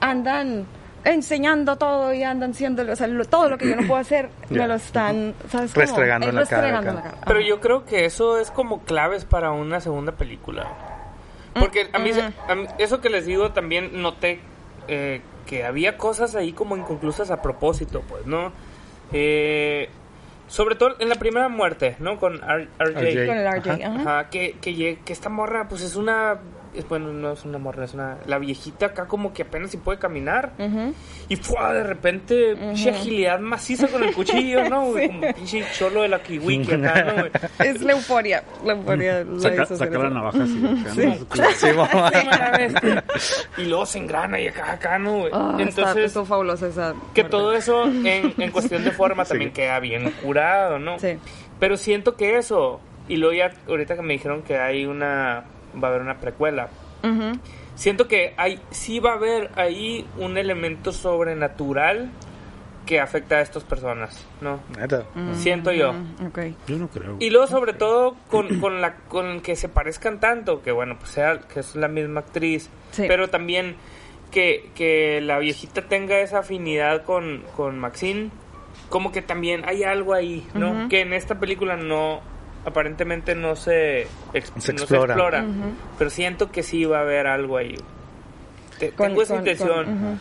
andan 0.00 0.66
enseñando 1.04 1.76
todo 1.76 2.12
y 2.14 2.22
andan 2.22 2.54
siendo, 2.54 2.90
o 2.90 2.96
sea, 2.96 3.08
todo 3.28 3.50
lo 3.50 3.58
que 3.58 3.68
yo 3.68 3.76
no 3.76 3.86
puedo 3.86 4.00
hacer, 4.00 4.30
me 4.50 4.66
lo 4.66 4.74
están, 4.74 5.34
¿sabes? 5.50 5.74
Restregando, 5.74 6.28
en 6.28 6.34
la, 6.34 6.46
cara, 6.46 7.14
Pero 7.26 7.40
yo 7.40 7.60
creo 7.60 7.84
que 7.84 8.04
eso 8.06 8.38
es 8.38 8.50
como 8.50 8.82
claves 8.82 9.24
para 9.24 9.50
una 9.52 9.80
segunda 9.80 10.12
película. 10.12 10.93
Porque 11.54 11.88
a 11.92 11.98
mí, 11.98 12.10
eso 12.78 13.00
que 13.00 13.10
les 13.10 13.26
digo 13.26 13.52
también 13.52 14.02
noté 14.02 14.40
eh, 14.88 15.20
que 15.46 15.64
había 15.64 15.96
cosas 15.96 16.34
ahí 16.34 16.52
como 16.52 16.76
inconclusas 16.76 17.30
a 17.30 17.42
propósito, 17.42 18.02
pues, 18.08 18.26
¿no? 18.26 18.52
Eh, 19.12 19.88
sobre 20.48 20.74
todo 20.74 20.96
en 20.98 21.08
la 21.08 21.14
primera 21.16 21.48
muerte, 21.48 21.96
¿no? 22.00 22.18
Con 22.18 22.38
RJ. 22.38 23.26
Con 23.26 23.38
el 23.38 23.60
RJ, 23.60 23.84
ajá. 23.84 24.30
que, 24.30 24.56
que, 24.60 24.98
que 25.04 25.12
esta 25.12 25.28
morra, 25.28 25.68
pues 25.68 25.82
es 25.82 25.96
una 25.96 26.38
bueno, 26.88 27.12
no 27.12 27.32
es 27.32 27.44
una 27.44 27.58
morra, 27.58 27.84
es 27.84 27.94
una, 27.94 28.18
la 28.26 28.38
viejita 28.38 28.86
acá 28.86 29.06
como 29.06 29.32
que 29.32 29.42
apenas 29.42 29.70
si 29.70 29.76
puede 29.76 29.98
caminar. 29.98 30.52
Y 31.28 31.36
fue 31.36 31.74
de 31.74 31.84
repente, 31.84 32.56
pinche 32.56 32.90
agilidad 32.90 33.40
maciza 33.40 33.88
con 33.88 34.02
el 34.02 34.12
cuchillo, 34.14 34.68
¿no? 34.68 34.84
Como 35.06 35.32
pinche 35.34 35.64
cholo 35.72 36.02
de 36.02 36.08
la 36.08 36.22
kiwi 36.22 36.62
acá, 36.62 37.04
¿no? 37.04 37.64
Es 37.64 37.80
la 37.80 37.92
euforia, 37.92 38.42
la 38.64 38.72
euforia. 38.72 39.24
Saca, 39.38 39.66
saca 39.66 39.98
la 39.98 40.10
navaja 40.10 40.42
así. 40.42 40.54
Sí. 40.94 41.02
sí. 41.56 41.66
y 43.58 43.64
luego 43.64 43.86
se 43.86 43.98
engrana 43.98 44.38
y 44.40 44.48
acá, 44.48 44.72
acá, 44.72 44.98
¿no? 44.98 45.24
Ah, 45.32 45.56
Entonces, 45.58 46.04
está, 46.04 46.24
fabulosa 46.24 46.68
esa. 46.68 46.94
Que 47.14 47.24
todo 47.24 47.54
eso 47.54 47.84
en, 47.84 48.34
en 48.36 48.50
cuestión 48.52 48.84
de 48.84 48.90
forma 48.90 49.24
también 49.24 49.52
queda 49.52 49.80
bien 49.80 50.10
curado, 50.22 50.78
¿no? 50.78 50.98
Sí. 50.98 51.18
Pero 51.58 51.76
siento 51.76 52.16
que 52.16 52.36
eso, 52.36 52.80
y 53.08 53.16
luego 53.16 53.34
ya 53.34 53.52
ahorita 53.68 53.96
que 53.96 54.02
me 54.02 54.14
dijeron 54.14 54.42
que 54.42 54.58
hay 54.58 54.86
una 54.86 55.44
va 55.82 55.88
a 55.88 55.90
haber 55.90 56.02
una 56.02 56.18
precuela. 56.18 56.68
Siento 57.74 58.08
que 58.08 58.34
hay, 58.36 58.60
sí 58.70 58.98
va 59.00 59.10
a 59.10 59.14
haber 59.14 59.50
ahí 59.56 60.06
un 60.16 60.38
elemento 60.38 60.92
sobrenatural 60.92 62.10
que 62.86 63.00
afecta 63.00 63.36
a 63.36 63.40
estas 63.40 63.64
personas, 63.64 64.26
¿no? 64.40 64.60
Siento 65.34 65.72
yo. 65.72 65.94
Yo 66.66 66.76
no 66.78 66.88
creo. 66.88 67.16
Y 67.18 67.30
luego 67.30 67.46
sobre 67.46 67.72
todo 67.72 68.16
con, 68.30 68.48
con, 68.60 68.80
la 68.80 68.96
con 69.08 69.40
que 69.40 69.56
se 69.56 69.68
parezcan 69.68 70.20
tanto, 70.20 70.62
que 70.62 70.72
bueno, 70.72 70.96
pues 70.98 71.10
sea 71.10 71.40
que 71.40 71.60
es 71.60 71.74
la 71.74 71.88
misma 71.88 72.20
actriz, 72.20 72.70
pero 72.96 73.28
también 73.28 73.76
que, 74.30 74.70
que 74.74 75.20
la 75.20 75.38
viejita 75.38 75.82
tenga 75.82 76.18
esa 76.20 76.40
afinidad 76.40 77.04
con, 77.04 77.44
con 77.56 77.78
Maxine, 77.78 78.30
como 78.88 79.12
que 79.12 79.22
también 79.22 79.62
hay 79.66 79.84
algo 79.84 80.14
ahí, 80.14 80.46
¿no? 80.54 80.88
Que 80.88 81.00
en 81.00 81.12
esta 81.12 81.38
película 81.38 81.76
no 81.76 82.20
aparentemente 82.64 83.34
no 83.34 83.56
se, 83.56 84.06
explora, 84.32 85.44
pero 85.98 86.10
siento 86.10 86.50
que 86.50 86.62
sí 86.62 86.84
va 86.84 86.98
a 86.98 87.02
haber 87.02 87.26
algo 87.26 87.56
ahí. 87.56 87.76
tengo 88.96 89.22
esa 89.22 89.36
intención. 89.36 90.20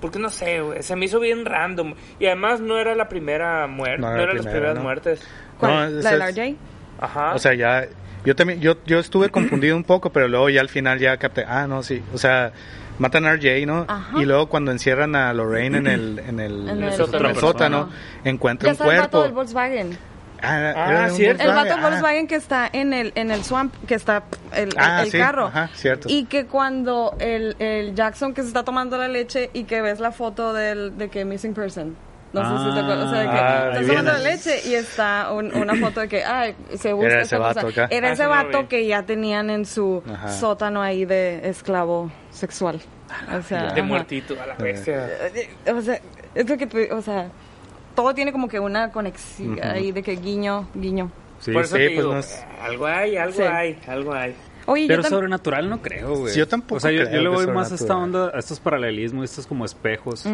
Porque 0.00 0.18
no 0.18 0.30
sé, 0.30 0.60
se 0.82 0.96
me 0.96 1.04
hizo 1.04 1.20
bien 1.20 1.44
random. 1.44 1.94
Y 2.18 2.26
además 2.26 2.60
no 2.60 2.76
era 2.76 2.96
la 2.96 3.08
primera 3.08 3.68
muerte, 3.68 4.00
no, 4.00 4.12
era 4.16 4.34
las 4.34 4.44
primeras 4.44 4.78
muertes. 4.80 5.22
¿Cuál? 5.58 6.02
¿La 6.02 6.16
de 6.16 6.32
RJ? 6.32 6.56
Ajá. 7.00 7.34
O 7.34 7.38
sea, 7.38 7.54
ya 7.54 7.86
yo 8.24 8.34
también 8.34 8.60
yo 8.60 8.76
yo 8.84 8.98
estuve 8.98 9.28
confundido 9.30 9.76
un 9.76 9.84
poco, 9.84 10.10
pero 10.10 10.26
luego 10.26 10.50
ya 10.50 10.60
al 10.60 10.68
final 10.68 10.98
ya 10.98 11.16
capté, 11.18 11.44
ah, 11.46 11.68
no, 11.68 11.84
sí, 11.84 12.02
o 12.12 12.18
sea, 12.18 12.52
matan 12.98 13.26
a 13.26 13.36
RJ, 13.36 13.64
¿no? 13.64 13.86
Y 14.16 14.24
luego 14.24 14.48
cuando 14.48 14.72
encierran 14.72 15.14
a 15.14 15.32
Lorraine 15.32 15.78
en 15.78 15.86
el 15.86 16.18
en 16.18 16.40
el, 16.40 16.68
en 16.68 16.82
el, 16.82 16.92
sótano, 17.36 17.88
encuentra 18.24 18.70
un 18.70 18.76
cuerpo. 18.76 19.22
del 19.22 19.32
Volkswagen. 19.32 19.96
Ah, 20.42 21.04
ah 21.04 21.08
cierto. 21.10 21.42
El 21.42 21.54
vato 21.54 21.78
Volkswagen 21.78 22.26
que 22.26 22.34
está 22.34 22.68
en 22.72 22.92
el 22.92 23.12
en 23.14 23.30
el 23.30 23.44
swamp, 23.44 23.74
que 23.86 23.94
está 23.94 24.24
el, 24.52 24.70
ah, 24.76 25.04
carro. 25.12 25.46
Ajá, 25.46 25.70
cierto. 25.74 26.08
Y 26.10 26.24
que 26.24 26.46
cuando 26.46 27.16
el, 27.20 27.56
el, 27.58 27.94
Jackson 27.94 28.34
que 28.34 28.42
se 28.42 28.48
está 28.48 28.64
tomando 28.64 28.98
la 28.98 29.08
leche 29.08 29.50
y 29.52 29.64
que 29.64 29.80
ves 29.80 30.00
la 30.00 30.10
foto 30.10 30.52
del, 30.52 30.98
de 30.98 31.08
que 31.08 31.24
missing 31.24 31.54
person. 31.54 31.96
No 32.32 32.40
sé 32.40 32.64
si 32.64 32.74
te 32.74 32.80
acuerdas. 32.80 33.06
O 33.06 33.10
sea, 33.10 33.20
de 33.20 33.26
que 33.26 33.36
ah, 33.36 33.70
está 33.72 33.86
tomando 33.86 34.12
la 34.12 34.18
leche 34.18 34.60
y 34.64 34.74
está 34.74 35.32
una 35.32 35.74
foto 35.76 36.00
de 36.00 36.08
que 36.08 36.24
ay, 36.24 36.56
se 36.76 36.92
busca 36.92 37.08
Era 37.08 37.22
ese 37.22 37.36
vato 37.36 37.66
acá. 37.68 37.88
Era 37.90 38.12
ese 38.12 38.26
vato 38.26 38.68
que 38.68 38.86
ya 38.86 39.02
tenían 39.04 39.50
en 39.50 39.64
su 39.64 40.02
sótano 40.40 40.82
ahí 40.82 41.04
de 41.04 41.48
esclavo 41.48 42.10
sexual. 42.30 42.80
O 43.38 43.42
sea, 43.42 43.74
de 43.74 43.82
muertito 43.82 44.34
a 44.42 44.46
la 44.46 44.54
bestia. 44.54 45.08
O 45.72 45.80
sea, 45.82 46.00
es 46.34 46.48
lo 46.48 46.56
que 46.56 46.90
o 46.90 47.02
sea, 47.02 47.28
todo 47.94 48.14
tiene 48.14 48.32
como 48.32 48.48
que 48.48 48.60
una 48.60 48.90
conexión 48.90 49.58
ahí 49.62 49.92
de 49.92 50.02
que 50.02 50.16
guiño, 50.16 50.68
guiño. 50.74 51.10
Sí, 51.40 51.52
Por 51.52 51.64
eso 51.64 51.76
sí, 51.76 51.88
pues 51.94 52.06
no 52.06 52.18
es... 52.18 52.44
algo 52.62 52.86
hay, 52.86 53.16
algo 53.16 53.42
hay, 53.48 53.78
algo 53.88 54.14
hay. 54.14 54.34
Oye, 54.66 54.86
Pero 54.86 55.02
sobrenatural 55.02 55.68
no 55.68 55.82
creo, 55.82 56.16
güey. 56.16 56.32
Sí, 56.32 56.38
yo 56.38 56.46
tampoco. 56.46 56.76
O 56.76 56.80
sea, 56.80 56.92
yo, 56.92 57.04
le 57.04 57.28
voy 57.28 57.46
más 57.48 57.72
a 57.72 57.74
esta 57.74 57.96
onda, 57.96 58.30
a 58.32 58.38
estos 58.38 58.60
paralelismos, 58.60 59.24
estos 59.24 59.46
como 59.46 59.64
espejos 59.64 60.24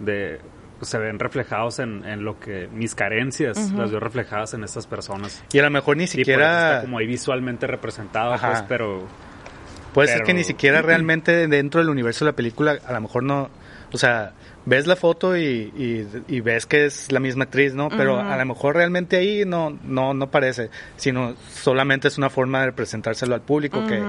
de 0.00 0.40
pues, 0.78 0.90
se 0.90 0.98
ven 0.98 1.18
reflejados 1.18 1.78
en, 1.78 2.04
en, 2.04 2.24
lo 2.24 2.38
que 2.38 2.68
mis 2.72 2.94
carencias 2.94 3.72
las 3.72 3.90
veo 3.90 4.00
reflejadas 4.00 4.54
en 4.54 4.64
estas 4.64 4.86
personas. 4.86 5.42
Y 5.52 5.58
a 5.58 5.62
lo 5.62 5.70
mejor 5.70 5.96
ni 5.96 6.06
siquiera 6.06 6.76
está 6.76 6.80
como 6.82 6.98
ahí 6.98 7.06
visualmente 7.06 7.66
representado, 7.66 8.36
pues, 8.38 8.62
pero 8.68 9.04
puede 9.94 10.08
ser 10.08 10.22
que 10.22 10.34
ni 10.34 10.44
siquiera 10.44 10.82
realmente 10.82 11.46
dentro 11.48 11.80
del 11.80 11.88
universo 11.88 12.24
de 12.24 12.32
la 12.32 12.36
película 12.36 12.78
a 12.86 12.92
lo 12.92 13.00
mejor 13.00 13.22
no, 13.22 13.48
o 13.92 13.98
sea, 13.98 14.32
ves 14.66 14.86
la 14.86 14.96
foto 14.96 15.36
y, 15.36 15.72
y, 16.28 16.40
ves 16.40 16.66
que 16.66 16.84
es 16.84 17.10
la 17.10 17.20
misma 17.20 17.44
actriz, 17.44 17.72
¿no? 17.74 17.88
Pero 17.88 18.20
a 18.20 18.36
lo 18.36 18.44
mejor 18.44 18.74
realmente 18.74 19.16
ahí 19.16 19.44
no, 19.46 19.78
no, 19.84 20.12
no 20.12 20.30
parece, 20.30 20.70
sino 20.96 21.34
solamente 21.50 22.08
es 22.08 22.18
una 22.18 22.28
forma 22.28 22.64
de 22.66 22.72
presentárselo 22.72 23.34
al 23.34 23.42
público 23.42 23.86
que 23.86 24.02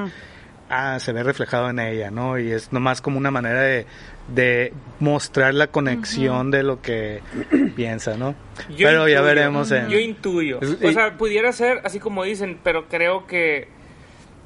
ah, 0.69 0.99
se 0.99 1.13
ve 1.13 1.23
reflejado 1.23 1.69
en 1.69 1.79
ella, 1.79 2.11
¿no? 2.11 2.39
Y 2.39 2.51
es 2.51 2.73
nomás 2.73 3.01
como 3.01 3.17
una 3.17 3.31
manera 3.31 3.61
de, 3.61 3.85
de 4.33 4.73
mostrar 4.99 5.53
la 5.53 5.67
conexión 5.67 6.51
de 6.51 6.63
lo 6.63 6.81
que 6.81 7.21
piensa, 7.75 8.17
¿no? 8.17 8.35
pero 8.77 9.07
ya 9.07 9.21
veremos 9.21 9.71
en... 9.71 9.89
Yo 9.89 9.99
intuyo. 9.99 10.59
O 10.59 10.91
sea, 10.91 11.17
pudiera 11.17 11.51
ser 11.51 11.81
así 11.83 11.99
como 11.99 12.23
dicen, 12.23 12.59
pero 12.63 12.87
creo 12.87 13.27
que 13.27 13.76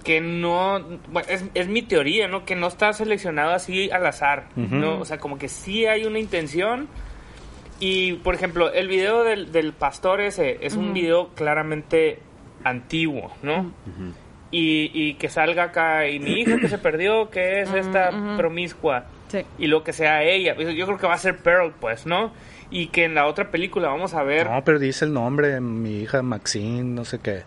que 0.04 0.22
no, 0.22 0.80
es, 1.28 1.46
es, 1.54 1.68
mi 1.68 1.82
teoría, 1.82 2.28
¿no? 2.28 2.46
Que 2.46 2.56
no 2.56 2.68
está 2.68 2.94
seleccionado 2.94 3.52
así 3.52 3.90
al 3.92 4.06
azar, 4.06 4.48
¿no? 4.56 5.00
O 5.00 5.06
sea, 5.06 5.18
como 5.18 5.38
que 5.38 5.48
sí 5.48 5.86
hay 5.86 6.06
una 6.06 6.20
intención. 6.20 6.88
Y, 7.80 8.14
por 8.14 8.36
ejemplo, 8.36 8.72
el 8.72 8.88
video 8.88 9.24
del, 9.24 9.52
del 9.52 9.74
pastor 9.74 10.22
ese 10.22 10.60
es 10.62 10.76
un 10.76 10.94
video 10.94 11.30
claramente 11.30 12.20
antiguo, 12.64 13.32
¿no? 13.42 13.72
y, 14.52 14.92
y, 14.94 15.14
que 15.16 15.30
salga 15.30 15.64
acá, 15.64 16.08
y 16.08 16.20
mi 16.20 16.42
hija 16.42 16.58
que 16.60 16.68
se 16.68 16.78
perdió, 16.78 17.30
que 17.30 17.62
es 17.62 17.74
esta 17.74 18.12
promiscua. 18.38 19.06
Y 19.58 19.68
lo 19.68 19.84
que 19.84 19.94
sea 19.94 20.24
ella. 20.24 20.56
Yo 20.56 20.86
creo 20.86 20.98
que 20.98 21.08
va 21.08 21.14
a 21.14 21.18
ser 21.18 21.38
Pearl, 21.38 21.74
pues, 21.80 22.06
¿no? 22.06 22.34
Y 22.70 22.88
que 22.88 23.06
en 23.06 23.16
la 23.16 23.28
otra 23.28 23.50
película 23.50 23.88
vamos 23.88 24.14
a 24.14 24.24
ver... 24.24 24.50
No, 24.50 24.62
pero 24.64 24.78
dice 24.78 25.06
el 25.06 25.14
nombre, 25.14 25.62
mi 25.62 26.02
hija 26.02 26.22
Maxine, 26.22 26.84
no 26.84 27.06
sé 27.06 27.20
qué. 27.20 27.44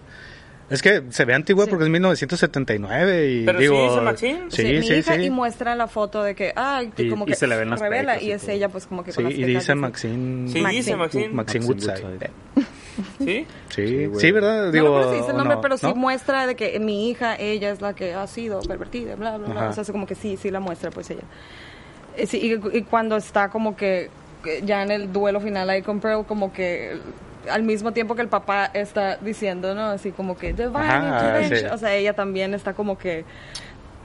Es 0.71 0.81
que 0.81 1.03
se 1.11 1.25
ve 1.25 1.35
antiguo 1.35 1.67
porque 1.67 1.85
es 1.85 1.91
1979 1.91 3.31
y 3.31 3.45
¿Pero 3.45 3.59
digo... 3.59 3.77
sí 3.77 3.83
dice 3.83 4.01
Maxine? 4.01 4.41
Sí, 4.49 4.83
sí, 4.83 5.03
sí, 5.03 5.13
Y 5.25 5.31
muestra 5.31 5.75
la 5.75 5.89
foto 5.89 6.23
de 6.23 6.35
que, 6.35 6.53
ah, 6.57 6.83
y, 6.97 7.11
como 7.11 7.27
que 7.27 7.35
se 7.35 7.47
le 7.47 7.57
ven 7.57 7.71
las 7.71 7.81
revela 7.81 8.21
y, 8.21 8.33
es 8.33 8.49
ella 8.49 8.69
pues 8.69 8.87
como 8.87 9.05
que 9.05 9.13
Sí, 9.13 9.23
y 9.23 9.45
dice 9.45 9.75
Maxine... 9.75 10.49
Sí, 10.49 10.65
dice 10.65 10.97
Maxine. 10.97 11.29
Maxine 11.29 11.67
Woodside. 11.67 12.31
¿Sí? 13.19 13.47
Sí, 13.69 14.11
sí, 14.19 14.31
¿verdad? 14.31 14.73
Digo, 14.73 14.89
no, 14.89 14.95
pero 14.95 15.11
sí 15.11 15.17
dice 15.17 15.31
el 15.33 15.37
nombre, 15.37 15.59
pero 15.61 15.77
sí 15.77 15.93
muestra 15.95 16.47
de 16.47 16.55
que 16.55 16.79
mi 16.79 17.11
hija, 17.11 17.37
ella 17.37 17.71
es 17.71 17.81
la 17.81 17.95
que 17.95 18.15
ha 18.15 18.27
sido 18.27 18.61
pervertida, 18.61 19.17
bla, 19.17 19.37
bla, 19.37 19.49
bla. 19.49 19.69
O 19.69 19.73
sea, 19.73 19.85
como 19.85 20.07
que 20.07 20.15
sí, 20.15 20.37
sí 20.37 20.51
la 20.51 20.61
muestra, 20.61 20.91
pues 20.91 21.11
ella. 21.11 21.23
Eh, 22.17 22.27
sí, 22.27 22.39
y, 22.39 22.79
y 22.79 22.83
cuando 22.83 23.17
está 23.17 23.49
como 23.49 23.77
que 23.77 24.11
ya 24.65 24.83
en 24.83 24.91
el 24.91 25.13
duelo 25.13 25.41
final 25.41 25.69
ahí 25.71 25.83
con 25.83 26.01
Pearl, 26.01 26.25
como 26.25 26.53
que 26.53 26.99
al 27.51 27.63
mismo 27.63 27.93
tiempo 27.93 28.15
que 28.15 28.23
el 28.23 28.29
papá 28.29 28.67
está 28.67 29.17
diciendo, 29.17 29.75
¿no? 29.75 29.91
Así 29.91 30.13
como 30.13 30.37
que 30.37 30.53
Divine 30.53 31.71
O 31.73 31.79
sea, 31.79 31.95
ella 31.95 32.15
también 32.15 32.55
está 32.55 32.75
como 32.75 32.99
que 32.99 33.25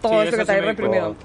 todo 0.02 0.24
eso 0.24 0.36
que 0.36 0.42
está 0.42 0.54
ahí 0.54 0.62
reprimido. 0.62 1.16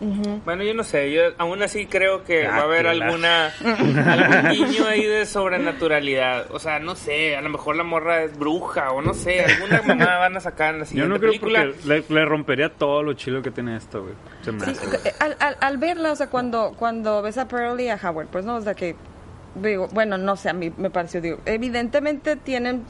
Bueno, 0.45 0.63
yo 0.65 0.75
no 0.75 0.83
sé, 0.83 1.13
yo 1.13 1.23
aún 1.39 1.63
así 1.63 1.87
creo 1.87 2.25
que 2.25 2.47
va 2.47 2.57
a 2.57 2.63
haber 2.63 2.87
alguna 2.87 3.53
algún 3.65 4.49
niño 4.51 4.87
ahí 4.87 5.05
de 5.05 5.27
sobrenaturalidad. 5.27 6.51
O 6.51 6.59
sea, 6.59 6.79
no 6.79 6.95
sé, 6.95 7.37
a 7.37 7.41
lo 7.41 7.51
mejor 7.51 7.77
la 7.77 7.85
morra 7.85 8.23
es 8.23 8.39
bruja 8.39 8.91
o 8.93 9.03
no 9.03 9.15
sé, 9.15 9.45
alguna 9.45 9.83
mamá 9.83 10.19
van 10.19 10.37
a 10.37 10.41
sacar 10.41 10.75
en 10.75 10.81
la 10.81 10.87
siguiente 10.87 11.09
Yo 11.09 11.15
no 11.15 11.21
creo 11.21 11.31
película. 11.31 11.67
porque 11.87 12.05
le, 12.13 12.25
rompería 12.25 12.69
todo 12.69 13.03
lo 13.03 13.15
chilo 13.15 13.43
que 13.43 13.51
tiene 13.51 13.77
esto, 13.77 14.03
güey. 14.03 14.15
Sí, 14.43 14.51
al, 15.21 15.37
al, 15.39 15.57
al, 15.61 15.79
verla, 15.79 16.13
o 16.13 16.17
sea, 16.17 16.29
cuando, 16.29 16.75
cuando 16.77 17.23
ves 17.23 17.39
a 17.39 17.49
Pearl 17.49 17.81
y 17.81 17.89
a 17.89 17.99
Howard, 18.03 18.29
pues 18.29 18.45
no, 18.45 18.57
o 18.57 18.61
sea 18.61 18.75
que 18.75 18.97
digo, 19.55 19.89
bueno, 19.93 20.19
no 20.19 20.37
sé, 20.37 20.51
a 20.51 20.53
mí 20.53 20.73
me 20.77 20.91
pareció, 20.91 21.21
digo, 21.21 21.39
evidentemente 21.47 22.37
tienen 22.37 22.85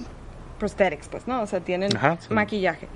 prosthetics, 0.58 1.08
pues, 1.08 1.26
¿no? 1.26 1.42
O 1.42 1.46
sea, 1.46 1.60
tienen 1.60 1.90
maquillaje. 2.30 2.88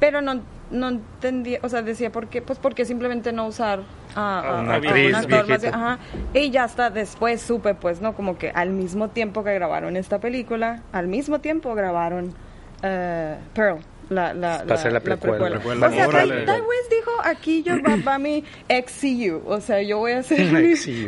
Pero 0.00 0.20
no, 0.20 0.40
no 0.70 0.88
entendía, 0.88 1.60
o 1.62 1.68
sea, 1.68 1.82
decía, 1.82 2.10
¿por 2.10 2.28
qué? 2.28 2.42
Pues 2.42 2.58
porque 2.58 2.84
simplemente 2.84 3.32
no 3.32 3.46
usar 3.46 3.82
a, 4.14 4.60
una, 4.62 4.74
actor 4.74 5.48
más, 5.48 5.64
ajá. 5.64 5.98
Y 6.34 6.50
ya 6.50 6.64
hasta 6.64 6.90
después 6.90 7.40
supe, 7.40 7.74
pues, 7.74 8.00
¿no? 8.00 8.14
Como 8.14 8.36
que 8.36 8.50
al 8.50 8.70
mismo 8.70 9.08
tiempo 9.08 9.44
que 9.44 9.54
grabaron 9.54 9.96
esta 9.96 10.18
película, 10.18 10.82
al 10.92 11.06
mismo 11.06 11.40
tiempo 11.40 11.74
grabaron 11.74 12.26
uh, 12.82 13.36
Pearl 13.54 13.80
la, 14.10 14.34
la, 14.34 14.64
la, 14.64 14.90
la, 14.90 15.00
precuela. 15.00 15.58
O 15.58 15.90
sea, 15.90 16.08
Ty, 16.08 16.50
West 16.50 16.90
dijo, 16.90 17.10
aquí 17.22 17.62
yo 17.62 17.74
va, 18.06 18.14
a 18.14 18.18
mi 18.18 18.44
XCU, 18.68 19.42
o 19.46 19.60
sea, 19.60 19.82
yo 19.82 19.98
voy 19.98 20.12
a 20.12 20.18
hacer 20.18 20.52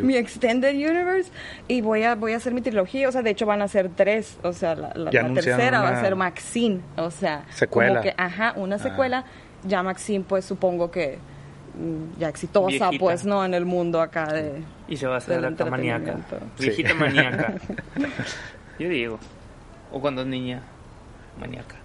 mi, 0.03 0.17
Extended 0.17 0.75
Universe 0.75 1.31
y 1.69 1.81
voy 1.81 2.05
a, 2.05 2.15
voy 2.15 2.33
a 2.33 2.37
hacer 2.37 2.55
mi 2.55 2.63
trilogía, 2.63 3.09
o 3.09 3.13
sea, 3.13 3.23
de 3.23 3.31
hecho 3.31 3.47
van 3.47 3.63
a 3.63 3.69
ser 3.69 3.91
tres, 3.95 4.39
o 4.43 4.53
sea, 4.53 4.75
la, 4.75 5.11
tercera 5.11 5.81
va 5.81 5.91
a 5.91 6.01
ser 6.01 6.17
Maxine, 6.17 6.81
o 6.97 7.11
sea, 7.11 7.45
secuela. 7.51 7.89
como 7.89 8.03
que, 8.03 8.15
ajá, 8.17 8.55
una 8.57 8.77
ah. 8.77 8.81
secuela, 8.81 9.25
ya 9.65 9.83
Maxine, 9.83 10.25
pues 10.27 10.45
supongo 10.45 10.91
que 10.91 11.19
mm, 11.75 12.21
ya 12.21 12.29
exitosa, 12.29 12.91
pues, 12.99 13.25
¿no? 13.25 13.45
En 13.45 13.55
el 13.55 13.65
mundo 13.65 14.01
acá 14.01 14.33
de... 14.33 14.63
Y 14.89 14.97
se 14.97 15.07
va 15.07 15.17
a 15.17 15.19
hacer 15.19 15.41
la 15.43 15.51
maníaca. 15.67 16.17
Viejita 16.59 16.95
maníaca. 16.95 17.55
Yo 18.79 18.89
digo. 18.89 19.19
O 19.91 20.01
cuando 20.01 20.23
es 20.23 20.29
niña, 20.29 20.63
maníaca. 21.39 21.77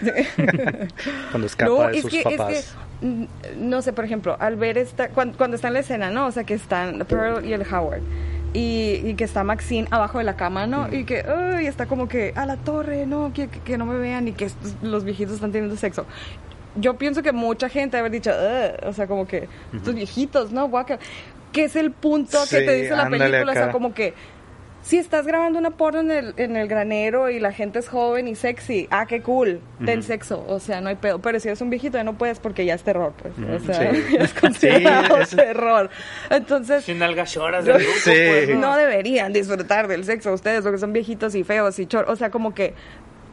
cuando 1.30 1.46
escapa 1.46 1.90
de 1.90 2.02
sus 2.02 2.16
papás. 2.16 2.74
Mm, 3.00 3.24
no 3.58 3.82
sé, 3.82 3.92
por 3.92 4.04
ejemplo, 4.04 4.36
al 4.38 4.56
ver 4.56 4.78
esta, 4.78 5.08
cuando, 5.10 5.54
está 5.54 5.68
en 5.68 5.74
la 5.74 5.80
escena, 5.80 6.10
¿no? 6.10 6.26
O 6.26 6.32
sea, 6.32 6.44
que 6.44 6.54
están 6.54 7.04
Pearl 7.06 7.44
y 7.44 7.52
el 7.52 7.62
Howard. 7.62 8.02
Y, 8.52 9.12
que 9.14 9.24
está 9.24 9.44
Maxine 9.44 9.86
abajo 9.90 10.16
de 10.16 10.24
la 10.24 10.36
cama, 10.36 10.66
¿no? 10.66 10.90
Y 10.90 11.04
que 11.04 11.22
uy, 11.28 11.66
está 11.66 11.84
como 11.84 12.08
que 12.08 12.32
a 12.34 12.46
la 12.46 12.56
torre, 12.56 13.04
no, 13.04 13.32
que, 13.34 13.48
que, 13.48 13.76
no 13.76 13.84
me 13.84 13.98
vean 13.98 14.28
y 14.28 14.32
que 14.32 14.50
los 14.80 15.04
viejitos 15.04 15.34
están 15.34 15.52
teniendo 15.52 15.76
sexo. 15.76 16.06
Yo 16.74 16.96
pienso 16.96 17.22
que 17.22 17.32
mucha 17.32 17.68
gente 17.68 17.98
haber 17.98 18.12
dicho, 18.12 18.30
o 18.84 18.92
sea, 18.94 19.06
como 19.06 19.26
que 19.26 19.46
estos 19.74 19.94
viejitos, 19.94 20.52
¿no? 20.52 20.68
Guaca. 20.68 20.98
Que 21.52 21.64
es 21.64 21.76
el 21.76 21.90
punto 21.90 22.38
que 22.48 22.62
te 22.62 22.72
dice 22.72 22.96
la 22.96 23.10
película, 23.10 23.52
o 23.52 23.54
sea, 23.54 23.72
como 23.72 23.92
que 23.92 24.14
si 24.86 24.98
estás 24.98 25.26
grabando 25.26 25.58
una 25.58 25.72
porno 25.72 25.98
en 25.98 26.10
el, 26.12 26.34
en 26.36 26.54
el 26.54 26.68
granero 26.68 27.28
y 27.28 27.40
la 27.40 27.50
gente 27.52 27.80
es 27.80 27.88
joven 27.88 28.28
y 28.28 28.36
sexy, 28.36 28.86
ah, 28.92 29.06
qué 29.06 29.20
cool, 29.20 29.60
ten 29.84 30.04
sexo, 30.04 30.44
o 30.46 30.60
sea, 30.60 30.80
no 30.80 30.88
hay 30.88 30.94
pedo. 30.94 31.18
Pero 31.18 31.40
si 31.40 31.48
eres 31.48 31.60
un 31.60 31.70
viejito 31.70 31.98
ya 31.98 32.04
no 32.04 32.16
puedes 32.16 32.38
porque 32.38 32.64
ya 32.64 32.74
es 32.74 32.84
terror, 32.84 33.12
pues, 33.20 33.34
o 33.36 33.66
sea, 33.66 33.90
es 34.20 34.32
considerado 34.32 35.16
terror. 35.34 35.90
Entonces... 36.30 36.84
Sin 36.84 37.02
algas 37.02 37.34
lloras 37.34 37.64
de 37.64 37.72
grupo, 37.72 37.90
pues, 38.04 38.56
¿no? 38.56 38.76
deberían 38.76 39.32
disfrutar 39.32 39.88
del 39.88 40.04
sexo 40.04 40.32
ustedes 40.32 40.62
porque 40.62 40.78
son 40.78 40.92
viejitos 40.92 41.34
y 41.34 41.42
feos 41.42 41.80
y 41.80 41.86
chor... 41.86 42.04
O 42.08 42.14
sea, 42.14 42.30
como 42.30 42.54
que... 42.54 42.74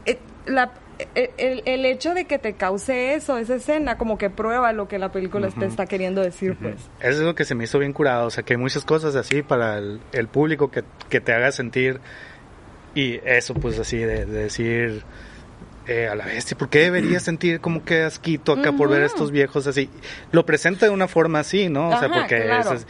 Eh, 0.06 0.20
la, 0.46 0.72
el, 1.16 1.64
el, 1.66 1.86
hecho 1.86 2.14
de 2.14 2.26
que 2.26 2.38
te 2.38 2.54
cause 2.54 3.16
eso, 3.16 3.38
esa 3.38 3.56
escena, 3.56 3.98
como 3.98 4.18
que 4.18 4.30
prueba 4.30 4.74
lo 4.74 4.88
que 4.88 5.00
la 5.00 5.12
película 5.12 5.50
te 5.50 5.66
está 5.66 5.86
queriendo 5.86 6.22
decir, 6.22 6.58
pues. 6.62 6.76
Eso 7.00 7.20
es 7.20 7.20
lo 7.20 7.36
que 7.36 7.46
se 7.46 7.56
me 7.56 7.64
hizo 7.64 7.80
bien 7.80 7.94
curado, 7.94 8.28
o 8.28 8.30
sea, 8.30 8.44
que 8.44 8.54
hay 8.54 8.58
muchas 8.58 8.86
cosas 8.86 9.16
así 9.16 9.42
para 9.42 9.78
el, 9.78 10.28
público 10.32 10.70
que, 10.72 10.84
que, 11.10 11.22
te 11.22 11.34
haga 11.34 11.52
sentir, 11.52 12.00
y 12.96 13.20
eso, 13.26 13.54
pues 13.54 13.80
así, 13.80 13.98
de, 13.98 14.26
decir... 14.26 15.04
Eh, 15.86 16.08
a 16.08 16.16
la 16.16 16.24
bestia, 16.24 16.58
¿por 16.58 16.70
qué 16.70 16.80
debería 16.80 17.20
sentir 17.20 17.60
como 17.60 17.84
que 17.84 18.04
asquito 18.04 18.54
acá 18.54 18.72
por 18.72 18.88
ver 18.88 19.02
a 19.02 19.06
estos 19.06 19.32
viejos 19.32 19.68
así? 19.68 19.90
Lo 20.32 20.46
presenta 20.46 20.86
de 20.86 20.94
una 20.94 21.10
forma 21.10 21.40
así, 21.40 21.68
¿no? 21.68 21.90
O 21.90 22.00
sea, 22.00 22.10
porque 22.10 22.38
es, 22.38 22.88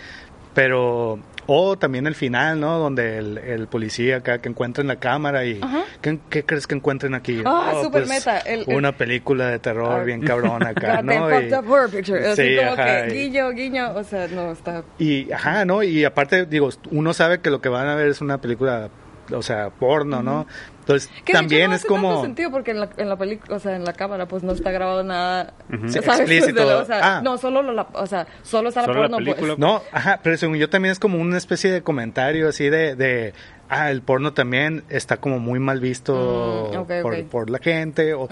pero 0.54 1.20
o 1.46 1.78
también 1.78 2.08
el 2.08 2.16
final, 2.16 2.60
¿no? 2.60 2.80
Donde 2.80 3.18
el, 3.18 3.68
policía 3.68 4.18
acá 4.18 4.40
que 4.40 4.50
encuentra 4.50 4.82
en 4.82 4.88
la 4.88 4.98
cámara 4.98 5.46
y... 5.46 5.60
¿qué, 6.02 6.46
crees 6.46 6.68
que 6.68 6.76
encuentren 6.76 7.14
aquí? 7.16 7.42
Ah, 7.46 7.74
oh, 7.76 7.84
super 7.84 8.04
pues, 8.04 8.26
meta. 8.26 8.44
una 8.68 8.94
película 8.94 9.48
de 9.48 9.60
terror 9.60 10.02
ah. 10.02 10.04
bien 10.04 10.22
cabrón 10.22 10.64
acá, 10.66 11.02
¿no? 11.04 11.30
y, 11.30 11.50
sí, 11.50 12.56
como 12.58 12.76
que 12.76 13.08
guiño, 13.12 13.52
guiño, 13.52 13.94
o 13.94 14.04
sea, 14.04 14.28
no, 14.28 14.52
está... 14.52 14.84
Y, 15.00 15.32
ajá, 15.32 15.66
¿no? 15.66 15.84
Y 15.84 16.06
aparte, 16.06 16.46
digo, 16.46 16.70
uno 16.92 17.14
sabe 17.14 17.40
que 17.40 17.50
lo 17.50 17.62
que 17.62 17.70
van 17.70 17.88
a 17.88 17.96
ver 17.96 18.08
es 18.08 18.22
una 18.22 18.40
película 18.40 18.90
o 19.32 19.42
sea, 19.42 19.70
porno, 19.70 20.22
¿no? 20.22 20.48
Entonces, 20.80 21.10
también 21.32 21.72
es 21.72 21.86
como... 21.86 22.22
sentido 22.22 22.52
porque 22.52 22.72
en 22.72 22.82
la, 22.82 22.90
en 22.98 23.08
la 23.08 23.16
película, 23.16 23.56
o 23.56 23.60
sea, 23.60 23.76
en 23.76 23.86
la 23.86 23.94
cámara, 23.94 24.28
pues 24.28 24.44
no 24.44 24.52
está 24.52 24.70
grabado 24.72 25.02
nada... 25.04 25.54
Explícito. 25.72 26.80
o 26.80 26.86
sea, 26.86 27.18
ah. 27.18 27.22
No, 27.24 27.38
solo, 27.38 27.62
la, 27.62 27.88
o 27.94 28.06
sea, 28.06 28.28
solo 28.42 28.70
está 28.70 28.86
la 28.86 28.94
porno, 28.94 29.18
pues. 29.24 29.58
No, 29.58 29.82
ajá, 29.94 30.20
pero 30.22 30.38
según 30.38 30.58
yo 30.58 30.70
también 30.70 30.92
es 30.92 31.00
como 31.00 31.20
una 31.20 31.38
especie 31.38 31.72
de 31.72 31.82
comentario 31.82 32.50
así 32.50 32.70
de... 32.70 32.96
de 32.96 33.34
ah, 33.70 33.92
el 33.92 34.02
porno 34.02 34.34
también 34.34 34.84
está 34.90 35.18
como 35.18 35.40
muy 35.40 35.60
mal 35.60 35.80
visto 35.80 36.72
mm, 36.74 37.02
por, 37.02 37.26
por, 37.28 37.50
la 37.50 37.60
gente, 37.60 38.14
o 38.14 38.28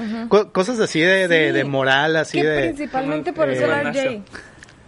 cosas 0.52 0.80
así 0.82 1.00
de, 1.00 1.28
de, 1.30 1.64
moral, 1.64 2.18
así 2.18 2.42
de... 2.42 2.64
principalmente 2.66 3.32
por 3.32 3.50
eso 3.50 3.66
el 3.66 3.88
RJ. 3.88 4.22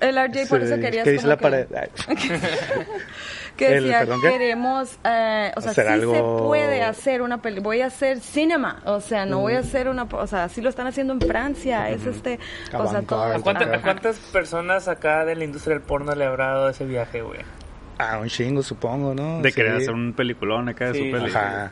El 0.02 0.18
RJ 0.18 0.50
por 0.50 0.62
eso 0.62 0.76
quería... 0.80 1.04
Que 1.04 1.12
dice 1.12 1.28
la 1.28 1.38
pared. 1.38 1.66
que 3.58 3.70
decía, 3.70 4.06
queremos, 4.22 4.98
eh, 5.04 5.52
o 5.56 5.62
sea, 5.62 5.74
sí 5.74 5.82
se 5.82 6.22
puede 6.22 6.82
hacer 6.82 7.22
una 7.22 7.42
película, 7.42 7.64
voy 7.64 7.82
a 7.82 7.88
hacer 7.88 8.20
cinema, 8.20 8.82
o 8.86 9.00
sea, 9.00 9.26
no 9.26 9.40
voy 9.40 9.54
a 9.54 9.58
mm. 9.58 9.64
hacer 9.64 9.88
una, 9.90 10.04
o 10.04 10.28
sea, 10.28 10.50
sí 10.50 10.62
lo 10.62 10.70
están 10.70 10.88
haciendo 10.88 11.14
en 11.14 11.22
Francia, 11.22 11.90
es 11.90 12.06
este, 12.06 12.40
o 12.74 12.88
sea, 12.88 13.02
todo. 13.04 13.24
¿A, 13.24 13.40
cuántas 13.40 14.18
personas 14.32 14.88
acá 14.88 15.26
de 15.26 15.36
la 15.36 15.44
industria 15.44 15.76
del 15.76 15.84
porno 15.84 16.14
le 16.16 16.26
habrá 16.26 16.52
dado 16.54 16.70
ese 16.70 16.86
viaje, 16.86 17.22
güey? 17.22 17.40
A 18.00 18.18
un 18.18 18.28
chingo, 18.28 18.64
supongo, 18.64 19.14
¿no? 19.14 19.42
De 19.42 19.52
querer 19.52 19.76
hacer 19.76 19.94
un 19.94 20.14
peliculón 20.14 20.70
acá 20.70 20.92
de 20.92 20.94
su 20.94 21.12
película. 21.12 21.72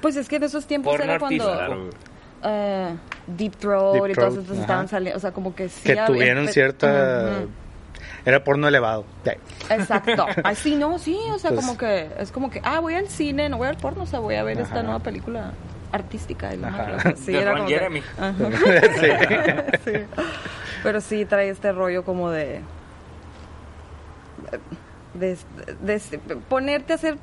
Pues 0.00 0.16
es 0.16 0.28
que 0.28 0.38
de 0.38 0.46
esos 0.46 0.66
tiempos 0.66 0.98
era 0.98 1.18
cuando... 1.18 1.90
Uh, 2.42 2.98
Deep 3.26 3.56
Throat 3.56 4.10
y 4.10 4.12
todos 4.12 4.36
estos 4.36 4.58
estaban 4.58 4.86
saliendo, 4.86 5.16
o 5.16 5.20
sea, 5.20 5.32
como 5.32 5.54
que 5.54 5.70
sí 5.70 5.82
Que 5.82 5.96
tuvieron 6.06 6.46
cierta... 6.48 7.46
Era 8.24 8.42
porno 8.42 8.68
elevado. 8.68 9.04
Exacto. 9.70 10.26
Así, 10.44 10.76
no, 10.76 10.98
sí, 10.98 11.18
o 11.30 11.38
sea, 11.38 11.54
como 11.54 11.76
que 11.76 12.10
es 12.18 12.32
como 12.32 12.50
que, 12.50 12.60
ah, 12.64 12.80
voy 12.80 12.94
al 12.94 13.08
cine, 13.08 13.48
no 13.48 13.58
voy 13.58 13.68
al 13.68 13.76
porno, 13.76 14.04
o 14.04 14.06
sea, 14.06 14.20
voy 14.20 14.36
a 14.36 14.42
ver 14.42 14.58
esta 14.60 14.82
nueva 14.82 15.00
película 15.00 15.52
artística. 15.92 16.50
de 16.50 17.16
sí, 17.16 17.34
era 17.36 17.52
como 17.52 17.68
Jeremy. 17.68 18.00
sí. 19.84 19.92
Pero 20.82 21.00
sí 21.00 21.24
trae 21.24 21.50
este 21.50 21.72
rollo 21.72 22.04
como 22.04 22.30
de, 22.30 22.60
de, 25.14 25.38
ponerte 26.48 26.92
a 26.92 26.96
hacer 26.96 27.18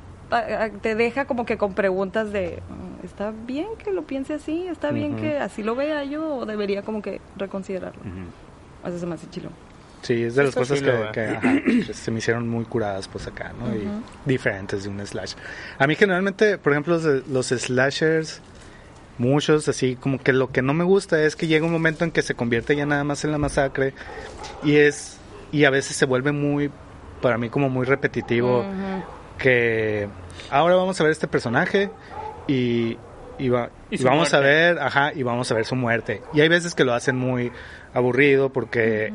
te 0.82 0.96
deja 0.96 1.26
como 1.26 1.46
que 1.46 1.58
con 1.58 1.74
preguntas 1.74 2.32
de 2.32 2.62
mm, 2.70 3.06
está 3.06 3.32
bien 3.32 3.68
que 3.78 3.92
lo 3.92 4.04
piense 4.04 4.36
así 4.36 4.66
está 4.68 4.92
bien 4.92 5.18
que 5.18 5.38
así 5.38 5.62
lo 5.62 5.76
vea 5.76 6.06
yo 6.06 6.38
o 6.38 6.46
debería 6.46 6.84
como 6.84 7.02
que 7.02 7.20
reconsiderarlo 7.36 8.02
uh 8.02 8.98
se 8.98 9.06
me 9.06 9.16
hace 9.16 9.30
chilo 9.30 9.50
Sí, 10.02 10.24
es 10.24 10.36
de 10.36 10.46
las 10.46 10.56
cosas 10.56 10.82
que, 10.82 11.94
se 11.94 12.12
me 12.12 12.18
hicieron 12.18 12.48
muy 12.50 12.66
curadas 12.66 13.08
pues 13.08 13.28
acá, 13.28 13.54
¿no? 13.60 13.74
Y 13.76 13.88
diferentes 14.26 14.84
de 14.84 14.90
un 14.90 15.06
slash. 15.06 15.34
A 15.78 15.86
mí 15.86 15.96
generalmente, 15.96 16.58
por 16.58 16.74
ejemplo, 16.74 16.98
los, 16.98 17.28
los, 17.28 17.48
slashers, 17.48 18.42
muchos 19.20 19.68
así, 19.68 19.96
como 19.96 20.20
que 20.20 20.34
lo 20.34 20.52
que 20.52 20.62
no 20.64 20.74
me 20.74 20.84
gusta 20.84 21.22
es 21.22 21.36
que 21.36 21.48
llega 21.48 21.66
un 21.66 21.72
momento 21.72 22.04
en 22.04 22.12
que 22.12 22.24
se 22.24 22.34
convierte 22.34 22.76
ya 22.76 22.86
nada 22.86 23.04
más 23.04 23.24
en 23.26 23.32
la 23.32 23.38
masacre 23.38 23.94
y 24.64 24.78
es, 24.78 25.18
y 25.52 25.66
a 25.66 25.70
veces 25.70 25.96
se 25.96 26.06
vuelve 26.06 26.32
muy, 26.32 26.72
para 27.22 27.38
mí 27.38 27.50
como 27.50 27.70
muy 27.70 27.86
repetitivo, 27.86 28.66
que 29.38 30.08
ahora 30.50 30.76
vamos 30.76 31.00
a 31.00 31.04
ver 31.04 31.12
este 31.12 31.28
personaje 31.28 31.92
y, 32.48 32.98
y, 33.38 33.50
vamos 33.50 34.34
a 34.34 34.40
ver, 34.40 34.80
ajá, 34.80 35.14
y 35.14 35.22
vamos 35.22 35.52
a 35.52 35.56
ver 35.56 35.66
su 35.66 35.76
muerte. 35.76 36.24
Y 36.34 36.42
hay 36.42 36.50
veces 36.50 36.74
que 36.74 36.86
lo 36.86 36.94
hacen 36.94 37.18
muy 37.18 37.52
aburrido 37.94 38.52
porque 38.52 39.14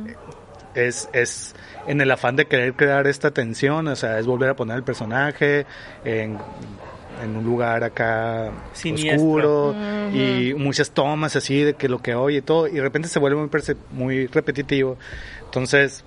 es, 0.76 1.08
es 1.12 1.54
en 1.86 2.00
el 2.00 2.10
afán 2.10 2.36
de 2.36 2.46
querer 2.46 2.74
crear 2.74 3.06
esta 3.06 3.30
tensión, 3.30 3.88
o 3.88 3.96
sea, 3.96 4.18
es 4.18 4.26
volver 4.26 4.50
a 4.50 4.56
poner 4.56 4.76
el 4.76 4.82
personaje 4.82 5.66
en, 6.04 6.38
un 7.24 7.44
lugar 7.44 7.82
acá 7.82 8.50
oscuro 8.74 9.74
y 10.12 10.52
muchas 10.54 10.90
tomas 10.90 11.34
así 11.34 11.62
de 11.62 11.72
que 11.72 11.88
lo 11.88 12.02
que 12.02 12.14
oye 12.14 12.38
y 12.38 12.42
todo, 12.42 12.68
y 12.68 12.72
de 12.72 12.82
repente 12.82 13.08
se 13.08 13.18
vuelve 13.18 13.40
muy, 13.40 13.48
muy 13.92 14.26
repetitivo. 14.26 14.98
Entonces, 15.46 16.04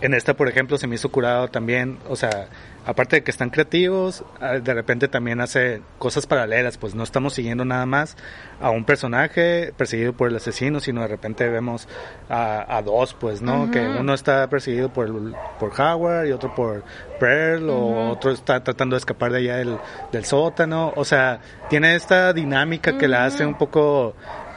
en 0.00 0.14
esta, 0.14 0.34
por 0.34 0.48
ejemplo, 0.48 0.78
se 0.78 0.86
me 0.86 0.94
hizo 0.94 1.10
curado 1.10 1.48
también, 1.48 1.98
o 2.08 2.16
sea, 2.16 2.48
aparte 2.86 3.16
de 3.16 3.22
que 3.22 3.30
están 3.30 3.50
creativos, 3.50 4.24
ah, 4.40 4.54
de 4.54 4.74
repente 4.74 5.08
también 5.08 5.40
hace 5.40 5.82
cosas 5.98 6.26
paralelas, 6.26 6.78
pues 6.78 6.94
no 6.94 7.02
estamos 7.02 7.34
siguiendo 7.34 7.64
nada 7.64 7.84
más 7.86 8.16
a 8.60 8.70
un 8.70 8.84
personaje 8.84 9.72
perseguido 9.76 10.12
por 10.12 10.28
el 10.28 10.36
asesino, 10.36 10.80
sino 10.80 11.02
de 11.02 11.08
repente 11.08 11.48
vemos 11.48 11.88
a, 12.28 12.80
dos, 12.84 13.14
pues, 13.14 13.42
¿no? 13.42 13.70
Que 13.70 13.80
uno 13.80 14.14
está 14.14 14.48
perseguido 14.48 14.92
por, 14.92 15.10
por 15.58 15.78
Howard 15.78 16.26
y 16.26 16.32
otro 16.32 16.54
por 16.54 16.82
Pearl, 17.18 17.68
o 17.68 18.10
otro 18.10 18.30
está 18.30 18.62
tratando 18.64 18.96
de 18.96 18.98
escapar 18.98 19.32
de 19.32 19.38
allá 19.38 19.56
del, 19.56 19.76
del 20.12 20.24
sótano, 20.24 20.92
o 20.96 21.04
sea, 21.04 21.40
tiene 21.68 21.94
esta 21.94 22.32
dinámica 22.32 22.96
que 22.96 23.08
la 23.08 23.24
hace 23.26 23.44
un 23.44 23.58
poco 23.58 24.14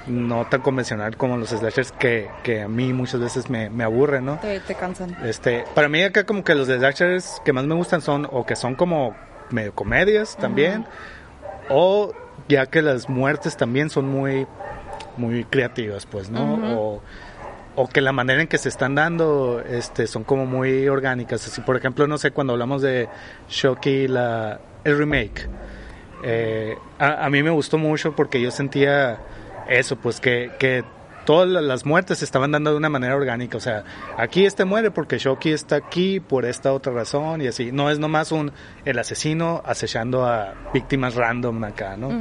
no 0.08 0.46
tan 0.46 0.62
convencional 0.62 1.16
como 1.18 1.38
los 1.38 1.50
slashers 1.50 1.92
que, 1.94 2.30
que 2.44 2.64
a 2.64 2.68
mí 2.68 2.94
muchas 2.94 3.22
veces 3.22 3.50
me, 3.50 3.70
me 3.70 3.84
aburren, 3.84 4.26
¿no? 4.26 4.40
Te, 4.40 4.76
cansan. 4.76 5.16
Este, 5.24 5.64
para 5.74 5.88
mí 5.88 6.02
acá 6.02 6.26
como 6.26 6.44
que 6.44 6.56
los 6.56 6.68
slashers 6.68 7.42
que 7.46 7.54
más 7.54 7.66
me 7.66 7.76
gustan 7.76 8.02
son 8.02 8.28
o 8.32 8.46
que 8.46 8.56
son 8.56 8.76
como 8.76 9.16
medio 9.50 9.74
comedias 9.74 10.36
también 10.38 10.86
o 11.70 12.14
ya 12.48 12.66
que 12.66 12.82
las 12.82 13.10
muertes 13.10 13.56
también 13.56 13.90
son 13.90 14.08
muy 14.10 14.48
muy 15.16 15.44
creativas, 15.46 16.06
pues, 16.06 16.30
¿no? 16.30 16.78
O 16.78 17.02
o 17.76 17.88
que 17.88 18.02
la 18.02 18.12
manera 18.12 18.42
en 18.42 18.48
que 18.48 18.58
se 18.58 18.70
están 18.70 18.96
dando 18.96 19.60
este 19.62 20.06
son 20.06 20.24
como 20.24 20.46
muy 20.46 20.88
orgánicas 20.88 21.48
así 21.48 21.62
por 21.62 21.76
ejemplo 21.76 22.06
no 22.06 22.20
sé 22.20 22.30
cuando 22.30 22.54
hablamos 22.54 22.84
de 22.84 23.10
Shocky 23.50 24.08
la 24.08 24.60
el 24.84 24.96
remake 24.96 25.50
eh, 26.24 26.78
a, 27.00 27.26
a, 27.26 27.30
mí 27.30 27.42
me 27.42 27.50
gustó 27.50 27.78
mucho 27.78 28.16
porque 28.16 28.40
yo 28.40 28.52
sentía 28.52 29.20
eso, 29.68 29.96
pues 29.96 30.20
que, 30.20 30.52
que 30.60 30.84
todas 31.26 31.48
las 31.48 31.86
muertes 31.86 32.20
se 32.20 32.26
estaban 32.26 32.52
dando 32.52 32.72
de 32.72 32.78
una 32.78 32.90
manera 32.90 33.16
orgánica. 33.16 33.58
O 33.58 33.62
sea, 33.62 33.84
aquí 34.18 34.46
este 34.46 34.66
muere 34.66 34.92
porque 34.92 35.18
Shoki 35.18 35.52
está 35.52 35.76
aquí 35.76 36.20
por 36.20 36.46
esta 36.46 36.74
otra 36.74 36.94
razón 36.94 37.42
y 37.42 37.48
así. 37.48 37.72
No 37.72 37.90
es 37.90 38.00
nomás 38.00 38.32
un 38.32 38.52
el 38.86 39.00
asesino 39.00 39.62
acechando 39.66 40.26
a 40.26 40.54
víctimas 40.74 41.16
random 41.16 41.64
acá, 41.64 41.98
¿no? 41.98 42.12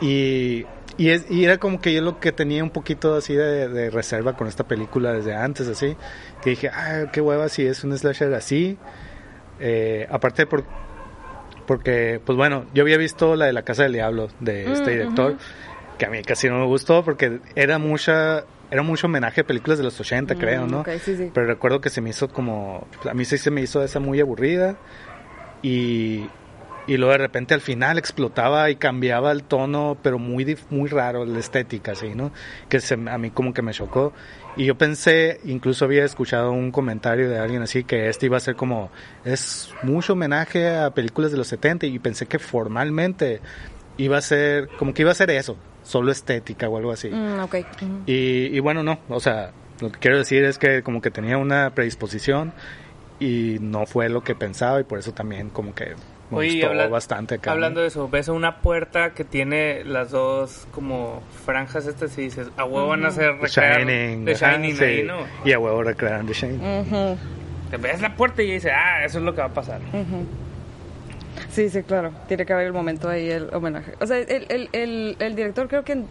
y, 0.00 0.66
y, 0.98 1.08
es, 1.10 1.30
y, 1.30 1.44
era 1.44 1.58
como 1.58 1.80
que 1.80 1.92
yo 1.92 2.02
lo 2.02 2.20
que 2.20 2.32
tenía 2.32 2.62
un 2.62 2.70
poquito 2.70 3.14
así 3.14 3.34
de, 3.34 3.90
reserva 3.90 4.36
con 4.36 4.48
esta 4.48 4.64
película 4.64 5.12
desde 5.12 5.34
antes, 5.34 5.68
así. 5.68 5.96
Que 6.42 6.50
dije, 6.50 6.68
ah, 6.68 7.04
qué 7.12 7.20
hueva 7.20 7.48
si 7.48 7.66
es 7.66 7.84
un 7.84 7.96
slasher 7.96 8.34
así. 8.34 8.76
Eh, 9.58 10.06
aparte 10.10 10.46
por, 10.46 10.64
porque, 11.66 12.20
pues 12.24 12.36
bueno, 12.36 12.66
yo 12.74 12.82
había 12.82 12.98
visto 12.98 13.36
la 13.36 13.46
de 13.46 13.52
la 13.52 13.62
Casa 13.62 13.84
del 13.84 13.94
Diablo 13.94 14.28
de 14.40 14.70
este 14.72 14.90
mm, 14.90 14.94
director 14.94 15.36
que 15.98 16.06
a 16.06 16.10
mí 16.10 16.22
casi 16.22 16.48
no 16.48 16.58
me 16.58 16.66
gustó 16.66 17.04
porque 17.04 17.40
era 17.54 17.78
mucha 17.78 18.44
era 18.70 18.82
mucho 18.82 19.06
homenaje 19.06 19.42
a 19.42 19.44
películas 19.44 19.78
de 19.78 19.84
los 19.84 19.98
80, 20.00 20.34
mm, 20.34 20.38
creo, 20.38 20.66
¿no? 20.66 20.82
Pero 21.32 21.46
recuerdo 21.46 21.80
que 21.80 21.88
se 21.88 22.00
me 22.00 22.10
hizo 22.10 22.28
como 22.28 22.86
a 23.08 23.14
mí 23.14 23.24
sí 23.24 23.38
se 23.38 23.50
me 23.50 23.60
hizo 23.60 23.82
esa 23.82 24.00
muy 24.00 24.20
aburrida 24.20 24.76
y 25.62 26.26
y 26.86 26.96
luego 26.98 27.12
de 27.12 27.18
repente 27.18 27.52
al 27.52 27.60
final 27.60 27.98
explotaba 27.98 28.70
y 28.70 28.76
cambiaba 28.76 29.32
el 29.32 29.42
tono, 29.42 29.98
pero 30.02 30.18
muy 30.18 30.56
muy 30.70 30.88
raro 30.88 31.24
la 31.24 31.38
estética, 31.38 31.92
así, 31.92 32.14
¿no? 32.14 32.32
Que 32.68 32.80
se, 32.80 32.94
a 32.94 33.18
mí 33.18 33.30
como 33.30 33.52
que 33.52 33.62
me 33.62 33.72
chocó. 33.72 34.12
Y 34.56 34.66
yo 34.66 34.78
pensé, 34.78 35.40
incluso 35.44 35.84
había 35.84 36.04
escuchado 36.04 36.52
un 36.52 36.70
comentario 36.70 37.28
de 37.28 37.38
alguien 37.38 37.62
así, 37.62 37.84
que 37.84 38.08
este 38.08 38.26
iba 38.26 38.36
a 38.36 38.40
ser 38.40 38.54
como, 38.54 38.90
es 39.24 39.74
mucho 39.82 40.12
homenaje 40.12 40.76
a 40.76 40.90
películas 40.90 41.32
de 41.32 41.38
los 41.38 41.48
70 41.48 41.86
y 41.86 41.98
pensé 41.98 42.26
que 42.26 42.38
formalmente 42.38 43.40
iba 43.98 44.16
a 44.18 44.22
ser, 44.22 44.68
como 44.78 44.94
que 44.94 45.02
iba 45.02 45.10
a 45.10 45.14
ser 45.14 45.30
eso, 45.30 45.56
solo 45.86 46.10
estética 46.10 46.68
o 46.68 46.76
algo 46.76 46.90
así. 46.90 47.08
Mm, 47.08 48.02
y, 48.06 48.58
bueno, 48.60 48.82
no, 48.82 48.98
o 49.08 49.20
sea, 49.20 49.52
lo 49.80 49.92
que 49.92 49.98
quiero 50.00 50.18
decir 50.18 50.44
es 50.44 50.58
que 50.58 50.82
como 50.82 51.00
que 51.00 51.10
tenía 51.10 51.38
una 51.38 51.70
predisposición 51.70 52.52
y 53.20 53.58
no 53.60 53.86
fue 53.86 54.08
lo 54.08 54.22
que 54.22 54.34
pensaba 54.34 54.80
y 54.80 54.84
por 54.84 54.98
eso 54.98 55.12
también 55.12 55.48
como 55.48 55.74
que 55.74 55.94
me 56.30 56.44
gustó 56.44 56.90
bastante 56.90 57.36
acá. 57.36 57.52
Hablando 57.52 57.80
de 57.80 57.86
eso, 57.86 58.08
ves 58.08 58.26
una 58.26 58.60
puerta 58.60 59.14
que 59.14 59.22
tiene 59.24 59.84
las 59.84 60.10
dos 60.10 60.66
como 60.72 61.22
franjas 61.44 61.86
estas 61.86 62.18
y 62.18 62.22
dices, 62.22 62.48
a 62.56 62.64
huevo 62.64 62.88
van 62.88 63.04
a 63.04 63.08
hacer 63.08 63.36
Shining, 63.40 64.24
The 64.24 64.34
Shining 64.34 64.82
ahí, 64.82 65.02
¿no? 65.04 65.18
Y 65.44 65.52
a 65.52 65.58
huevo 65.60 65.84
recrean 65.84 66.26
The 66.26 66.32
Shining. 66.32 67.18
Te 67.70 67.76
ves 67.76 68.00
la 68.00 68.16
puerta 68.16 68.42
y 68.42 68.50
dices, 68.50 68.72
ah, 68.74 69.04
eso 69.04 69.18
es 69.18 69.24
lo 69.24 69.34
que 69.34 69.40
va 69.40 69.48
a 69.48 69.54
pasar. 69.54 69.80
Sí, 71.56 71.70
sí, 71.70 71.82
claro. 71.84 72.12
Tiene 72.28 72.44
que 72.44 72.52
haber 72.52 72.66
el 72.66 72.74
momento 72.74 73.08
ahí, 73.08 73.30
el 73.30 73.48
homenaje. 73.54 73.94
O 73.98 74.06
sea, 74.06 74.18
el, 74.18 74.44
el, 74.50 74.68
el, 74.72 75.16
el 75.18 75.34
director 75.34 75.68
creo 75.68 75.84
que 75.84 76.02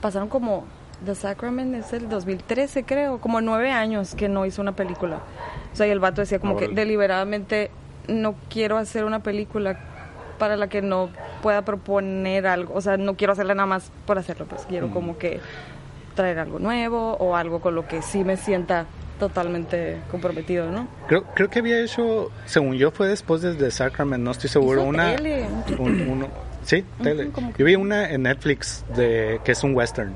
pasaron 0.00 0.28
como... 0.28 0.64
The 1.04 1.16
Sacrament 1.16 1.74
es 1.74 1.92
el 1.92 2.08
2013, 2.08 2.84
creo. 2.84 3.18
Como 3.18 3.40
nueve 3.40 3.72
años 3.72 4.14
que 4.14 4.28
no 4.28 4.46
hizo 4.46 4.62
una 4.62 4.76
película. 4.76 5.22
O 5.72 5.76
sea, 5.76 5.88
y 5.88 5.90
el 5.90 5.98
vato 5.98 6.20
decía 6.20 6.38
como 6.38 6.56
que 6.56 6.68
deliberadamente 6.68 7.72
no 8.06 8.36
quiero 8.48 8.78
hacer 8.78 9.04
una 9.04 9.24
película 9.24 9.76
para 10.38 10.56
la 10.56 10.68
que 10.68 10.82
no 10.82 11.10
pueda 11.42 11.62
proponer 11.62 12.46
algo. 12.46 12.72
O 12.72 12.80
sea, 12.80 12.96
no 12.96 13.16
quiero 13.16 13.32
hacerla 13.32 13.56
nada 13.56 13.66
más 13.66 13.90
por 14.06 14.18
hacerlo. 14.18 14.46
Pues 14.46 14.66
quiero 14.66 14.90
como 14.90 15.18
que 15.18 15.40
traer 16.14 16.38
algo 16.38 16.60
nuevo 16.60 17.14
o 17.14 17.34
algo 17.34 17.60
con 17.60 17.74
lo 17.74 17.88
que 17.88 18.02
sí 18.02 18.22
me 18.22 18.36
sienta 18.36 18.86
totalmente 19.18 19.98
comprometido, 20.10 20.70
¿no? 20.70 20.88
Creo, 21.08 21.24
creo 21.34 21.50
que 21.50 21.60
había 21.60 21.80
hecho, 21.80 22.30
según 22.44 22.74
yo, 22.76 22.90
fue 22.90 23.08
después 23.08 23.42
de 23.42 23.54
The 23.54 23.70
Sacrament, 23.70 24.22
no 24.22 24.30
estoy 24.30 24.50
seguro. 24.50 24.84
una, 24.84 25.16
sí, 26.64 26.84
tele. 27.02 27.30
Yo 27.58 27.64
vi 27.64 27.74
una 27.74 28.10
en 28.10 28.22
Netflix 28.22 28.84
de 28.94 29.40
que 29.44 29.52
es 29.52 29.62
un 29.64 29.74
western 29.74 30.14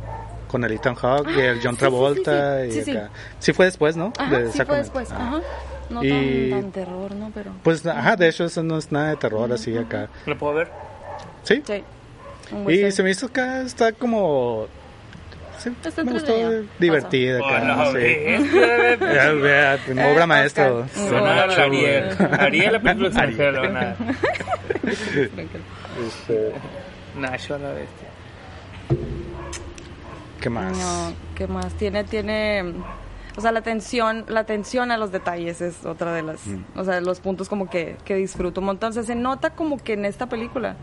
con 0.48 0.64
el 0.64 0.72
Ethan 0.72 0.96
Hawke 0.96 1.30
y 1.30 1.40
el 1.40 1.60
John 1.62 1.76
Travolta. 1.76 2.64
Sí, 2.64 2.82
sí, 2.82 2.90
y 2.90 2.96
acá. 2.96 3.10
sí, 3.38 3.52
fue 3.52 3.66
después, 3.66 3.96
¿no? 3.96 4.12
de 4.30 4.50
sí 4.50 4.64
fue 4.64 4.78
después, 4.78 5.10
ajá. 5.12 5.40
No 5.90 6.04
y, 6.04 6.50
tan, 6.50 6.70
terror, 6.70 7.12
¿no? 7.16 7.32
Pero... 7.34 7.52
Pues, 7.64 7.84
ajá, 7.84 8.14
de 8.14 8.28
hecho 8.28 8.44
eso 8.44 8.62
no 8.62 8.78
es 8.78 8.92
nada 8.92 9.10
de 9.10 9.16
terror 9.16 9.52
así 9.52 9.76
acá. 9.76 10.08
¿Lo 10.26 10.38
puedo 10.38 10.54
ver? 10.54 10.70
Sí. 11.42 11.62
Sí. 11.66 11.82
Y 12.68 12.90
se 12.90 13.02
me 13.02 13.10
hizo 13.10 13.26
acá, 13.26 13.62
está 13.62 13.92
como 13.92 14.68
sí, 15.60 15.70
me 16.04 16.12
gustó 16.12 16.32
divertida. 16.78 17.38
Bueno, 17.50 17.92
sí. 17.92 18.16
obra 19.98 20.26
maestra. 20.26 20.84
Ariel. 21.58 22.16
Ariel, 22.38 22.72
la 22.72 22.80
película 22.80 23.08
extranjera, 23.08 23.96
este... 26.06 26.52
Nacho 27.16 27.58
la 27.58 27.72
bestia. 27.72 28.08
¿Qué 30.40 30.48
más? 30.48 30.76
No, 30.76 31.12
¿qué 31.34 31.46
más? 31.46 31.74
Tiene, 31.74 32.04
tiene... 32.04 32.74
O 33.36 33.40
sea, 33.40 33.52
la 33.52 33.60
atención, 33.60 34.24
la 34.28 34.40
atención 34.40 34.90
a 34.90 34.96
los 34.96 35.12
detalles 35.12 35.60
es 35.60 35.84
otra 35.84 36.12
de 36.12 36.22
las, 36.22 36.46
mm. 36.46 36.64
o 36.76 36.84
sea, 36.84 37.00
los 37.00 37.20
puntos 37.20 37.48
como 37.48 37.70
que, 37.70 37.96
que 38.04 38.16
disfruto 38.16 38.60
un 38.60 38.66
montón. 38.66 38.90
O 38.90 38.92
sea, 38.92 39.02
se 39.02 39.14
nota 39.14 39.50
como 39.50 39.78
que 39.78 39.92
en 39.92 40.04
esta 40.04 40.28
película, 40.28 40.76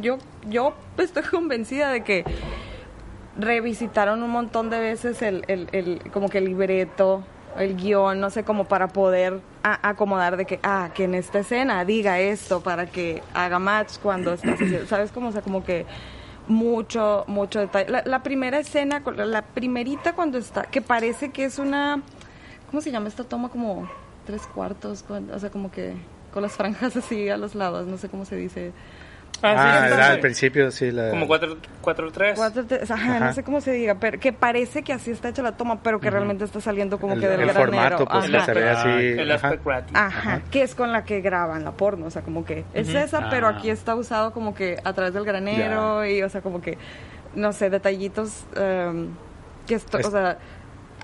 yo, 0.00 0.18
yo 0.48 0.74
estoy 0.98 1.22
convencida 1.30 1.90
de 1.90 2.04
que 2.04 2.24
revisitaron 3.38 4.22
un 4.22 4.30
montón 4.30 4.70
de 4.70 4.80
veces 4.80 5.22
el, 5.22 5.44
el, 5.48 5.68
el 5.72 6.10
como 6.12 6.28
que 6.28 6.38
el 6.38 6.46
libreto, 6.46 7.24
el 7.56 7.76
guion, 7.76 8.20
no 8.20 8.30
sé, 8.30 8.44
como 8.44 8.64
para 8.64 8.88
poder 8.88 9.40
acomodar 9.62 10.36
de 10.36 10.44
que, 10.46 10.60
ah, 10.62 10.90
que 10.94 11.04
en 11.04 11.14
esta 11.14 11.40
escena 11.40 11.84
diga 11.84 12.20
esto 12.20 12.60
para 12.60 12.86
que 12.86 13.22
haga 13.34 13.58
match 13.58 13.98
cuando 14.02 14.32
estás 14.32 14.58
¿sabes? 14.88 15.12
Como, 15.12 15.28
o 15.28 15.32
sea, 15.32 15.42
como 15.42 15.64
que 15.64 15.86
mucho, 16.48 17.24
mucho 17.26 17.60
detalle. 17.60 18.02
La, 18.04 18.22
primera 18.22 18.58
escena, 18.58 19.02
la 19.16 19.42
primerita 19.42 20.14
cuando 20.14 20.38
está, 20.38 20.62
que 20.62 20.80
parece 20.80 21.30
que 21.30 21.44
es 21.44 21.58
una, 21.58 22.02
¿cómo 22.70 22.80
se 22.80 22.90
llama 22.90 23.08
esta 23.08 23.24
toma? 23.24 23.48
Como 23.48 23.88
tres 24.26 24.46
cuartos, 24.46 25.04
o 25.08 25.38
sea, 25.38 25.50
como 25.50 25.70
que 25.70 25.94
con 26.32 26.42
las 26.42 26.52
franjas 26.52 26.96
así 26.96 27.28
a 27.28 27.36
los 27.36 27.54
lados, 27.54 27.86
no 27.86 27.98
sé 27.98 28.08
cómo 28.08 28.24
se 28.24 28.36
dice. 28.36 28.72
Ah, 29.42 29.88
ah 29.92 30.10
al 30.12 30.20
principio 30.20 30.70
sí. 30.70 30.90
La... 30.90 31.10
Como 31.10 31.26
4-3. 31.26 32.90
Ajá, 32.90 33.20
no 33.20 33.32
sé 33.32 33.42
cómo 33.42 33.60
se 33.60 33.72
diga, 33.72 33.96
pero 33.96 34.18
que 34.18 34.32
parece 34.32 34.82
que 34.82 34.92
así 34.92 35.10
está 35.10 35.30
hecha 35.30 35.42
la 35.42 35.56
toma, 35.56 35.82
pero 35.82 36.00
que 36.00 36.10
realmente 36.10 36.44
está 36.44 36.60
saliendo 36.60 36.98
como 36.98 37.14
que 37.18 37.26
del 37.26 37.40
el 37.40 37.50
formato, 37.50 38.04
pues 38.06 38.34
ajá. 38.34 38.44
se 38.44 38.52
ve 38.54 38.70
así. 38.70 38.88
El 38.88 39.30
aspecto 39.30 39.70
ajá. 39.70 39.84
ajá, 39.92 40.42
que 40.50 40.62
es 40.62 40.74
con 40.74 40.92
la 40.92 41.04
que 41.04 41.20
graban 41.20 41.64
la 41.64 41.72
porno, 41.72 42.06
o 42.06 42.10
sea, 42.10 42.22
como 42.22 42.44
que 42.44 42.64
es 42.74 42.88
esa, 42.94 43.30
pero 43.30 43.46
ah. 43.46 43.56
aquí 43.56 43.70
está 43.70 43.94
usado 43.94 44.32
como 44.32 44.54
que 44.54 44.78
a 44.82 44.92
través 44.92 45.14
del 45.14 45.24
granero 45.24 46.04
y, 46.04 46.22
o 46.22 46.28
sea, 46.28 46.40
como 46.40 46.60
que, 46.60 46.78
no 47.34 47.52
sé, 47.52 47.70
detallitos 47.70 48.44
um, 48.56 49.08
que 49.66 49.74
esto, 49.76 49.98
o 49.98 50.10
sea 50.10 50.38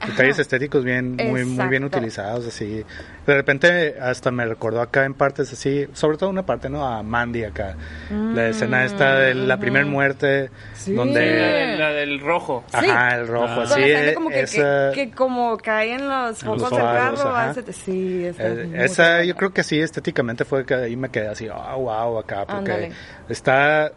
detalles 0.06 0.38
estéticos 0.38 0.84
bien 0.84 1.16
muy 1.16 1.44
muy 1.44 1.66
bien 1.68 1.84
utilizados 1.84 2.46
así. 2.46 2.84
De 3.26 3.34
repente 3.34 3.96
hasta 4.00 4.30
me 4.30 4.44
recordó 4.46 4.80
acá 4.80 5.04
en 5.04 5.14
partes 5.14 5.52
así 5.52 5.86
sobre 5.92 6.16
todo 6.16 6.30
una 6.30 6.44
parte 6.44 6.68
no 6.68 6.86
a 6.86 7.02
Mandy 7.02 7.44
acá. 7.44 7.76
La 8.10 8.48
escena 8.48 8.84
esta 8.84 9.18
de 9.18 9.34
la 9.34 9.58
primera 9.58 9.86
muerte 9.86 10.50
donde 10.86 11.76
la, 11.78 11.90
del 11.90 12.20
rojo. 12.20 12.64
Ajá 12.72 13.16
el 13.16 13.26
rojo 13.26 13.60
así 13.62 13.82
como 14.14 14.30
que, 14.30 14.92
que, 14.94 15.10
como 15.10 15.56
cae 15.56 15.94
en 15.94 16.08
los 16.08 16.38
focos 16.38 16.70
del 16.70 16.80
carro 16.80 17.54
sí 17.72 18.24
eh, 18.38 18.70
esa 18.74 19.22
yo 19.24 19.34
creo 19.34 19.52
que 19.52 19.62
sí 19.62 19.78
estéticamente 19.80 20.44
fue 20.44 20.64
que 20.64 20.74
ahí 20.74 20.96
me 20.96 21.08
quedé 21.08 21.28
así 21.28 21.48
oh, 21.48 21.78
wow 21.78 22.18
acá 22.18 22.44
porque 22.46 22.92
está 23.28 23.92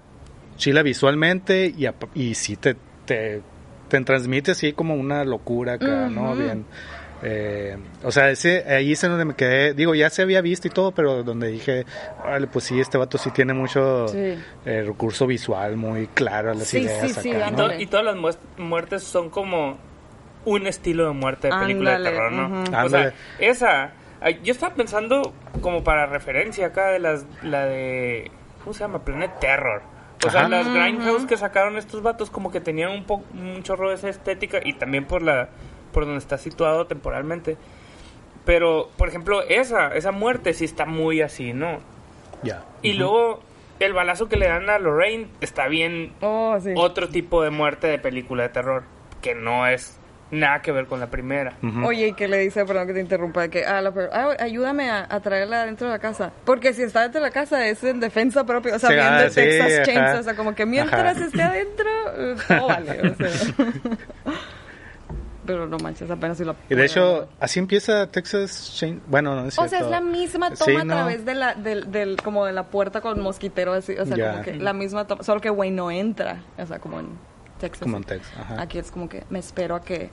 chila 0.58 0.84
visualmente 0.84 1.74
y, 1.76 1.88
y 2.14 2.36
sí 2.36 2.58
te, 2.58 2.76
te 3.06 3.42
te 3.90 4.00
transmite 4.02 4.52
así 4.52 4.74
como 4.74 4.96
una 4.96 5.24
locura 5.26 5.74
acá, 5.74 6.08
¿no? 6.10 6.36
Bien, 6.36 6.66
Eh, 7.22 7.78
o 8.04 8.12
sea, 8.14 8.30
ese, 8.30 8.64
ahí 8.74 8.94
es 8.94 9.04
en 9.04 9.10
donde 9.10 9.26
me 9.26 9.36
quedé, 9.36 9.74
digo, 9.74 9.94
ya 9.94 10.10
se 10.10 10.22
había 10.22 10.40
visto 10.40 10.70
y 10.70 10.72
todo, 10.72 10.94
pero 10.94 11.22
donde 11.24 11.50
dije, 11.50 11.86
vale, 12.24 12.48
pues 12.48 12.64
sí, 12.64 12.80
este 12.80 12.98
vato 12.98 13.18
sí 13.18 13.30
tiene 13.32 13.54
mucho 13.54 14.06
eh, 14.16 14.38
recurso 14.64 15.28
visual 15.28 15.76
muy 15.76 16.08
claro 16.08 16.54
las 16.54 16.74
ideas. 16.74 17.12
Sí, 17.12 17.32
acá, 17.34 17.76
y, 17.78 17.88
todas 17.88 18.06
las 18.06 18.38
muertes 18.58 19.04
son 19.04 19.30
como 19.30 19.78
un 20.46 20.66
estilo 20.66 21.08
de 21.08 21.14
muerte 21.14 21.50
de 21.50 21.60
película 21.60 21.98
de 21.98 22.04
terror, 22.06 22.32
¿no? 22.32 22.64
O 22.86 22.90
sea, 22.90 23.14
esa, 23.40 23.92
yo 24.44 24.54
estaba 24.54 24.76
pensando 24.76 25.34
como 25.62 25.84
para 25.84 26.06
referencia 26.06 26.68
acá 26.68 26.88
de 26.92 27.00
las, 27.00 27.26
la 27.44 27.66
de, 27.66 28.32
¿cómo 28.64 28.74
se 28.74 28.80
llama? 28.80 29.04
Planet 29.04 29.32
Terror. 29.40 29.99
O 30.26 30.30
sea, 30.30 30.50
las 30.50 30.68
Grindhouse 30.68 31.26
que 31.26 31.38
sacaron 31.38 31.78
estos 31.78 32.02
vatos 32.02 32.30
como 32.30 32.52
que 32.52 32.60
tenían 32.60 32.92
un, 32.92 33.06
poco 33.06 33.24
un 33.34 33.64
chorro 33.64 33.90
de 33.90 33.96
esa 33.96 34.10
estética 34.10 34.60
y 34.64 34.74
también 34.74 35.06
por 35.06 35.22
la 35.22 35.50
por 35.94 36.06
donde 36.06 36.20
está 36.20 36.38
situado 36.38 36.86
temporalmente. 36.88 37.58
Pero, 38.46 38.90
por 38.98 39.10
ejemplo, 39.10 39.44
esa, 39.44 39.96
esa 39.96 40.12
muerte 40.12 40.54
sí 40.54 40.66
está 40.66 40.86
muy 40.86 41.22
así, 41.22 41.54
¿no? 41.54 41.80
Ya. 42.44 42.64
Y 42.82 42.94
luego 42.94 43.42
el 43.80 43.94
balazo 43.94 44.28
que 44.28 44.38
le 44.38 44.48
dan 44.48 44.70
a 44.70 44.80
Lorraine 44.80 45.28
está 45.42 45.68
bien 45.68 46.14
oh, 46.22 46.58
otro 46.76 47.10
tipo 47.10 47.44
de 47.44 47.50
muerte 47.50 47.88
de 47.88 48.00
película 48.00 48.44
de 48.44 48.50
terror, 48.50 48.84
que 49.22 49.36
no 49.36 49.68
es 49.68 49.99
nada 50.32 50.62
que 50.62 50.72
ver 50.72 50.86
con 50.86 51.00
la 51.00 51.08
primera. 51.08 51.54
Oye, 51.86 52.08
¿y 52.08 52.14
qué 52.14 52.28
le 52.28 52.40
dice, 52.40 52.66
perdón 52.66 52.88
que 52.88 52.94
te 52.94 53.02
interrumpa, 53.02 53.48
que 53.48 53.66
ah, 53.66 53.82
ah, 54.12 54.36
ayúdame 54.40 54.90
a, 54.90 55.20
traerla 55.22 55.66
dentro 55.66 55.88
de 55.88 55.94
la 55.94 56.00
casa? 56.00 56.32
Porque 56.46 56.74
si 56.74 56.84
está 56.84 57.04
dentro 57.04 57.22
de 57.22 57.28
la 57.28 57.32
casa 57.32 57.66
es 57.68 57.84
en 57.84 58.00
defensa 58.00 58.46
propia, 58.46 58.76
o 58.76 58.80
sea, 58.80 58.90
bien 58.90 59.18
de 59.18 59.30
Texas 59.30 59.86
Chainsaw, 59.86 60.20
o 60.20 60.24
sea, 60.24 60.36
como 60.36 60.56
que 60.56 60.66
mientras 60.66 61.20
esté 61.20 61.42
adentro, 61.42 61.90
todo 62.48 62.68
vale, 62.68 63.02
o 63.10 63.16
sea. 63.16 63.30
pero 65.50 65.66
no 65.66 65.80
manches, 65.80 66.12
apenas 66.12 66.38
si 66.38 66.44
lo 66.44 66.56
Y 66.70 66.76
de 66.76 66.86
hecho, 66.86 67.28
así 67.40 67.58
empieza 67.58 68.06
Texas 68.06 68.72
Chain... 68.76 69.02
Bueno, 69.08 69.34
no 69.34 69.48
es 69.48 69.58
O 69.58 69.68
sea, 69.68 69.80
es 69.80 69.88
la 69.88 70.00
misma 70.00 70.52
toma 70.52 70.82
a 70.82 70.86
través 70.86 71.26
de 71.26 71.34
la, 71.34 71.56
del, 71.56 71.92
del, 71.92 72.22
como 72.22 72.46
de 72.46 72.54
la 72.54 72.68
puerta 72.68 73.02
con 73.02 73.20
mosquitero, 73.20 73.74
así, 73.74 73.94
o 73.94 74.06
sea, 74.06 74.32
como 74.32 74.44
que 74.44 74.54
la 74.58 74.74
misma 74.74 75.08
toma, 75.08 75.24
solo 75.24 75.42
que 75.42 75.50
güey 75.50 75.72
no 75.72 75.90
entra, 75.90 76.44
o 76.56 76.66
sea, 76.68 76.78
como 76.78 77.00
en 77.00 77.18
Texas. 77.60 77.84
Como 77.84 77.98
en 77.98 78.04
Texas, 78.04 78.34
ajá. 78.40 78.62
Aquí 78.62 78.80
es 78.80 78.92
como 78.92 79.08
que 79.08 79.24
me 79.30 79.40
espero 79.40 79.76
a 79.76 79.82
que 79.82 80.10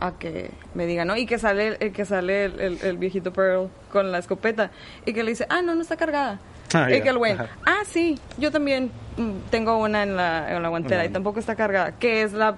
a 0.00 0.12
que 0.12 0.50
me 0.74 0.86
diga, 0.86 1.04
¿no? 1.04 1.16
Y 1.16 1.26
que 1.26 1.38
sale, 1.38 1.76
el, 1.78 1.92
que 1.92 2.04
sale 2.04 2.46
el, 2.46 2.78
el, 2.82 2.96
viejito 2.96 3.32
Pearl 3.32 3.68
con 3.92 4.10
la 4.10 4.18
escopeta 4.18 4.70
y 5.04 5.12
que 5.12 5.22
le 5.22 5.32
dice, 5.32 5.46
ah, 5.50 5.60
no, 5.62 5.74
no 5.74 5.82
está 5.82 5.96
cargada. 5.96 6.40
Ah, 6.72 6.90
y 6.90 7.02
que 7.02 7.08
el 7.08 7.18
güey, 7.18 7.36
ah, 7.66 7.82
sí, 7.84 8.18
yo 8.38 8.50
también 8.50 8.90
mm, 9.16 9.50
tengo 9.50 9.76
una 9.76 10.02
en 10.02 10.16
la, 10.16 10.54
en 10.54 10.62
la 10.62 10.68
guantera 10.68 11.04
y 11.04 11.08
tampoco 11.08 11.40
está 11.40 11.54
cargada, 11.54 11.92
que 11.98 12.22
es 12.22 12.32
la 12.32 12.56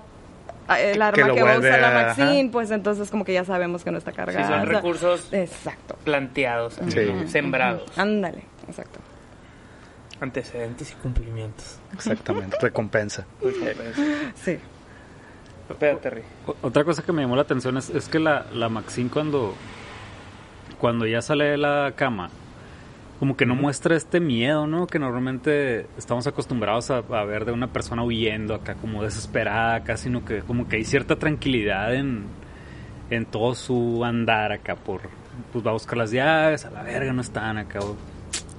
el 0.78 1.02
arma 1.02 1.34
que, 1.34 1.42
va 1.42 1.54
a 1.54 1.58
usar 1.58 1.80
la 1.80 1.90
Maxine, 1.90 2.48
pues 2.50 2.70
entonces 2.70 3.10
como 3.10 3.24
que 3.24 3.32
ya 3.32 3.44
sabemos 3.44 3.82
que 3.82 3.90
no 3.90 3.98
está 3.98 4.12
cargada. 4.12 4.46
Sí, 4.46 4.52
son 4.52 4.66
recursos 4.66 5.32
exacto. 5.32 5.96
planteados, 6.04 6.78
sembrados. 7.26 7.90
Ándale, 7.98 8.44
exacto. 8.68 9.00
Antecedentes 10.22 10.92
y 10.92 10.94
cumplimientos. 10.94 11.80
Exactamente, 11.92 12.56
recompensa. 12.60 13.26
sí. 14.36 14.56
Espérate, 15.68 16.22
Otra 16.62 16.84
cosa 16.84 17.02
que 17.02 17.10
me 17.12 17.22
llamó 17.22 17.34
la 17.34 17.42
atención 17.42 17.76
es, 17.76 17.90
es 17.90 18.08
que 18.08 18.20
la, 18.20 18.46
la 18.52 18.68
Maxine 18.68 19.10
cuando, 19.10 19.54
cuando 20.78 21.06
ya 21.06 21.22
sale 21.22 21.46
de 21.46 21.56
la 21.56 21.92
cama, 21.96 22.30
como 23.18 23.36
que 23.36 23.46
no 23.46 23.56
muestra 23.56 23.96
este 23.96 24.20
miedo, 24.20 24.68
¿no? 24.68 24.86
Que 24.86 25.00
normalmente 25.00 25.86
estamos 25.98 26.28
acostumbrados 26.28 26.92
a, 26.92 27.00
ver 27.00 27.44
de 27.44 27.50
una 27.50 27.72
persona 27.72 28.04
huyendo 28.04 28.54
acá 28.54 28.76
como 28.76 29.02
desesperada 29.02 29.76
acá, 29.76 29.96
sino 29.96 30.24
que 30.24 30.42
como 30.42 30.68
que 30.68 30.76
hay 30.76 30.84
cierta 30.84 31.16
tranquilidad 31.16 31.94
en, 31.94 32.26
en 33.10 33.24
todo 33.26 33.56
su 33.56 34.04
andar 34.04 34.52
acá 34.52 34.76
por, 34.76 35.02
pues 35.52 35.66
va 35.66 35.70
a 35.70 35.72
buscar 35.72 35.98
las 35.98 36.12
llaves, 36.12 36.64
a 36.64 36.70
la 36.70 36.82
verga 36.84 37.12
no 37.12 37.22
están 37.22 37.58
acá, 37.58 37.80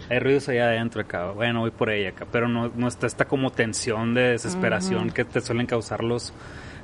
hay 0.10 0.20
ruidos 0.20 0.50
allá 0.50 0.66
adentro 0.66 1.02
acá, 1.02 1.32
bueno, 1.32 1.62
voy 1.62 1.72
por 1.72 1.90
ella 1.90 2.10
acá, 2.10 2.26
pero 2.32 2.48
no, 2.48 2.72
no 2.76 2.88
está 2.88 3.08
esta 3.08 3.26
como 3.26 3.52
tensión 3.52 4.14
de 4.14 4.32
desesperación 4.32 5.12
que 5.12 5.26
te 5.26 5.42
suelen 5.42 5.66
causar 5.66 6.04
los, 6.04 6.34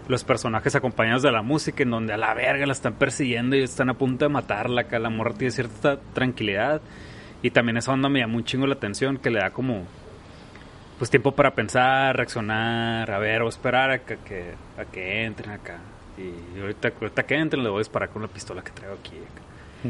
los 0.07 0.24
personajes 0.24 0.76
acompañados 0.76 1.22
de 1.22 1.32
la 1.32 1.41
música, 1.41 1.84
en 1.84 1.91
donde 1.91 2.13
a 2.13 2.17
la 2.17 2.34
verga 2.34 2.65
la 2.65 2.74
están 2.74 2.93
persiguiendo 2.93 3.55
y 3.55 3.61
están 3.61 3.89
a 3.89 3.93
punto 3.93 4.26
de 4.26 4.30
matarla 4.30 4.82
acá, 4.82 4.99
la 4.99 5.09
morra 5.09 5.34
tiene 5.34 5.51
cierta 5.51 5.99
tranquilidad 6.13 6.82
y 7.41 7.51
también 7.51 7.78
esa 7.78 7.93
onda 7.93 8.09
me 8.09 8.20
llama 8.20 8.36
un 8.36 8.43
chingo 8.43 8.67
la 8.67 8.74
atención, 8.74 9.17
que 9.17 9.30
le 9.30 9.39
da 9.39 9.51
como 9.51 9.86
pues 10.97 11.09
tiempo 11.09 11.32
para 11.32 11.55
pensar, 11.55 12.15
reaccionar, 12.17 13.09
a 13.09 13.20
ver, 13.20 13.41
o 13.41 13.47
esperar 13.47 13.89
a 13.89 13.99
que, 13.99 14.15
a 14.78 14.86
que 14.86 15.24
entren 15.24 15.51
acá. 15.51 15.78
Y 16.17 16.59
ahorita, 16.59 16.91
ahorita 16.99 17.24
que 17.24 17.36
entren 17.36 17.63
le 17.63 17.70
voy 17.70 17.78
a 17.78 17.80
disparar 17.80 18.09
con 18.09 18.22
la 18.22 18.28
pistola 18.28 18.61
que 18.61 18.72
traigo 18.72 18.95
aquí. 18.95 19.15
Acá. 19.15 19.49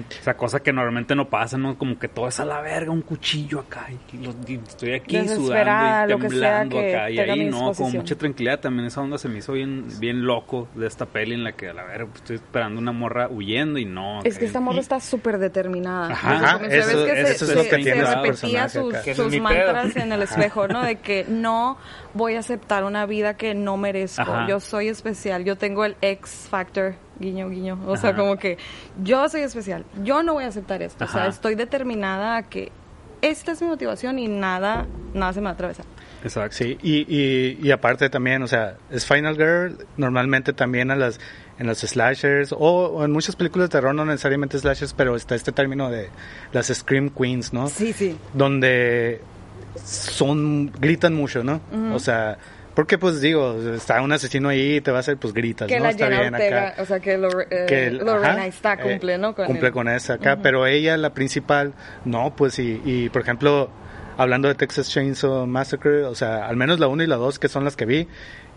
Esa 0.10 0.36
cosa 0.36 0.60
que 0.60 0.72
normalmente 0.72 1.16
no 1.16 1.30
pasa, 1.30 1.58
¿no? 1.58 1.78
Como 1.78 1.98
que 1.98 2.08
todo 2.08 2.28
es 2.28 2.40
a 2.40 2.46
la 2.46 2.62
verga, 2.62 2.92
un 2.92 3.02
cuchillo 3.02 3.62
acá. 3.62 3.88
Y, 4.14 4.56
estoy 4.56 4.94
aquí 4.94 5.28
sudando 5.28 6.16
y 6.16 6.20
temblando 6.20 6.80
acá. 6.80 7.10
Y 7.10 7.20
ahí 7.20 7.46
no, 7.46 7.74
con 7.74 7.92
mucha 7.92 8.16
tranquilidad. 8.16 8.60
También 8.60 8.88
esa 8.88 9.02
onda 9.02 9.18
se 9.18 9.28
me 9.30 9.40
hizo 9.40 9.54
bien, 9.54 9.88
bien 10.00 10.26
loco 10.26 10.68
de 10.76 10.86
esta 10.86 11.06
peli 11.06 11.34
en 11.34 11.44
la 11.44 11.54
que 11.54 11.70
a 11.70 11.74
la 11.74 11.84
verga 11.84 12.06
pues, 12.06 12.22
estoy 12.22 12.36
esperando 12.36 12.80
una 12.80 12.92
morra 12.92 13.28
huyendo 13.30 13.80
y 13.80 13.86
no. 13.86 14.22
Es 14.24 14.38
que 14.38 14.46
esta 14.46 14.60
morra 14.60 14.80
está 14.80 15.00
súper 15.00 15.40
determinada. 15.40 16.12
Ajá, 16.12 16.60
eso, 16.70 16.90
es 17.08 17.56
lo 17.56 17.64
que 17.64 17.78
tiene 17.78 18.06
se 18.06 18.16
repetía 18.16 18.70
sus, 18.70 18.96
sus 19.16 19.40
mantras 19.40 19.96
en 19.96 20.12
el 20.12 20.22
espejo, 20.22 20.68
¿no? 20.68 20.84
De 20.84 20.98
que 20.98 21.26
no 21.28 21.78
voy 22.14 22.36
a 22.36 22.40
aceptar 22.40 22.84
una 22.84 23.06
vida 23.06 23.36
que 23.38 23.56
no 23.56 23.78
merezco. 23.78 24.48
Yo 24.48 24.60
soy 24.60 24.90
especial. 24.90 25.44
Yo 25.46 25.56
tengo 25.56 25.84
el 25.86 25.96
X 26.02 26.48
Factor 26.50 26.96
guiño, 27.20 27.50
guiño. 27.50 27.80
O 27.88 27.98
sea, 27.98 28.16
como 28.16 28.38
que 28.38 28.58
yo 29.04 29.28
soy 29.30 29.42
especial, 29.42 29.86
yo 30.04 30.24
no 30.24 30.34
voy 30.34 30.46
a 30.46 30.48
aceptar 30.48 30.82
esto. 30.82 31.06
O 31.06 31.08
sea, 31.08 31.28
estoy 31.28 31.56
determinada 31.56 32.38
a 32.38 32.44
que 32.44 32.72
esta 33.22 33.52
es 33.52 33.62
mi 33.62 33.68
motivación 33.68 34.20
y 34.20 34.28
nada, 34.28 34.86
nada 35.14 35.34
se 35.34 35.40
me 35.40 35.46
va 35.46 35.52
a 35.52 35.54
atravesar. 35.54 35.86
Exacto. 36.24 36.58
Sí, 36.58 36.78
y, 36.82 37.06
y, 37.08 37.58
y, 37.62 37.72
aparte 37.72 38.10
también, 38.10 38.44
o 38.44 38.48
sea, 38.48 38.76
es 38.90 39.06
Final 39.06 39.36
Girl, 39.36 39.78
normalmente 39.96 40.52
también 40.52 40.92
a 40.92 40.96
las, 40.96 41.20
en 41.58 41.68
los 41.68 41.80
slashers, 41.80 42.54
o, 42.58 43.04
en 43.06 43.12
muchas 43.12 43.36
películas 43.36 43.70
de 43.70 43.72
terror, 43.74 43.96
no 43.96 44.06
necesariamente 44.06 44.60
slashers, 44.60 44.94
pero 44.94 45.16
está 45.16 45.36
este 45.36 45.52
término 45.52 45.90
de 45.90 46.10
las 46.52 46.68
Scream 46.68 47.10
Queens, 47.10 47.54
¿no? 47.54 47.68
Sí, 47.68 47.94
sí. 47.94 48.18
Donde 48.34 49.22
son, 49.86 50.72
gritan 50.74 51.14
mucho, 51.14 51.44
¿no? 51.44 51.62
O 51.94 52.00
sea, 52.00 52.38
porque 52.80 52.98
pues 52.98 53.20
digo, 53.20 53.58
está 53.76 54.02
un 54.02 54.14
asesino 54.14 54.48
ahí 54.48 54.78
y 54.78 54.80
te 54.80 54.90
va 54.90 54.98
a 54.98 55.00
hacer 55.02 55.18
pues 55.18 55.34
gritas, 55.34 55.68
que 55.68 55.80
¿no? 55.80 55.84
La 55.84 55.90
está 55.90 56.08
bien 56.08 56.34
acá. 56.34 56.76
O 56.78 56.86
sea 56.86 57.02
que, 57.02 57.16
eh, 57.50 57.92
Lorena 57.92 58.48
está, 58.48 58.76
eh, 58.76 58.78
cumple, 58.82 59.18
¿no? 59.18 59.36
Con 59.36 59.48
cumple 59.48 59.74
con 59.74 59.90
esa 59.90 60.14
acá, 60.14 60.40
pero 60.42 60.66
ella 60.66 60.96
la 60.96 61.14
principal, 61.14 61.74
no, 62.06 62.34
pues 62.38 62.58
y, 62.58 62.82
y 62.86 63.10
por 63.10 63.22
ejemplo, 63.22 63.70
hablando 64.16 64.48
de 64.48 64.56
Texas 64.56 64.90
Chainsaw 64.90 65.46
Massacre, 65.46 66.06
o 66.06 66.16
sea, 66.16 66.48
al 66.48 66.56
menos 66.56 66.80
la 66.80 66.88
1 66.88 67.04
y 67.04 67.08
la 67.08 67.18
2 67.18 67.38
que 67.38 67.50
son 67.50 67.66
las 67.66 67.76
que 67.76 67.86
vi, 67.86 68.08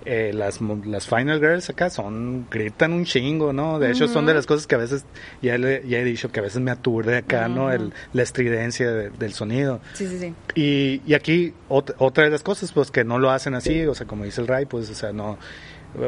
eh, 0.04 0.32
las, 0.34 0.60
las 0.86 1.06
Final 1.06 1.40
Girls 1.40 1.70
acá 1.70 1.90
son, 1.90 2.46
gritan 2.50 2.92
un 2.92 3.04
chingo, 3.04 3.52
¿no? 3.52 3.78
De 3.78 3.90
hecho, 3.90 4.08
son 4.08 4.26
de 4.26 4.34
las 4.34 4.46
cosas 4.46 4.66
que 4.66 4.74
a 4.74 4.78
veces, 4.78 5.04
ya, 5.40 5.56
ya 5.56 5.98
he 5.98 6.04
dicho, 6.04 6.30
que 6.30 6.40
a 6.40 6.42
veces 6.42 6.60
me 6.60 6.70
aturde 6.70 7.16
acá, 7.16 7.48
¿no? 7.48 7.70
El, 7.72 7.92
la 8.12 8.22
estridencia 8.22 8.90
del 8.90 9.32
sonido. 9.32 9.80
Sí, 9.94 10.06
sí, 10.06 10.18
sí. 10.18 10.34
Y, 10.54 11.02
y 11.06 11.14
aquí, 11.14 11.54
otra 11.68 12.24
de 12.24 12.30
las 12.30 12.42
cosas, 12.42 12.72
pues 12.72 12.90
que 12.90 13.04
no 13.04 13.18
lo 13.18 13.30
hacen 13.30 13.54
así, 13.54 13.84
o 13.86 13.94
sea, 13.94 14.06
como 14.06 14.24
dice 14.24 14.40
el 14.40 14.48
Ray, 14.48 14.66
pues, 14.66 14.90
o 14.90 14.94
sea, 14.94 15.12
no. 15.12 15.38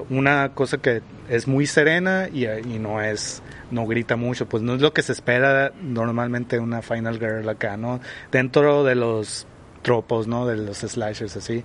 Una 0.08 0.52
cosa 0.54 0.78
que 0.78 1.02
es 1.28 1.46
muy 1.46 1.66
serena 1.66 2.28
y, 2.32 2.46
y 2.46 2.78
no 2.78 3.02
es 3.02 3.42
no 3.70 3.86
grita 3.86 4.16
mucho, 4.16 4.46
pues 4.48 4.62
no 4.62 4.74
es 4.74 4.80
lo 4.80 4.94
que 4.94 5.02
se 5.02 5.12
espera 5.12 5.72
normalmente 5.82 6.58
una 6.58 6.80
Final 6.80 7.18
Girl 7.18 7.46
acá, 7.48 7.76
¿no? 7.76 8.00
Dentro 8.32 8.84
de 8.84 8.94
los 8.94 9.46
tropos, 9.82 10.26
¿no? 10.26 10.46
De 10.46 10.56
los 10.56 10.78
slashers 10.78 11.36
así. 11.36 11.64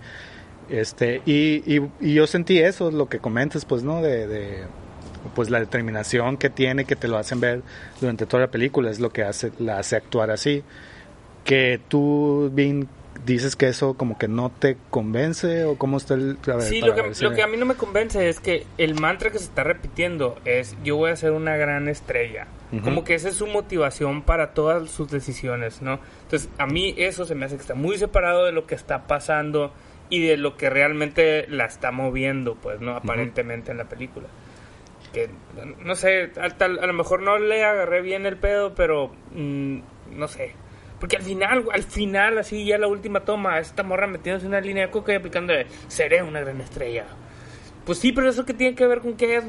Este, 0.69 1.21
y, 1.25 1.63
y, 1.65 2.13
yo 2.13 2.27
sentí 2.27 2.59
eso, 2.59 2.91
lo 2.91 3.09
que 3.09 3.19
comentas, 3.19 3.65
pues, 3.65 3.83
¿no? 3.83 4.01
De, 4.01 4.63
pues 5.35 5.49
la 5.49 5.59
determinación 5.59 6.37
que 6.37 6.49
tiene, 6.49 6.85
que 6.85 6.95
te 6.95 7.07
lo 7.07 7.17
hacen 7.17 7.39
ver 7.39 7.61
durante 7.99 8.25
toda 8.25 8.41
la 8.41 8.51
película, 8.51 8.89
es 8.89 8.99
lo 8.99 9.11
que 9.11 9.23
hace, 9.23 9.51
la 9.59 9.79
hace 9.79 9.95
actuar 9.95 10.31
así. 10.31 10.63
Que 11.43 11.79
tú, 11.87 12.51
bien 12.53 12.87
dices 13.25 13.55
que 13.55 13.67
eso 13.67 13.95
como 13.95 14.17
que 14.17 14.27
no 14.27 14.49
te 14.49 14.77
convence 14.89 15.65
o 15.65 15.77
cómo 15.77 15.97
está 15.97 16.13
el... 16.13 16.37
sí, 16.61 16.81
lo 16.81 16.95
que, 16.95 17.11
lo 17.21 17.33
que 17.33 17.43
a 17.43 17.47
mí 17.47 17.57
no 17.57 17.65
me 17.65 17.75
convence 17.75 18.29
es 18.29 18.39
que 18.39 18.65
el 18.77 18.99
mantra 18.99 19.29
que 19.29 19.39
se 19.39 19.45
está 19.45 19.63
repitiendo 19.63 20.37
es 20.45 20.75
yo 20.83 20.95
voy 20.95 21.11
a 21.11 21.15
ser 21.15 21.31
una 21.31 21.57
gran 21.57 21.87
estrella. 21.89 22.47
Como 22.83 23.03
que 23.03 23.15
esa 23.15 23.29
es 23.29 23.35
su 23.35 23.47
motivación 23.47 24.21
para 24.21 24.53
todas 24.53 24.91
sus 24.91 25.09
decisiones, 25.09 25.81
¿no? 25.81 25.99
Entonces, 26.25 26.49
a 26.59 26.67
mí 26.67 26.93
eso 26.97 27.25
se 27.25 27.33
me 27.33 27.45
hace 27.45 27.55
que 27.55 27.61
está 27.61 27.73
muy 27.73 27.97
separado 27.97 28.45
de 28.45 28.51
lo 28.51 28.67
que 28.67 28.75
está 28.75 29.07
pasando 29.07 29.73
y 30.09 30.25
de 30.25 30.37
lo 30.37 30.57
que 30.57 30.69
realmente 30.69 31.45
la 31.47 31.65
está 31.65 31.91
moviendo, 31.91 32.55
pues, 32.55 32.81
¿no? 32.81 32.95
Aparentemente 32.95 33.71
en 33.71 33.77
la 33.77 33.85
película. 33.85 34.27
Que, 35.13 35.29
no 35.83 35.95
sé, 35.95 36.31
a, 36.37 36.67
lo 36.67 36.93
mejor 36.93 37.21
no 37.21 37.37
le 37.39 37.63
agarré 37.63 38.01
bien 38.01 38.25
el 38.25 38.37
pedo, 38.37 38.75
pero 38.75 39.11
mm, 39.33 39.79
no 40.11 40.27
sé. 40.27 40.53
Porque 40.99 41.15
al 41.15 41.23
final, 41.23 41.65
al 41.71 41.83
final, 41.83 42.37
así 42.37 42.65
ya 42.65 42.77
la 42.77 42.87
última 42.87 43.21
toma, 43.21 43.59
esta 43.59 43.83
morra 43.83 44.07
metiéndose 44.07 44.45
en 44.45 44.51
una 44.51 44.61
línea 44.61 44.87
de 44.87 44.91
coca 44.91 45.13
y 45.13 45.15
aplicando 45.15 45.53
seré 45.87 46.21
una 46.21 46.41
gran 46.41 46.59
estrella. 46.61 47.05
Pues 47.85 47.99
sí, 47.99 48.11
pero 48.11 48.29
eso 48.29 48.45
que 48.45 48.53
tiene 48.53 48.75
que 48.75 48.85
ver 48.85 48.99
con 48.99 49.15
que 49.15 49.37
es 49.37 49.43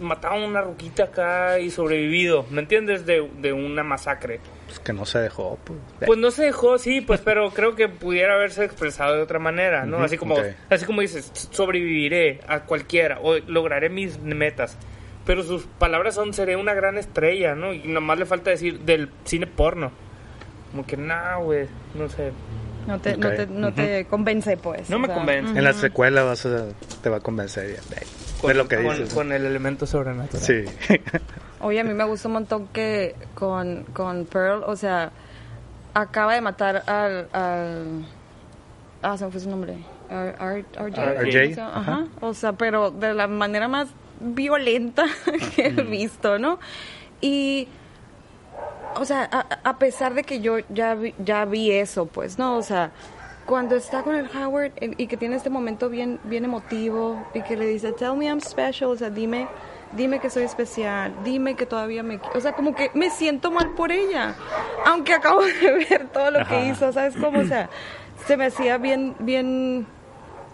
matado 0.00 0.34
a 0.34 0.46
una 0.46 0.60
ruquita 0.60 1.04
acá 1.04 1.58
y 1.58 1.70
sobrevivido, 1.70 2.46
¿me 2.50 2.60
entiendes? 2.60 3.06
De, 3.06 3.28
de 3.40 3.52
una 3.52 3.82
masacre. 3.82 4.40
Pues 4.66 4.78
que 4.78 4.92
no 4.92 5.06
se 5.06 5.18
dejó, 5.18 5.58
pues. 5.64 5.78
Pues 6.06 6.18
no 6.18 6.30
se 6.30 6.44
dejó, 6.44 6.78
sí, 6.78 7.00
pues, 7.00 7.20
pero 7.20 7.50
creo 7.50 7.76
que 7.76 7.88
pudiera 7.88 8.34
haberse 8.34 8.64
expresado 8.64 9.14
de 9.14 9.22
otra 9.22 9.38
manera, 9.38 9.84
¿no? 9.84 9.98
así 9.98 10.16
como, 10.16 10.36
así 10.70 10.84
como 10.84 11.00
dices, 11.00 11.30
sobreviviré 11.50 12.40
a 12.48 12.60
cualquiera 12.60 13.18
o 13.22 13.36
lograré 13.46 13.88
mis 13.88 14.18
metas. 14.18 14.76
Pero 15.26 15.42
sus 15.42 15.64
palabras 15.64 16.14
son, 16.14 16.34
seré 16.34 16.56
una 16.56 16.74
gran 16.74 16.98
estrella, 16.98 17.54
¿no? 17.54 17.72
Y 17.72 17.88
nomás 17.88 18.18
le 18.18 18.26
falta 18.26 18.50
decir 18.50 18.80
del 18.80 19.08
cine 19.24 19.46
porno. 19.46 19.90
Como 20.70 20.84
que, 20.84 20.96
no, 20.96 21.44
güey, 21.44 21.66
no 21.94 22.08
sé. 22.08 22.32
No 22.86 23.00
te, 23.00 23.16
no 23.16 23.30
te, 23.30 23.46
no 23.46 23.72
te 23.72 24.04
convence, 24.04 24.58
pues. 24.58 24.90
No 24.90 24.98
me 24.98 25.08
convence. 25.08 25.56
En 25.56 25.64
la 25.64 25.72
secuela 25.72 26.24
vas 26.24 26.44
a, 26.44 26.66
te 27.02 27.08
va 27.08 27.18
a 27.18 27.20
convencer 27.20 27.74
ya. 27.74 27.80
Con, 28.48 28.56
lo 28.56 28.68
que 28.68 28.76
dices. 28.76 29.14
Con 29.14 29.32
el 29.32 29.44
elemento 29.44 29.86
sobrenatural. 29.86 30.42
Sí. 30.42 30.64
Oye, 31.60 31.80
a 31.80 31.84
mí 31.84 31.94
me 31.94 32.04
gusta 32.04 32.28
un 32.28 32.34
montón 32.34 32.68
que 32.68 33.14
con, 33.34 33.84
con 33.92 34.26
Pearl, 34.26 34.62
o 34.66 34.76
sea, 34.76 35.12
acaba 35.94 36.34
de 36.34 36.40
matar 36.40 36.82
al... 36.86 37.28
al 37.32 38.04
ah, 39.02 39.16
se 39.16 39.24
me 39.24 39.30
fue 39.30 39.40
su 39.40 39.50
nombre. 39.50 39.78
RJ. 40.10 41.58
Ajá. 41.58 42.06
O 42.20 42.34
sea, 42.34 42.52
pero 42.52 42.90
de 42.90 43.14
la 43.14 43.26
manera 43.26 43.68
más 43.68 43.88
violenta 44.20 45.06
que 45.56 45.66
he 45.66 45.82
visto, 45.82 46.38
¿no? 46.38 46.58
Y 47.20 47.68
o 48.96 49.04
sea, 49.04 49.24
a, 49.64 49.78
pesar 49.78 50.14
de 50.14 50.22
que 50.22 50.40
yo 50.40 50.58
ya 50.68 50.94
vi, 50.94 51.14
ya 51.18 51.44
vi 51.44 51.72
eso, 51.72 52.06
pues, 52.06 52.38
¿no? 52.38 52.56
O 52.56 52.62
sea, 52.62 52.92
cuando 53.46 53.76
está 53.76 54.02
con 54.02 54.14
el 54.14 54.28
Howard 54.34 54.72
y 54.80 55.06
que 55.06 55.16
tiene 55.16 55.36
este 55.36 55.50
momento 55.50 55.88
bien, 55.88 56.18
bien 56.24 56.44
emotivo 56.44 57.22
y 57.34 57.42
que 57.42 57.56
le 57.56 57.66
dice, 57.66 57.92
tell 57.92 58.16
me 58.16 58.26
I'm 58.26 58.40
special, 58.40 58.90
o 58.90 58.96
sea, 58.96 59.10
dime, 59.10 59.48
dime 59.92 60.18
que 60.18 60.30
soy 60.30 60.44
especial, 60.44 61.12
dime 61.24 61.54
que 61.54 61.66
todavía 61.66 62.02
me... 62.02 62.20
O 62.34 62.40
sea, 62.40 62.52
como 62.52 62.74
que 62.74 62.90
me 62.94 63.10
siento 63.10 63.50
mal 63.50 63.70
por 63.70 63.92
ella, 63.92 64.34
aunque 64.86 65.12
acabo 65.12 65.42
de 65.62 65.86
ver 65.88 66.08
todo 66.08 66.30
lo 66.30 66.46
que 66.46 66.66
hizo, 66.66 66.92
¿sabes 66.92 67.14
cómo? 67.16 67.40
O 67.40 67.44
sea, 67.44 67.68
se 68.26 68.36
me 68.36 68.46
hacía 68.46 68.78
bien, 68.78 69.14
bien, 69.18 69.86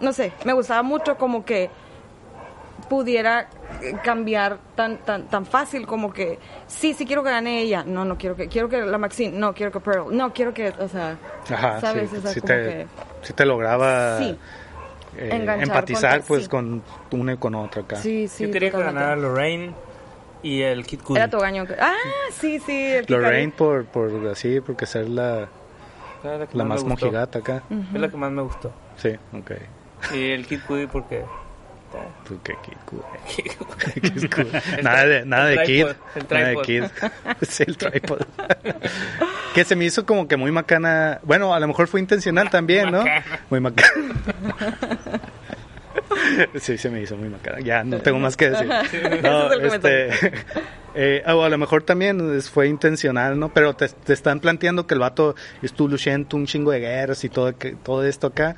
no 0.01 0.13
sé, 0.13 0.33
me 0.45 0.53
gustaba 0.53 0.83
mucho 0.83 1.17
como 1.17 1.45
que 1.45 1.71
pudiera 2.91 3.49
cambiar 4.03 4.59
tan 4.75 4.99
tan 4.99 5.29
tan 5.29 5.47
fácil 5.47 5.87
como 5.87 6.13
que 6.13 6.41
sí 6.67 6.93
sí 6.93 7.07
quiero 7.07 7.23
que 7.23 7.31
gane 7.31 7.61
ella. 7.63 7.85
No 7.87 8.05
no 8.05 8.19
quiero 8.19 8.35
que 8.35 8.49
quiero 8.49 8.69
que 8.69 8.83
la 8.83 8.99
Maxine 8.99 9.39
no 9.39 9.55
quiero 9.55 9.71
que 9.71 9.79
Pearl 9.79 10.15
no 10.15 10.33
quiero 10.35 10.53
que 10.53 10.71
o 10.71 10.89
sea 10.89 11.17
sabes 11.81 12.11
sí, 12.11 12.41
te, 12.41 12.89
te 13.33 13.47
lograba 13.47 14.21
eh, 14.21 14.37
empatizar 15.17 16.23
pues 16.23 16.49
con 16.49 16.83
una 17.13 17.35
y 17.35 17.37
con 17.37 17.55
otra 17.55 17.83
acá. 17.83 17.97
Sí 17.97 18.27
sí 18.27 18.45
yo 18.45 18.51
quería 18.51 18.73
que 18.73 18.79
ganara 18.79 19.15
Lorraine 19.15 19.73
y 20.43 20.63
el 20.63 20.85
Kid 20.85 21.03
Cudi. 21.03 21.19
Era 21.19 21.31
tu 21.31 21.39
gaño 21.39 21.67
ah 21.79 21.95
sí 22.33 22.59
sí 22.59 22.95
Lorraine 23.07 23.53
por 23.53 23.85
por 23.85 24.11
así 24.27 24.61
porque 24.61 24.85
ser 24.87 25.09
la 25.09 25.49
la, 26.53 26.65
más, 26.65 26.83
mojigata 26.83 27.39
acá. 27.39 27.63
Es 27.95 28.01
la 28.01 28.09
que 28.09 28.17
más 28.17 28.33
me 28.33 28.43
gustó. 28.43 28.73
Sí 28.97 29.17
ok. 29.33 29.53
Y 30.13 30.33
el 30.33 30.45
Kid 30.45 30.61
Cudi 30.67 30.89
porque 30.89 31.25
Tú 32.25 32.39
Nada 34.83 35.05
de, 35.05 35.25
nada 35.25 35.47
de 35.47 35.63
kid. 35.65 35.87
Nada 36.31 36.49
de 36.49 36.57
kid. 36.63 36.85
sí, 37.43 37.65
el 37.67 37.77
tripod. 37.77 38.21
que 39.55 39.65
se 39.65 39.75
me 39.75 39.85
hizo 39.85 40.07
como 40.07 40.29
que 40.29 40.37
muy 40.37 40.53
macana. 40.53 41.21
Bueno, 41.25 41.53
a 41.53 41.59
lo 41.61 41.67
mejor 41.67 41.89
fue 41.89 42.01
intencional 42.01 42.51
también, 42.51 42.93
¿no? 42.93 43.05
Muy 43.51 43.61
macana. 43.61 44.15
sí, 46.61 46.79
se 46.79 46.91
me 46.91 47.03
hizo 47.03 47.17
muy 47.17 47.29
macana. 47.29 47.59
Ya, 47.61 47.83
no 47.83 47.99
tengo 47.99 48.21
más 48.21 48.37
que 48.37 48.51
decir. 48.51 48.71
No, 49.23 49.53
este... 49.53 50.11
Eh, 50.93 51.23
o 51.25 51.45
a 51.45 51.49
lo 51.49 51.57
mejor 51.57 51.85
también 51.85 52.43
fue 52.43 52.67
intencional, 52.67 53.39
¿no? 53.39 53.55
Pero 53.55 53.75
te, 53.75 53.89
te 53.89 54.13
están 54.13 54.41
planteando 54.41 54.89
que 54.89 54.95
el 54.95 54.99
vato 54.99 55.37
estuvo 55.63 55.87
luchando 55.87 56.37
un 56.37 56.47
chingo 56.47 56.73
de 56.73 56.81
guerras 56.81 57.23
y 57.23 57.29
todo, 57.29 57.57
que, 57.57 57.77
todo 57.77 58.05
esto 58.05 58.27
acá 58.27 58.57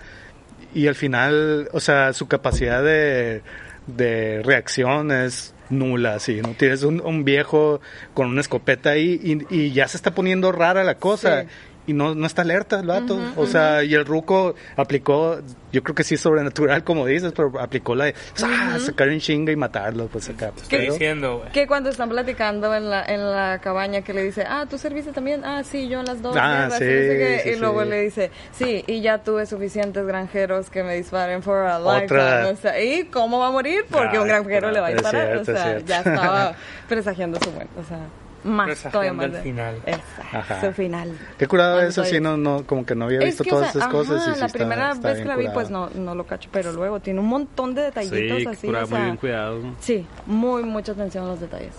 y 0.75 0.87
al 0.87 0.95
final, 0.95 1.69
o 1.73 1.81
sea, 1.81 2.13
su 2.13 2.29
capacidad 2.29 2.83
de, 2.83 3.43
de 3.87 4.43
reacción 4.43 5.11
es 5.11 5.55
nula, 5.71 6.15
así, 6.15 6.41
¿no? 6.43 6.51
Tienes 6.51 6.83
un, 6.83 7.01
un 7.01 7.25
viejo 7.25 7.81
con 8.15 8.29
una 8.29 8.41
escopeta 8.41 8.91
ahí 8.91 9.21
y, 9.51 9.73
ya 9.73 9.89
se 9.89 9.97
está 9.97 10.15
poniendo 10.15 10.53
rara 10.53 10.85
la 10.85 10.97
cosa 10.97 11.47
y 11.87 11.93
no, 11.93 12.15
no 12.15 12.27
está 12.27 12.43
alerta 12.43 12.81
el 12.81 12.87
vato. 12.87 13.19
o 13.37 13.47
sea, 13.47 13.83
y 13.83 13.95
el 13.95 14.05
ruco 14.05 14.55
aplicó, 14.77 15.41
yo 15.73 15.83
creo 15.83 15.95
que 15.95 16.05
sí 16.05 16.15
es 16.15 16.21
sobrenatural, 16.21 16.85
como 16.85 17.07
dices, 17.07 17.33
pero 17.35 17.59
aplicó 17.61 17.95
la 17.95 18.07
de 18.07 18.15
sacar 18.35 19.09
un 19.09 19.19
chinga 19.19 19.53
y 19.53 19.57
matarlo, 19.57 20.07
pues 20.07 20.29
acá. 20.29 20.53
Pues, 20.55 20.69
¿Qué 20.69 20.79
diciendo, 20.79 21.45
Que 21.53 21.67
cuando 21.67 21.91
están 21.91 22.09
platicando 22.09 22.75
en 22.75 22.89
la, 22.89 23.05
en 23.05 23.31
la 23.31 23.61
cabaña 23.63 24.03
que 24.03 24.13
le 24.13 24.23
dice, 24.23 24.45
ah, 24.47 24.67
¿tú 24.69 24.79
serviste 24.79 25.13
también? 25.13 25.45
Ah, 25.45 25.63
sí, 25.65 25.89
yo 25.89 26.01
en 26.01 26.07
las 26.07 26.23
dos. 26.23 26.37
Ah, 26.39 26.69
sí, 26.71 26.85
y 26.85 27.57
luego 27.57 27.85
le 27.85 28.03
dice, 28.03 28.31
sí, 28.53 28.85
y 28.87 29.01
ya 29.01 29.19
tuve 29.19 29.47
suficientes 29.47 30.07
granjeros 30.07 30.71
que 30.71 30.83
me 30.83 30.95
disparen 30.97 31.43
for 31.43 31.67
a 31.67 31.79
lifetime. 31.79 32.45
O 32.45 32.57
sea, 32.57 32.81
¿y 32.81 33.05
cómo 33.05 33.39
va 33.39 33.49
a 33.49 33.51
morir? 33.51 33.85
Porque 33.91 34.19
un 34.19 34.29
granjero 34.29 34.71
le 34.71 34.81
va 34.81 34.89
a 34.89 34.91
disparar. 34.91 35.37
o 35.37 35.45
sea, 35.45 35.79
ya 35.81 35.99
estaba 35.99 36.55
presagiando 36.89 37.39
su 37.43 37.51
muerte. 37.51 37.73
O 37.81 37.85
sea 37.85 37.99
más 38.45 38.83
todavía 38.83 39.13
más. 39.13 39.27
El 39.27 39.43
final. 39.43 39.77
Exacto, 39.87 40.67
su 40.67 40.73
final. 40.73 41.19
Qué 41.39 41.47
curado 41.47 41.81
eso, 41.81 42.05
sí, 42.05 42.21
no, 42.21 42.37
no, 42.37 42.65
como 42.67 42.85
que 42.85 42.95
no 42.95 43.07
había 43.07 43.21
visto 43.21 43.45
todas 43.45 43.75
esas 43.75 43.89
cosas. 43.89 44.37
Y 44.37 44.41
la 44.41 44.49
primera 44.49 44.95
vez 44.95 45.19
que 45.19 45.25
la 45.25 45.37
vi, 45.37 45.49
pues 45.53 45.71
no, 45.71 45.91
no 45.91 46.15
lo 46.15 46.25
cacho, 46.25 46.49
pero 46.53 46.73
luego 46.73 47.01
tiene 47.01 47.21
un 47.21 47.27
montón 47.27 47.75
de 47.75 47.83
detallitos 47.83 48.39
sí, 48.39 48.47
así. 48.47 48.67
muy 48.91 49.01
bien 49.03 49.17
cuidado. 49.17 49.61
Sí, 49.81 50.07
muy, 50.27 50.63
mucha 50.65 50.93
atención 50.93 51.25
a 51.25 51.29
los 51.29 51.41
detalles. 51.41 51.75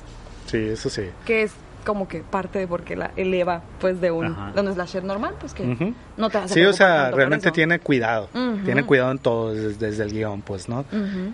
Sí, 0.45 0.57
eso 0.57 0.89
sí. 0.89 1.09
Que 1.25 1.43
es 1.43 1.53
como 1.83 2.07
que 2.07 2.21
parte 2.21 2.59
de 2.59 2.67
porque 2.67 2.95
la 2.95 3.11
eleva 3.15 3.61
pues 3.79 4.01
de 4.01 4.11
un 4.11 4.35
donde 4.55 4.71
es 4.71 4.77
la 4.77 5.01
normal 5.01 5.35
pues 5.39 5.53
que 5.53 5.93
no 6.17 6.29
te 6.29 6.37
hace 6.37 6.53
sí 6.53 6.63
o 6.63 6.73
sea 6.73 7.11
realmente 7.11 7.51
tiene 7.51 7.79
cuidado. 7.79 8.29
Tiene 8.65 8.85
cuidado 8.85 9.11
en 9.11 9.19
todo 9.19 9.53
desde, 9.53 10.03
el 10.03 10.11
guion 10.11 10.41
pues 10.41 10.69
no 10.69 10.85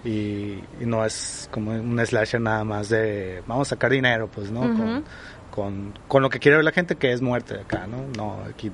y, 0.03 0.59
no 0.79 1.05
es 1.05 1.49
como 1.51 1.71
un 1.71 2.05
slasher 2.05 2.41
nada 2.41 2.63
más 2.63 2.89
de 2.89 3.43
vamos 3.47 3.67
a 3.67 3.69
sacar 3.71 3.91
dinero 3.91 4.29
pues 4.33 4.51
no 4.51 5.03
con, 5.51 5.93
con, 6.07 6.21
lo 6.21 6.29
que 6.29 6.39
quiere 6.39 6.57
ver 6.57 6.65
la 6.65 6.71
gente 6.71 6.95
que 6.95 7.11
es 7.11 7.21
muerte 7.21 7.55
acá 7.55 7.87
no 7.87 8.05
no 8.15 8.43
aquí 8.49 8.71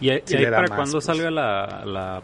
¿Y, 0.00 0.10
ahí 0.10 0.46
para 0.50 0.68
cuándo 0.68 1.00
salga 1.00 1.30
la, 1.30 1.82
la 1.86 2.22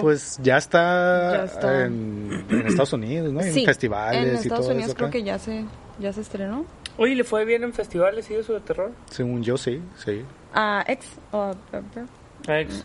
Pues 0.00 0.38
ya 0.42 0.58
está, 0.58 1.44
En, 1.84 2.44
Estados 2.66 2.92
Unidos, 2.92 3.32
¿no? 3.32 3.40
En 3.40 3.64
festivales 3.64 4.28
en 4.28 4.36
Estados 4.36 4.66
y 4.68 4.72
Unidos 4.72 4.94
creo 4.94 5.10
que 5.10 5.22
ya 5.22 5.38
se, 5.38 5.64
ya 5.98 6.12
se 6.12 6.20
estrenó. 6.20 6.66
Oye, 6.96 7.14
¿le 7.14 7.24
fue 7.24 7.44
bien 7.44 7.64
en 7.64 7.72
festivales 7.72 8.30
y 8.30 8.34
eso 8.34 8.52
de 8.52 8.60
terror? 8.60 8.92
Según 9.10 9.42
yo, 9.42 9.56
sí, 9.56 9.80
sí. 9.96 10.24
¿A 10.54 10.84
X? 10.86 11.08
¿A 11.32 11.54
X? 12.60 12.82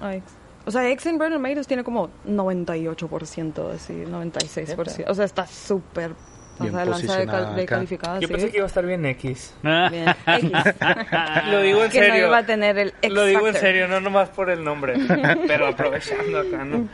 O 0.65 0.71
sea, 0.71 0.89
X 0.89 1.05
en 1.05 1.17
Brennan 1.17 1.41
Mayors 1.41 1.67
tiene 1.67 1.83
como 1.83 2.09
98%, 2.27 3.71
así, 3.73 3.93
96%. 3.93 5.05
O 5.07 5.13
sea, 5.13 5.25
está 5.25 5.47
súper 5.47 6.11
o 6.59 6.69
sea, 6.69 6.85
lanza 6.85 7.19
de, 7.55 7.65
calificada. 7.65 8.19
Yo 8.19 8.27
pensé 8.27 8.49
que 8.49 8.57
iba 8.57 8.65
a 8.65 8.67
estar 8.67 8.85
bien 8.85 9.05
X. 9.05 9.55
Bien, 9.61 10.07
X. 10.27 10.51
Lo 11.51 11.61
digo 11.61 11.83
en 11.83 11.91
serio. 11.91 12.13
Que 12.13 12.21
no 12.21 12.27
iba 12.27 12.37
a 12.37 12.45
tener 12.45 12.77
el 12.77 12.93
X 13.01 13.13
Lo 13.13 13.25
digo 13.25 13.47
en 13.47 13.53
serio, 13.53 13.87
no 13.87 13.99
nomás 13.99 14.29
por 14.29 14.49
el 14.49 14.63
nombre. 14.63 14.95
pero 15.47 15.67
aprovechando 15.67 16.39
acá, 16.39 16.65
¿no? 16.65 16.87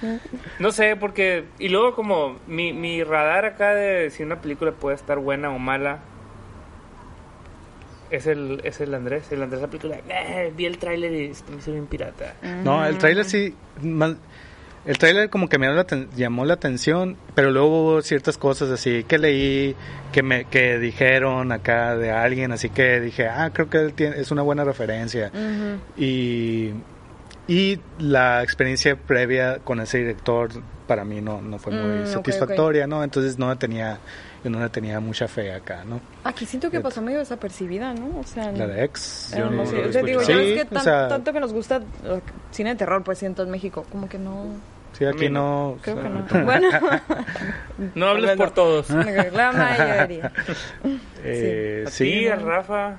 No 0.60 0.72
sé, 0.72 0.96
porque... 0.96 1.46
Y 1.60 1.70
luego 1.70 1.96
como 1.96 2.40
mi, 2.48 2.74
mi 2.74 3.04
radar 3.04 3.46
acá 3.46 3.74
de 3.74 4.10
si 4.10 4.24
una 4.24 4.42
película 4.42 4.72
puede 4.72 4.96
estar 4.96 5.18
buena 5.20 5.50
o 5.50 5.60
mala 5.60 6.00
es 8.14 8.28
el, 8.28 8.62
es 8.64 8.80
el 8.80 8.94
Andrés. 8.94 9.32
El 9.32 9.42
Andrés 9.42 9.62
la 9.62 9.68
película. 9.68 9.98
Eh, 10.08 10.54
vi 10.56 10.66
el 10.66 10.78
tráiler 10.78 11.12
y 11.12 11.34
me 11.52 11.58
hizo 11.58 11.72
bien 11.72 11.88
pirata. 11.88 12.36
No, 12.64 12.86
el 12.86 12.98
tráiler 12.98 13.26
sí. 13.26 13.56
el 13.82 14.98
tráiler 14.98 15.30
como 15.30 15.50
que 15.50 15.58
me 15.58 15.68
llamó 16.16 16.46
la 16.46 16.54
atención, 16.54 17.18
pero 17.34 17.52
luego 17.52 17.84
hubo 17.84 18.02
ciertas 18.02 18.38
cosas 18.38 18.70
así 18.70 19.04
que 19.06 19.18
leí, 19.18 19.76
que 20.12 20.22
me 20.22 20.46
que 20.46 20.78
dijeron 20.78 21.52
acá 21.52 21.98
de 21.98 22.12
alguien, 22.12 22.52
así 22.52 22.70
que 22.70 23.00
dije, 23.00 23.28
ah, 23.28 23.50
creo 23.52 23.70
que 23.70 23.78
él 23.80 23.94
tiene, 23.94 24.20
es 24.20 24.30
una 24.30 24.44
buena 24.44 24.64
referencia. 24.64 25.32
Y 25.98 26.72
y 27.48 27.80
la 28.00 28.42
experiencia 28.44 28.96
previa 28.96 29.60
con 29.60 29.80
ese 29.82 30.00
director 30.00 30.50
para 30.88 31.04
mí 31.04 31.22
no, 31.22 31.42
no 31.42 31.60
fue 31.60 31.74
muy 31.74 32.04
mm, 32.04 32.08
satisfactoria, 32.08 32.88
¿no? 32.88 33.04
Entonces 33.04 33.38
no 33.38 33.58
tenía 33.58 34.00
yo 34.44 34.50
no 34.50 34.70
tenía 34.70 35.00
mucha 35.00 35.28
fe 35.28 35.54
acá, 35.54 35.84
¿no? 35.86 36.02
Aquí 36.26 36.46
siento 36.46 36.70
que 36.70 36.82
pasó 36.82 37.02
medio 37.02 37.20
desapercibida, 37.20 37.94
¿no? 37.94 38.20
O 38.20 38.24
sea, 38.24 38.52
la 38.52 38.68
de 38.68 38.84
ex. 38.84 39.34
Yo 39.38 39.50
no, 39.50 39.64
te 39.64 40.04
digo, 40.04 40.22
sí, 40.22 40.34
es 40.34 40.66
que 40.66 40.76
tanto 40.76 41.32
que 41.32 41.40
nos 41.40 41.54
gusta 41.54 41.78
el 41.78 42.22
cine 42.52 42.72
de 42.72 42.76
terror, 42.76 43.04
pues 43.04 43.20
siento 43.20 43.44
en 43.44 43.52
México, 43.52 43.86
como 43.90 44.10
que 44.10 44.20
no. 44.20 44.48
Sí, 44.92 45.06
aquí 45.06 45.30
no. 45.30 45.78
Creo 45.82 46.02
que 46.02 46.10
no. 46.10 46.46
bueno. 46.46 46.68
no 47.96 48.08
hables 48.08 48.36
por 48.36 48.52
todos. 48.52 48.90
La 48.90 49.52
mayoría. 49.52 50.32
Eh, 51.26 51.86
sí. 51.88 52.12
sí. 52.12 52.30
Rafa. 52.30 52.98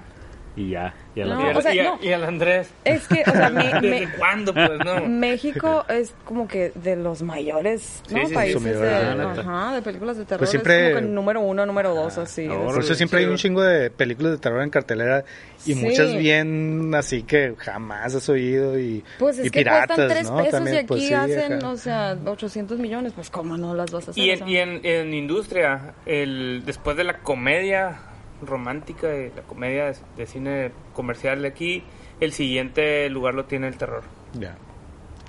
Y 0.56 0.70
ya. 0.70 0.94
Y, 1.14 1.20
al 1.20 2.24
Andrés. 2.24 2.70
Es 2.84 3.06
que, 3.06 3.22
o 3.26 3.30
sea, 3.30 3.50
¿Desde 3.80 4.08
cuándo? 4.18 4.52
Pues 4.52 4.70
no. 4.84 5.06
México 5.06 5.84
es 5.88 6.14
como 6.24 6.48
que 6.48 6.72
de 6.74 6.96
los 6.96 7.22
mayores 7.22 8.02
¿no? 8.10 8.28
países 8.30 8.62
de, 8.62 8.88
ajá, 8.88 9.74
de, 9.74 9.82
películas 9.82 10.16
de 10.16 10.24
terror. 10.24 10.40
Pues 10.40 10.50
siempre, 10.50 10.88
es 10.88 10.94
como 10.94 11.06
que 11.06 11.12
número 11.12 11.40
uno, 11.40 11.66
número 11.66 11.94
dos, 11.94 12.18
así. 12.18 12.46
por 12.48 12.82
eso 12.82 12.94
siempre 12.94 13.20
hay 13.20 13.26
un 13.26 13.36
chingo 13.36 13.62
de 13.62 13.90
películas 13.90 14.32
de 14.32 14.38
terror 14.38 14.62
en 14.62 14.70
cartelera 14.70 15.24
y 15.66 15.74
muchas 15.74 16.16
bien 16.16 16.92
así 16.94 17.22
que 17.22 17.54
jamás 17.58 18.14
has 18.14 18.28
oído 18.28 18.78
y 18.78 19.02
Pues 19.18 19.38
es 19.38 19.46
y 19.46 19.50
que 19.50 19.60
piratas, 19.60 19.96
cuestan 19.96 20.08
tres 20.08 20.30
pesos 20.30 20.50
También, 20.50 20.74
y 20.74 20.78
aquí 20.78 20.86
pues, 20.86 21.12
hacen, 21.12 21.64
o 21.64 21.76
sea, 21.76 22.16
800 22.24 22.78
millones, 22.78 23.12
pues 23.14 23.30
cómo 23.30 23.56
no 23.56 23.74
las 23.74 23.90
vas 23.90 24.08
a 24.08 24.10
hacer. 24.10 24.22
Y 24.22 24.30
en, 24.30 24.48
y 24.48 24.56
en, 24.56 24.80
en 24.84 25.14
industria, 25.14 25.94
el 26.06 26.62
después 26.64 26.96
de 26.96 27.04
la 27.04 27.18
comedia 27.18 28.13
romántica 28.46 29.08
de 29.08 29.32
la 29.34 29.42
comedia 29.42 29.92
de, 30.16 30.26
cine 30.26 30.72
comercial 30.92 31.42
de 31.42 31.48
aquí, 31.48 31.82
el 32.20 32.32
siguiente 32.32 33.08
lugar 33.10 33.34
lo 33.34 33.44
tiene 33.44 33.68
el 33.68 33.76
terror. 33.76 34.02
Ya. 34.32 34.56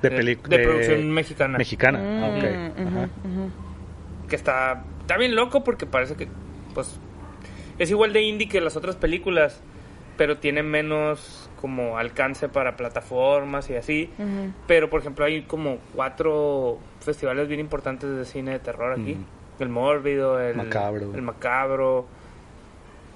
De, 0.02 0.10
de, 0.10 0.36
producción 0.36 1.12
mexicana. 1.12 1.58
Mexicana, 1.58 2.00
mm, 2.00 4.28
Que 4.28 4.36
está, 4.36 4.84
está 5.02 5.18
bien 5.18 5.36
loco 5.36 5.64
porque 5.64 5.86
parece 5.86 6.16
que, 6.16 6.28
pues, 6.74 7.00
es 7.80 7.90
igual 7.90 8.14
de 8.14 8.22
indie 8.22 8.48
que 8.48 8.62
las 8.62 8.76
otras 8.76 8.96
películas, 8.96 9.62
pero 10.18 10.38
tiene 10.38 10.64
menos 10.64 11.50
como 11.60 11.98
alcance 11.98 12.48
para 12.48 12.78
plataformas 12.78 13.70
y 13.70 13.76
así. 13.76 14.10
Pero, 14.68 14.90
por 14.90 15.02
ejemplo, 15.02 15.26
hay 15.26 15.44
como 15.44 15.80
cuatro 15.94 16.80
festivales 17.00 17.48
bien 17.48 17.60
importantes 17.60 18.10
de 18.10 18.26
cine 18.26 18.52
de 18.52 18.60
terror 18.60 19.00
aquí. 19.00 19.18
El 19.60 19.70
Mórbido, 19.70 20.40
el 20.40 20.56
Macabro. 20.56 21.16
El 21.16 21.22
Macabro 21.22 22.06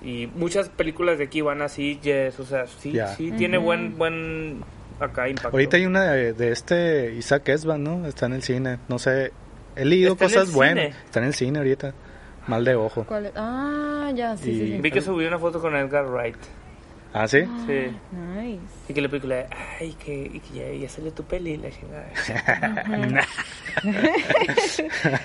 y 0.01 0.27
muchas 0.27 0.69
películas 0.69 1.17
de 1.17 1.25
aquí 1.25 1.41
van 1.41 1.61
así, 1.61 1.99
yes, 2.01 2.39
o 2.39 2.45
sea, 2.45 2.67
sí, 2.67 2.97
sí, 3.17 3.31
tiene 3.33 3.57
buen, 3.57 3.97
buen 3.97 4.63
acá 4.99 5.27
impacto. 5.27 5.49
Ahorita 5.49 5.77
hay 5.77 5.85
una 5.85 6.11
de, 6.11 6.51
este 6.51 7.13
Isaac 7.15 7.49
Esban, 7.49 7.83
¿no? 7.83 8.05
Está 8.05 8.27
en 8.27 8.33
el 8.33 8.43
cine, 8.43 8.79
no 8.87 8.99
sé, 8.99 9.31
he 9.75 9.85
leído 9.85 10.15
cosas 10.15 10.53
buenas. 10.53 10.95
Está 11.05 11.19
en 11.19 11.25
el 11.25 11.33
cine 11.33 11.59
ahorita, 11.59 11.93
mal 12.47 12.63
de 12.63 12.75
ojo. 12.75 13.03
¿Cuál 13.05 13.31
Ah, 13.35 14.11
ya, 14.15 14.37
sí, 14.37 14.53
sí, 14.57 14.79
Vi 14.81 14.91
que 14.91 15.01
subió 15.01 15.27
una 15.27 15.39
foto 15.39 15.59
con 15.59 15.75
Edgar 15.75 16.05
Wright. 16.05 16.37
¿Ah, 17.11 17.27
sí? 17.27 17.39
sí. 17.65 17.91
Nice. 18.11 18.61
Y 18.87 18.93
que 18.93 19.01
la 19.01 19.09
película, 19.09 19.47
ay, 19.79 19.93
que, 19.93 20.41
que 20.47 20.79
ya, 20.79 20.87
salió 20.87 21.11
tu 21.11 21.23
peli, 21.23 21.57
la 21.57 21.69
chingada. 21.71 22.07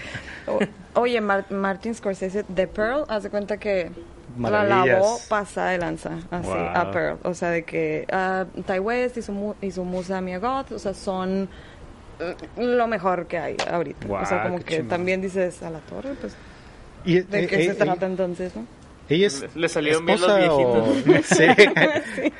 Oye, 0.94 1.20
Martin 1.20 1.94
Scorsese, 1.94 2.44
The 2.44 2.66
Pearl, 2.66 3.04
haz 3.08 3.24
de 3.24 3.30
cuenta 3.30 3.58
que 3.58 3.90
la 4.38 4.64
lavó 4.64 5.18
pasada 5.28 5.70
de 5.70 5.78
lanza, 5.78 6.18
así, 6.30 6.50
a 6.52 6.90
Pearl. 6.90 7.18
O 7.22 7.34
sea, 7.34 7.50
de 7.50 7.64
que 7.64 8.06
uh, 8.12 8.62
Ty 8.62 8.78
West 8.78 9.16
y 9.16 9.22
su, 9.22 9.54
y 9.60 9.70
su 9.70 9.84
musa 9.84 10.20
Mia 10.20 10.38
Goth, 10.38 10.72
o 10.72 10.78
sea, 10.78 10.94
son 10.94 11.48
uh, 12.20 12.60
lo 12.62 12.86
mejor 12.86 13.26
que 13.26 13.38
hay 13.38 13.56
ahorita. 13.70 14.06
o 14.08 14.26
sea, 14.26 14.44
como 14.44 14.58
que 14.60 14.82
también 14.82 15.20
dices, 15.20 15.62
a 15.62 15.70
la 15.70 15.80
torre, 15.80 16.14
pues, 16.20 16.36
¿de 17.04 17.18
eh, 17.18 17.46
qué 17.46 17.56
se 17.64 17.70
eh, 17.72 17.74
trata 17.74 18.06
entonces, 18.06 18.54
no? 18.56 18.66
Ella 19.08 19.26
es 19.26 19.44
le, 19.54 19.68
salieron 19.68 20.06
bien 20.06 20.18
los 20.20 20.36
viejitos. 20.36 21.26
sí. 21.36 22.32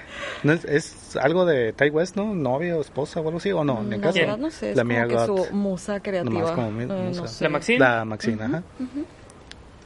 ¿No 0.43 0.53
es, 0.53 0.65
es, 0.65 1.17
algo 1.17 1.45
de 1.45 1.73
Ty 1.73 1.91
West, 1.91 2.17
¿no? 2.17 2.35
¿Novia 2.35 2.77
o 2.77 2.81
esposa 2.81 3.21
o 3.21 3.27
algo 3.27 3.39
así? 3.39 3.53
¿O 3.53 3.65
no? 3.65 3.81
En 3.81 4.01
caso, 4.01 4.19
verdad 4.19 4.39
no 4.39 4.51
sé. 4.51 4.71
Es 4.71 4.77
la 4.77 4.83
como 4.83 5.09
que 5.09 5.27
su 5.27 5.55
musa 5.55 6.01
creativa. 6.01 6.55
Como 6.55 6.81
eh, 6.81 6.87
No 6.87 7.27
sé. 7.27 7.45
¿La 7.45 7.51
Maxine? 7.51 7.79
La 7.79 8.05
Maxine, 8.05 8.43
ajá. 8.43 8.63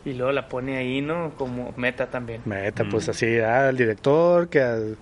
Y 0.04 0.14
luego 0.14 0.32
la 0.32 0.48
pone 0.48 0.76
ahí, 0.76 1.00
¿no? 1.00 1.32
Como 1.36 1.74
meta 1.76 2.06
también. 2.06 2.42
Meta, 2.44 2.84
pues 2.90 3.08
así, 3.08 3.38
al 3.38 3.76
director 3.76 4.48
que 4.48 4.94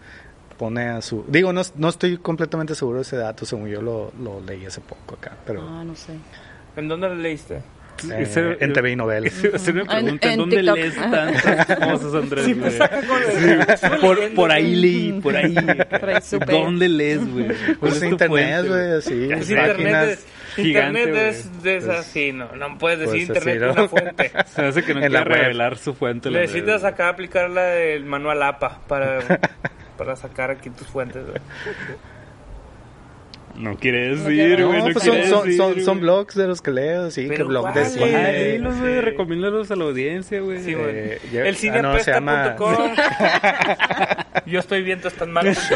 pone 0.59 0.89
a 0.89 1.03
su... 1.03 1.25
Digo, 1.29 1.53
no, 1.53 1.63
no 1.77 1.89
estoy 1.89 2.17
completamente 2.19 2.75
seguro 2.75 2.99
de 2.99 3.03
ese 3.03 3.17
dato, 3.17 3.45
según 3.45 3.69
yo 3.69 3.83
lo, 3.83 4.13
lo 4.21 4.41
leí 4.41 4.65
hace 4.65 4.81
poco 4.81 5.15
acá, 5.15 5.37
pero... 5.47 5.63
Ah, 5.63 5.85
no 5.85 5.95
sé. 5.95 6.15
¿En 6.77 6.89
dónde 6.89 7.09
lo 7.09 7.15
leíste? 7.15 7.63
Eh, 8.11 8.57
en 8.61 8.73
TV 8.73 8.93
y 8.93 8.97
novelas. 8.97 9.33
Se 9.57 9.73
me 9.73 9.85
pregunta, 9.85 10.33
¿en, 10.33 10.39
¿dónde 10.39 10.63
lees 10.63 10.95
tantas 10.97 11.67
cosas, 11.79 12.15
Andrés? 12.15 12.45
Sí, 12.45 12.55
pues, 12.55 12.75
sí. 12.75 13.89
por, 14.01 14.35
por, 14.35 14.51
ahí 14.51 14.75
leí, 14.75 15.13
por 15.21 15.35
ahí. 15.37 15.55
¿Dónde 16.47 16.89
lees, 16.89 17.33
güey? 17.33 17.47
Pues 17.81 18.03
internet, 18.03 18.67
güey, 18.67 18.93
así. 18.93 19.29
Es 19.33 19.51
internet, 19.51 20.19
internet 20.59 21.15
es 21.15 21.63
de 21.63 21.81
pues, 21.81 22.07
sí, 22.07 22.33
no, 22.33 22.55
no 22.57 22.79
puedes 22.79 23.01
decir 23.01 23.27
pues 23.27 23.39
internet 23.45 23.71
es 23.71 23.77
una 23.77 23.89
fuente. 23.89 24.33
Se 24.47 24.63
hace 24.63 24.83
que 24.83 24.95
no 24.95 25.01
quiere 25.01 25.25
revelar 25.25 25.77
su 25.77 25.95
fuente. 25.95 26.31
Necesitas 26.31 26.85
acá 26.85 27.09
aplicar 27.09 27.51
la 27.51 27.63
del 27.63 28.05
manual 28.05 28.43
APA 28.43 28.81
para, 28.87 29.21
para 29.99 30.17
sacar 30.17 30.51
aquí 30.51 30.71
tus 30.71 30.87
fuentes. 30.87 31.25
No 33.59 33.77
quiere 33.77 34.17
decir, 34.17 34.65
güey. 34.65 34.79
No, 34.79 34.93
pues 34.93 35.05
son, 35.05 35.57
son, 35.57 35.81
son, 35.81 36.01
blogs 36.01 36.35
de 36.35 36.47
los 36.47 36.61
que 36.61 36.71
leo, 36.71 37.11
sí, 37.11 37.29
que 37.29 37.43
blog 37.43 37.73
de 37.73 37.85
cine. 37.87 38.59
los 38.59 38.79
güey, 38.79 39.01
recomiéndalos 39.01 39.71
a 39.71 39.77
la 39.77 39.85
audiencia, 39.85 40.41
güey. 40.41 40.63
Sí, 40.63 40.75
güey. 40.75 40.95
Eh, 40.95 41.21
el 41.33 41.57
cineapesta.com. 41.57 42.95
Ah, 42.99 44.27
yo 44.47 44.61
estoy 44.61 44.83
viendo 44.83 45.09
estas 45.09 45.29
malas. 45.29 45.71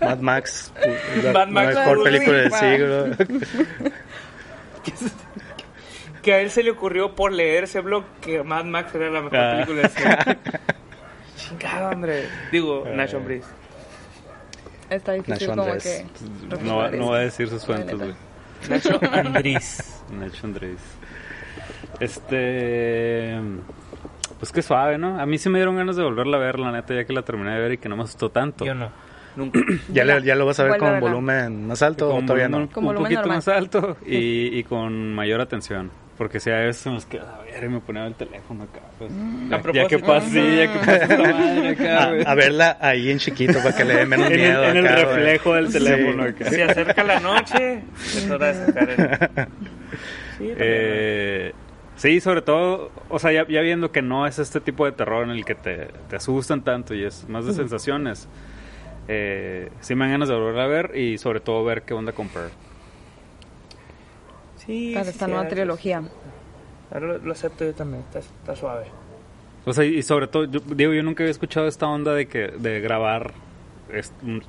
Mad 0.00 0.18
Max. 0.18 0.72
Mad 1.32 1.48
Max. 1.48 1.74
La 1.74 1.80
mejor 1.80 2.02
película 2.02 2.36
del 2.38 2.52
siglo. 2.52 3.06
que 6.22 6.32
a 6.32 6.40
él 6.40 6.50
se 6.50 6.62
le 6.62 6.70
ocurrió 6.70 7.14
por 7.14 7.32
leer 7.32 7.64
ese 7.64 7.80
blog 7.80 8.04
que 8.20 8.42
Mad 8.42 8.64
Max 8.64 8.94
era 8.94 9.10
la 9.10 9.20
mejor 9.22 9.38
ah. 9.38 9.52
película 9.52 9.82
del 9.82 9.90
siglo. 9.90 10.14
Chingado, 11.36 11.90
hombre. 11.90 12.24
Digo, 12.50 12.82
uh, 12.82 12.94
Nacho 12.96 13.20
Breeze. 13.20 13.46
Está 14.90 15.12
difícil 15.12 15.48
como 15.48 15.64
que... 15.64 16.06
No, 16.62 16.90
no 16.90 17.10
va 17.10 17.16
a 17.16 17.20
decir 17.20 17.48
sus 17.48 17.64
fuentes, 17.64 17.96
güey. 17.96 18.14
Nacho 18.68 18.98
Andrés. 19.12 20.02
Nacho 20.10 20.46
Andrés. 20.46 20.80
Este... 22.00 23.38
Pues 24.38 24.52
qué 24.52 24.62
suave, 24.62 24.98
¿no? 24.98 25.20
A 25.20 25.26
mí 25.26 25.36
sí 25.38 25.48
me 25.48 25.58
dieron 25.58 25.76
ganas 25.76 25.96
de 25.96 26.04
volverla 26.04 26.36
a 26.36 26.40
ver, 26.40 26.58
la 26.60 26.70
neta, 26.70 26.94
ya 26.94 27.04
que 27.04 27.12
la 27.12 27.22
terminé 27.22 27.54
de 27.54 27.60
ver 27.60 27.72
y 27.72 27.78
que 27.78 27.88
no 27.88 27.96
me 27.96 28.04
asustó 28.04 28.30
tanto. 28.30 28.64
Yo 28.64 28.74
no. 28.74 28.90
Nunca. 29.36 29.60
¿Ya, 29.92 30.04
ya 30.20 30.34
lo 30.34 30.46
vas 30.46 30.60
a 30.60 30.64
ver 30.64 30.78
con 30.78 31.00
volumen 31.00 31.66
más 31.66 31.82
alto 31.82 32.14
o 32.14 32.22
todavía 32.22 32.48
no? 32.48 32.68
Con 32.70 32.86
un 32.86 32.94
poquito 32.94 33.26
más 33.26 33.48
alto 33.48 33.96
y, 34.06 34.16
y 34.58 34.64
con 34.64 35.14
mayor 35.14 35.40
atención. 35.40 35.90
Porque 36.18 36.40
si 36.40 36.50
a 36.50 36.56
veces 36.56 36.84
nos 36.86 37.06
queda 37.06 37.36
a 37.36 37.42
ver 37.44 37.62
y 37.62 37.68
me 37.68 37.78
ponía 37.78 38.04
el 38.04 38.14
teléfono 38.14 38.64
acá. 38.64 38.80
Pues, 38.98 39.08
mm. 39.12 39.50
ya, 39.72 39.86
que 39.86 40.00
pasa, 40.00 40.28
sí, 40.28 40.56
ya 40.56 40.72
que 40.72 40.78
pasa 40.80 40.96
esta 40.96 41.16
madre 41.16 41.68
acá, 41.68 42.02
a, 42.26 42.32
a, 42.32 42.34
verla 42.34 42.76
ahí 42.80 43.10
en 43.10 43.18
chiquito 43.18 43.58
para 43.62 43.76
que 43.76 43.84
le 43.84 43.94
dé 43.94 44.06
menos 44.06 44.28
miedo. 44.28 44.64
en, 44.64 44.76
el, 44.76 44.84
en 44.84 44.86
el 44.86 45.06
reflejo 45.06 45.54
del 45.54 45.72
teléfono 45.72 46.24
sí. 46.24 46.28
acá. 46.30 46.50
Si 46.50 46.60
acerca 46.60 47.04
la 47.04 47.20
noche, 47.20 47.82
es 48.00 48.28
hora 48.28 48.52
de 48.52 48.66
sacar 48.66 48.90
el. 48.90 49.48
Sí, 50.38 50.52
eh, 50.56 51.52
sí, 51.96 52.20
sobre 52.20 52.42
todo, 52.42 52.90
o 53.08 53.18
sea, 53.18 53.32
ya, 53.32 53.46
ya, 53.48 53.60
viendo 53.60 53.90
que 53.90 54.02
no 54.02 54.26
es 54.26 54.38
este 54.38 54.60
tipo 54.60 54.86
de 54.86 54.92
terror 54.92 55.24
en 55.24 55.30
el 55.30 55.44
que 55.44 55.54
te, 55.54 55.88
te 56.08 56.16
asustan 56.16 56.62
tanto 56.62 56.94
y 56.94 57.04
es 57.04 57.28
más 57.28 57.46
de 57.46 57.52
sensaciones. 57.52 58.28
Eh, 59.08 59.70
sí 59.80 59.94
me 59.94 60.04
dan 60.04 60.12
ganas 60.12 60.28
de 60.28 60.34
volver 60.34 60.60
a 60.60 60.66
ver 60.66 60.96
y 60.96 61.16
sobre 61.18 61.40
todo 61.40 61.64
ver 61.64 61.82
qué 61.82 61.94
onda 61.94 62.12
con 62.12 62.28
Pearl 64.68 64.94
para 64.94 65.10
esta 65.10 65.26
nueva 65.26 65.48
trilogía. 65.48 66.02
Lo, 67.00 67.32
acepto 67.32 67.64
yo 67.64 67.74
también, 67.74 68.04
está, 68.14 68.56
suave. 68.56 68.86
O 69.64 69.72
sea, 69.72 69.84
y 69.84 70.02
sobre 70.02 70.26
todo, 70.28 70.44
yo, 70.44 70.60
digo, 70.60 70.92
yo 70.92 71.02
nunca 71.02 71.22
había 71.22 71.30
escuchado 71.30 71.66
esta 71.66 71.86
onda 71.86 72.14
de 72.14 72.26
que 72.26 72.48
de 72.48 72.80
grabar 72.80 73.34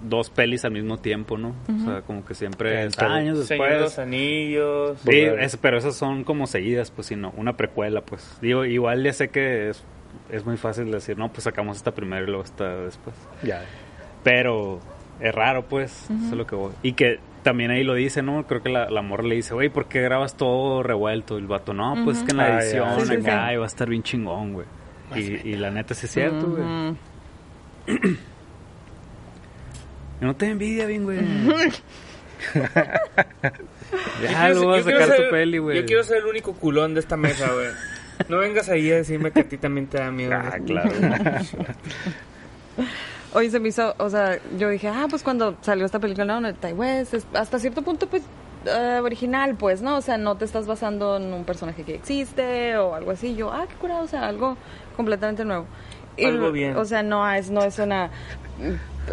dos 0.03 0.30
pelis 0.30 0.65
al 0.65 0.72
mismo 0.72 0.97
tiempo, 0.97 1.38
¿no? 1.38 1.55
O 1.67 1.86
sea, 1.86 2.01
como 2.01 2.26
que 2.26 2.34
siempre 2.34 2.78
años 2.97 3.47
después. 3.47 3.82
los 3.82 3.99
anillos. 3.99 4.99
Sí, 4.99 5.57
pero 5.61 5.78
esas 5.78 5.95
son 5.95 6.24
como 6.24 6.47
seguidas, 6.47 6.91
pues, 6.91 7.07
sino 7.07 7.34
una 7.38 7.55
precuela, 7.57 8.01
pues. 8.01 8.38
Digo, 8.41 8.65
igual 8.65 9.03
ya 9.03 9.13
sé 9.13 9.30
que 9.30 9.70
es, 9.70 9.84
es 10.30 10.45
muy 10.45 10.57
fácil 10.57 10.91
decir, 10.91 11.17
no, 11.17 11.32
pues 11.32 11.43
sacamos 11.43 11.78
esta 11.78 11.93
primero 11.93 12.24
y 12.24 12.28
luego 12.28 12.43
esta 12.43 12.76
después. 12.78 13.15
Ya. 13.43 13.63
Pero 14.24 14.80
es 15.20 15.34
raro, 15.34 15.65
pues, 15.65 16.03
eso 16.05 16.32
es 16.32 16.38
lo 16.38 16.45
que 16.45 16.55
voy. 16.55 16.74
Y 16.84 16.93
que 16.93 17.20
también 17.43 17.71
ahí 17.71 17.83
lo 17.83 17.93
dice, 17.93 18.21
¿no? 18.21 18.45
Creo 18.47 18.61
que 18.61 18.69
la, 18.69 18.89
la 18.89 19.01
morra 19.01 19.23
le 19.23 19.35
dice, 19.35 19.53
güey, 19.53 19.69
¿por 19.69 19.87
qué 19.87 20.01
grabas 20.01 20.35
todo 20.35 20.83
revuelto? 20.83 21.37
el 21.37 21.47
vato, 21.47 21.73
no, 21.73 21.95
pues 22.03 22.19
es 22.19 22.23
que 22.23 22.31
en 22.31 22.37
la 22.37 22.45
ah, 22.45 22.61
edición 22.61 23.11
acá 23.11 23.57
va 23.57 23.63
a 23.63 23.67
estar 23.67 23.89
bien 23.89 24.03
chingón, 24.03 24.53
güey. 24.53 24.67
Y, 25.15 25.49
y, 25.49 25.55
la 25.55 25.71
neta 25.71 25.95
sí 25.95 26.05
es 26.05 26.11
cierto, 26.11 26.47
güey. 26.47 26.63
no 30.21 30.35
te 30.35 30.47
envidia 30.47 30.85
bien, 30.85 31.03
güey. 31.03 31.19
ya 34.21 34.49
lo 34.49 34.67
vas 34.67 34.85
a 34.85 34.91
sacar 34.91 35.15
tu 35.15 35.29
peli, 35.31 35.57
güey. 35.57 35.79
Yo 35.79 35.85
quiero 35.85 36.03
ser 36.03 36.17
el 36.17 36.25
único 36.25 36.53
culón 36.53 36.93
de 36.93 36.99
esta 36.99 37.17
mesa, 37.17 37.51
güey. 37.51 37.69
No 38.27 38.37
vengas 38.37 38.69
ahí 38.69 38.91
a 38.91 38.97
decirme 38.97 39.31
que 39.31 39.39
a 39.39 39.47
ti 39.47 39.57
también 39.57 39.87
te 39.87 39.97
da 39.97 40.11
miedo. 40.11 40.35
Ah, 40.35 40.59
claro. 40.63 40.91
Hoy 43.34 43.49
se 43.49 43.59
me 43.59 43.69
hizo, 43.69 43.93
o 43.97 44.09
sea, 44.09 44.39
yo 44.57 44.69
dije, 44.69 44.88
ah, 44.88 45.05
pues 45.09 45.23
cuando 45.23 45.55
salió 45.61 45.86
esta 45.86 45.99
película, 45.99 46.39
no, 46.39 46.53
Tai 46.55 46.73
West, 46.73 47.13
es 47.13 47.27
hasta 47.34 47.59
cierto 47.59 47.82
punto, 47.84 48.07
pues, 48.07 48.23
uh, 48.65 49.03
original, 49.03 49.55
pues, 49.55 49.82
¿no? 49.82 49.97
O 49.97 50.01
sea, 50.01 50.17
no 50.17 50.36
te 50.36 50.45
estás 50.45 50.65
basando 50.65 51.17
en 51.17 51.34
un 51.34 51.43
personaje 51.43 51.84
que 51.84 51.95
existe 51.95 52.77
o 52.77 52.95
algo 52.95 53.11
así. 53.11 53.36
Yo, 53.36 53.51
ah, 53.51 53.65
qué 53.69 53.75
curado, 53.75 54.03
o 54.03 54.07
sea, 54.07 54.27
algo 54.27 54.57
completamente 54.95 55.45
nuevo. 55.45 55.65
algo 56.23 56.51
bien. 56.51 56.75
O 56.75 56.86
sea, 56.86 57.03
no 57.03 57.30
es, 57.32 57.51
no 57.51 57.61
es 57.61 57.77
una 57.77 58.09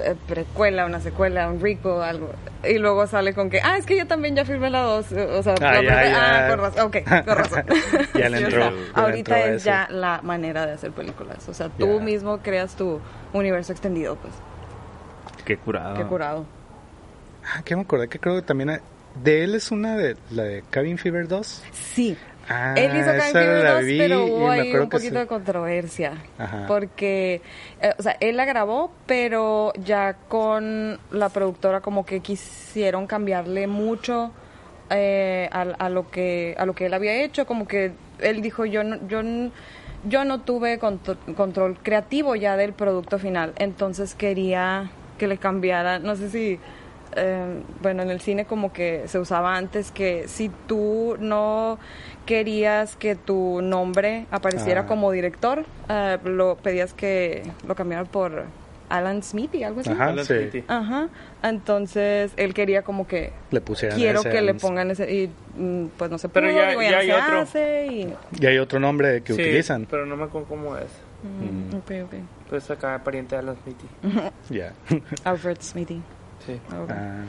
eh, 0.04 0.14
precuela, 0.26 0.86
una 0.86 1.00
secuela, 1.00 1.48
un 1.48 1.60
rico, 1.60 2.02
algo. 2.02 2.30
Y 2.64 2.78
luego 2.78 3.06
sale 3.06 3.32
con 3.34 3.48
que, 3.48 3.60
ah, 3.62 3.76
es 3.78 3.86
que 3.86 3.96
yo 3.96 4.06
también 4.06 4.34
ya 4.34 4.44
firmé 4.44 4.70
la 4.70 4.82
2. 4.82 5.12
O 5.12 5.42
sea, 5.42 5.54
ah, 5.60 5.80
ah 6.14 6.48
con 6.48 6.58
razón. 6.58 6.86
Ok, 6.86 6.96
con 7.24 7.36
razón. 7.36 7.64
ya 8.14 8.28
le 8.28 8.38
entró. 8.38 8.72
ahorita 8.94 9.44
es 9.46 9.64
ya 9.64 9.88
la 9.90 10.20
manera 10.22 10.66
de 10.66 10.72
hacer 10.72 10.90
películas. 10.90 11.48
O 11.48 11.54
sea, 11.54 11.68
tú 11.68 12.00
mismo 12.00 12.38
creas 12.38 12.76
tu 12.76 13.00
universo 13.36 13.72
extendido, 13.72 14.16
pues. 14.16 14.34
Qué 15.44 15.56
curado. 15.56 15.96
Qué 15.96 16.04
curado. 16.04 16.44
Ah, 17.44 17.62
que 17.62 17.76
me 17.76 17.82
acordé 17.82 18.08
que 18.08 18.18
creo 18.18 18.34
que 18.36 18.42
también 18.42 18.80
de 19.22 19.44
él 19.44 19.54
es 19.54 19.70
una 19.70 19.96
de 19.96 20.16
la 20.30 20.42
de 20.44 20.64
Cabin 20.70 20.98
Fever 20.98 21.28
2. 21.28 21.62
Sí. 21.72 22.16
Ah, 22.48 22.74
Él 22.76 22.96
hizo 22.96 23.06
Cabin 23.06 23.32
Fever 23.32 23.66
2, 23.66 23.84
pero 23.98 24.24
hubo 24.26 24.50
ahí 24.50 24.74
un 24.76 24.88
poquito 24.88 25.18
de 25.18 25.26
controversia. 25.26 26.12
Porque, 26.68 27.42
eh, 27.80 27.94
o 27.98 28.02
sea, 28.02 28.16
él 28.20 28.36
la 28.36 28.44
grabó, 28.44 28.92
pero 29.06 29.72
ya 29.74 30.14
con 30.28 30.98
la 31.10 31.28
productora 31.28 31.80
como 31.80 32.04
que 32.06 32.20
quisieron 32.20 33.06
cambiarle 33.06 33.66
mucho 33.66 34.32
eh, 34.90 35.48
a, 35.50 35.88
lo 35.88 36.10
que 36.10 36.54
a 36.58 36.66
lo 36.66 36.74
que 36.74 36.86
él 36.86 36.94
había 36.94 37.22
hecho. 37.24 37.46
Como 37.46 37.66
que 37.66 37.92
él 38.20 38.42
dijo, 38.42 38.64
yo 38.64 38.84
no, 38.84 39.06
yo, 39.08 39.22
yo 40.08 40.24
no 40.24 40.40
tuve 40.40 40.78
control 40.78 41.78
creativo 41.82 42.36
ya 42.36 42.56
del 42.56 42.72
producto 42.72 43.18
final. 43.18 43.52
Entonces 43.58 44.14
quería 44.14 44.90
que 45.18 45.26
le 45.26 45.38
cambiara, 45.38 45.98
no 45.98 46.16
sé 46.16 46.30
si 46.30 46.60
eh, 47.16 47.62
bueno, 47.80 48.02
en 48.02 48.10
el 48.10 48.20
cine 48.20 48.44
como 48.44 48.72
que 48.72 49.04
se 49.06 49.18
usaba 49.18 49.56
antes 49.56 49.90
que 49.90 50.28
si 50.28 50.50
tú 50.66 51.16
no 51.18 51.78
querías 52.26 52.96
que 52.96 53.14
tu 53.14 53.62
nombre 53.62 54.26
apareciera 54.30 54.82
ah. 54.82 54.86
como 54.86 55.10
director, 55.10 55.64
eh, 55.88 56.18
lo 56.24 56.56
pedías 56.56 56.92
que 56.92 57.42
lo 57.66 57.74
cambiaran 57.74 58.06
por 58.06 58.44
Alan 58.88 59.22
Smithy, 59.22 59.62
algo 59.64 59.80
así. 59.80 59.90
Ajá, 59.90 60.24
sí. 60.24 60.64
Ajá. 60.68 61.08
Entonces 61.42 62.32
él 62.36 62.54
quería 62.54 62.82
como 62.82 63.06
que 63.06 63.32
le 63.50 63.60
pusieran 63.60 63.98
quiero 63.98 64.22
que 64.22 64.42
le 64.42 64.54
pongan 64.54 64.90
ese 64.90 65.12
y 65.12 65.30
mm, 65.56 65.86
pues 65.96 66.10
no 66.10 66.18
sé, 66.18 66.28
pero 66.28 66.50
ya, 66.50 66.74
ya, 66.74 66.98
hay 66.98 67.10
otro. 67.10 67.40
Hace 67.40 67.86
y... 67.86 68.14
ya 68.32 68.50
hay 68.50 68.58
otro 68.58 68.80
nombre 68.80 69.22
que 69.22 69.32
utilizan. 69.32 69.86
Pero 69.90 70.06
no 70.06 70.16
me 70.16 70.24
acuerdo 70.24 70.48
cómo 70.48 70.76
es. 70.76 70.88
Mm, 71.22 71.74
mm. 71.74 71.78
Ok, 71.78 71.90
ok. 72.04 72.14
Pues 72.50 72.70
acá 72.70 73.00
pariente 73.02 73.34
de 73.34 73.40
Alan 73.40 73.56
Smithy. 73.62 73.86
Ya. 74.50 74.72
Alfred 75.24 75.58
Smithy. 75.60 76.02
Sí. 76.46 76.60
Ah, 76.70 77.24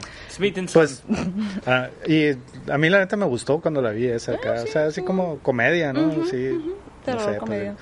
pues, 0.73 1.03
ah, 1.65 1.89
y 2.05 2.31
a 2.69 2.77
mí 2.77 2.89
la 2.89 2.99
neta 2.99 3.17
me 3.17 3.25
gustó 3.25 3.59
cuando 3.59 3.81
la 3.81 3.91
vi 3.91 4.05
esa 4.07 4.33
acá. 4.33 4.55
Ah, 4.59 4.63
o 4.63 4.67
sea, 4.67 4.85
así 4.85 5.01
como 5.01 5.39
comedia, 5.39 5.91
¿no? 5.91 6.11
sí. 6.25 6.75
no 7.07 7.19
sé, 7.19 7.37
comedia. 7.37 7.75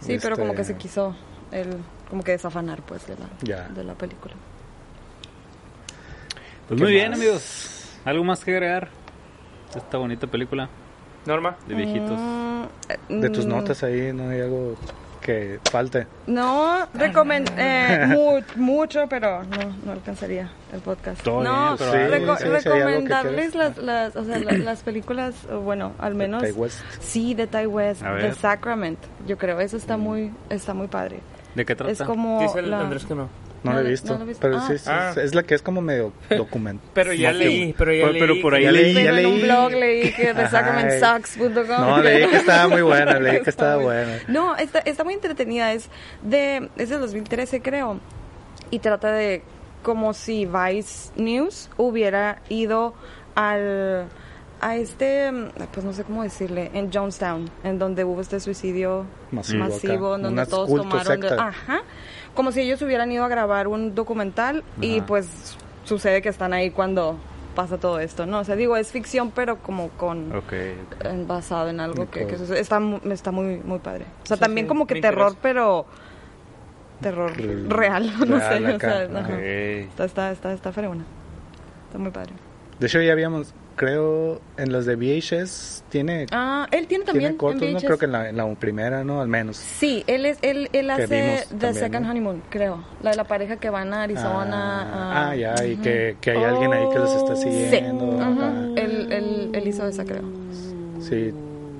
sí, 0.00 0.18
pero 0.20 0.36
como 0.36 0.54
que 0.54 0.64
se 0.64 0.72
este 0.72 0.82
quiso 0.82 1.16
el, 1.50 1.78
como 2.08 2.22
que 2.22 2.32
desafanar, 2.32 2.82
pues, 2.82 3.06
de 3.06 3.16
la, 3.16 3.68
de 3.68 3.84
la 3.84 3.94
película. 3.94 4.34
Pues 6.68 6.80
muy 6.80 6.92
bien, 6.92 7.12
amigos. 7.12 7.98
¿Algo 8.04 8.24
más 8.24 8.44
que 8.44 8.52
agregar? 8.52 8.88
Esta 9.74 9.98
bonita 9.98 10.26
película. 10.26 10.68
Norma. 11.26 11.56
De 11.66 11.74
viejitos. 11.74 12.18
Mm, 12.18 13.20
de 13.20 13.30
tus 13.30 13.46
mm. 13.46 13.48
notas 13.48 13.82
ahí, 13.82 14.12
¿no 14.12 14.30
hay 14.30 14.40
algo 14.40 14.76
que 15.24 15.58
falte. 15.70 16.06
No, 16.26 16.86
recomend 16.92 17.50
eh, 17.56 18.14
mucho, 18.56 19.06
pero 19.08 19.42
no, 19.42 19.74
no 19.84 19.92
alcanzaría 19.92 20.50
el 20.72 20.80
podcast. 20.80 21.26
no, 21.26 21.76
recomendarles 21.76 23.54
las, 23.54 23.78
las, 23.78 24.14
o 24.16 24.24
sea, 24.24 24.38
las, 24.38 24.82
películas, 24.82 25.34
bueno, 25.64 25.92
al 25.98 26.14
menos. 26.14 26.42
De 26.42 26.52
West. 26.52 26.80
Sí, 27.00 27.32
de 27.34 27.46
Ty 27.46 27.66
West, 27.66 28.02
de 28.02 28.34
Sacrament. 28.34 28.98
Yo 29.26 29.38
creo, 29.38 29.60
eso 29.60 29.78
está 29.78 29.96
muy, 29.96 30.30
está 30.50 30.74
muy 30.74 30.88
padre. 30.88 31.20
¿De 31.54 31.64
qué 31.64 31.74
trata? 31.74 31.92
Es 31.92 32.02
como. 32.02 32.40
Dice 32.40 32.60
el 32.60 32.72
Andrés 32.72 33.04
que 33.04 33.14
no. 33.14 33.28
No, 33.64 33.72
lo 33.72 33.80
he 33.80 33.90
visto. 33.90 34.18
pero 34.40 34.60
sí, 34.60 34.74
ah. 34.88 35.14
es 35.16 35.34
la 35.34 35.42
que 35.42 35.54
es 35.54 35.62
como 35.62 35.80
medio 35.80 36.12
documental. 36.30 36.86
pero 36.92 37.14
ya 37.14 37.32
leí, 37.32 37.74
pero 37.76 37.94
ya 37.94 38.08
leí. 38.08 38.20
Pero 38.20 38.34
por 38.42 38.54
ahí 38.54 38.70
leí, 38.70 38.92
ya 38.92 39.10
leí. 39.10 39.24
en 39.24 39.32
un 39.32 39.40
blog 39.40 39.72
leí 39.72 40.12
que 40.12 40.34
de 40.34 40.48
sacramentsucks.com. 40.48 41.80
No, 41.80 42.02
leí 42.02 42.28
que 42.28 42.36
estaba 42.36 42.68
muy 42.68 42.82
buena, 42.82 43.18
leí 43.18 43.40
que 43.40 43.48
estaba 43.48 43.76
buena. 43.76 44.18
No, 44.28 44.54
está, 44.56 44.80
está 44.80 45.02
muy 45.02 45.14
entretenida. 45.14 45.72
Es 45.72 45.88
de, 46.22 46.68
es 46.76 46.90
de 46.90 46.98
2013, 46.98 47.62
creo. 47.62 48.00
Y 48.70 48.80
trata 48.80 49.10
de 49.12 49.42
como 49.82 50.12
si 50.12 50.46
Vice 50.46 51.10
News 51.16 51.70
hubiera 51.78 52.42
ido 52.50 52.94
al 53.34 54.08
a 54.60 54.76
este, 54.76 55.30
pues 55.72 55.84
no 55.84 55.92
sé 55.92 56.04
cómo 56.04 56.22
decirle, 56.22 56.70
en 56.74 56.92
Jonestown, 56.92 57.50
en 57.62 57.78
donde 57.78 58.04
hubo 58.04 58.20
este 58.20 58.40
suicidio 58.40 59.06
masivo, 59.30 60.16
en 60.16 60.22
donde 60.22 60.46
todos 60.46 60.68
tomaron, 60.68 61.24
ajá, 61.38 61.82
como 62.34 62.52
si 62.52 62.62
ellos 62.62 62.80
hubieran 62.82 63.10
ido 63.12 63.24
a 63.24 63.28
grabar 63.28 63.68
un 63.68 63.94
documental 63.94 64.64
y 64.80 65.00
pues 65.02 65.56
sucede 65.84 66.22
que 66.22 66.28
están 66.28 66.52
ahí 66.52 66.70
cuando 66.70 67.18
pasa 67.54 67.78
todo 67.78 68.00
esto, 68.00 68.26
¿no? 68.26 68.40
O 68.40 68.44
sea, 68.44 68.56
digo, 68.56 68.76
es 68.76 68.90
ficción, 68.90 69.30
pero 69.30 69.58
como 69.58 69.90
con... 69.90 70.32
basado 71.26 71.68
en 71.68 71.80
algo 71.80 72.10
que, 72.10 72.22
está, 72.22 72.80
está 73.04 73.30
muy, 73.30 73.58
muy 73.58 73.78
padre. 73.78 74.06
O 74.24 74.26
sea, 74.26 74.36
también 74.36 74.66
como 74.66 74.86
que 74.86 75.00
terror, 75.00 75.36
pero... 75.40 75.86
Terror 77.00 77.32
real, 77.68 78.12
no 78.26 78.38
sé. 78.38 78.74
O 78.74 78.80
sea, 78.80 79.02
está, 79.02 80.04
está, 80.04 80.30
está, 80.32 80.52
está 80.52 80.72
fregona. 80.72 81.04
Está 81.86 81.98
muy 81.98 82.10
padre. 82.10 82.32
De 82.78 82.86
hecho, 82.86 83.00
ya 83.00 83.12
habíamos 83.12 83.54
creo 83.76 84.40
en 84.56 84.72
los 84.72 84.86
de 84.86 84.96
VHS 84.96 85.84
tiene 85.88 86.26
ah 86.30 86.66
él 86.70 86.86
tiene 86.86 87.04
también 87.04 87.36
cortos 87.36 87.68
no 87.70 87.78
creo 87.80 87.98
que 87.98 88.06
en 88.06 88.12
la, 88.12 88.28
en 88.28 88.36
la, 88.36 88.54
primera 88.54 89.04
no 89.04 89.20
al 89.20 89.28
menos. 89.28 89.56
Sí 89.56 90.04
él 90.06 90.26
es 90.26 90.38
él, 90.42 90.68
él 90.72 90.90
hace 90.90 91.44
The 91.58 91.74
Second 91.74 92.06
Honeymoon 92.06 92.42
creo. 92.50 92.84
La 93.02 93.10
de 93.10 93.16
la 93.16 93.24
pareja 93.24 93.56
que 93.56 93.70
van 93.70 93.92
a 93.92 94.04
Arizona 94.04 94.82
ah, 94.92 95.28
ah 95.30 95.36
ya 95.36 95.54
y 95.64 95.76
que, 95.76 96.16
que 96.20 96.30
hay 96.30 96.44
alguien 96.44 96.72
ahí 96.72 96.88
que 96.90 96.98
los 96.98 97.14
está 97.14 97.36
siguiendo 97.36 98.18
sí. 98.18 98.80
él, 98.80 99.12
él, 99.12 99.50
él, 99.52 99.68
hizo 99.68 99.86
esa 99.86 100.04
creo. 100.04 100.22
Sí. 101.00 101.32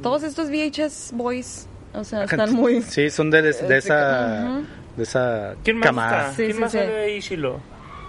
Todos 0.02 0.22
estos 0.22 0.50
VHS 0.50 1.12
boys 1.14 1.68
o 1.92 2.02
sea 2.02 2.24
están 2.24 2.52
muy 2.52 2.82
sí 2.82 3.08
son 3.10 3.30
de, 3.30 3.42
de, 3.42 3.50
esa 3.78 4.62
de 4.96 5.02
esa 5.02 5.54
¿Quién 5.62 5.78
más 5.78 5.86
camada. 5.86 6.30
Sí, 6.30 6.44
¿Quién 6.44 6.54
sí, 6.54 6.60
más 6.60 6.72
sí. 6.72 6.78
de 6.78 7.16
Ishilo? 7.16 7.60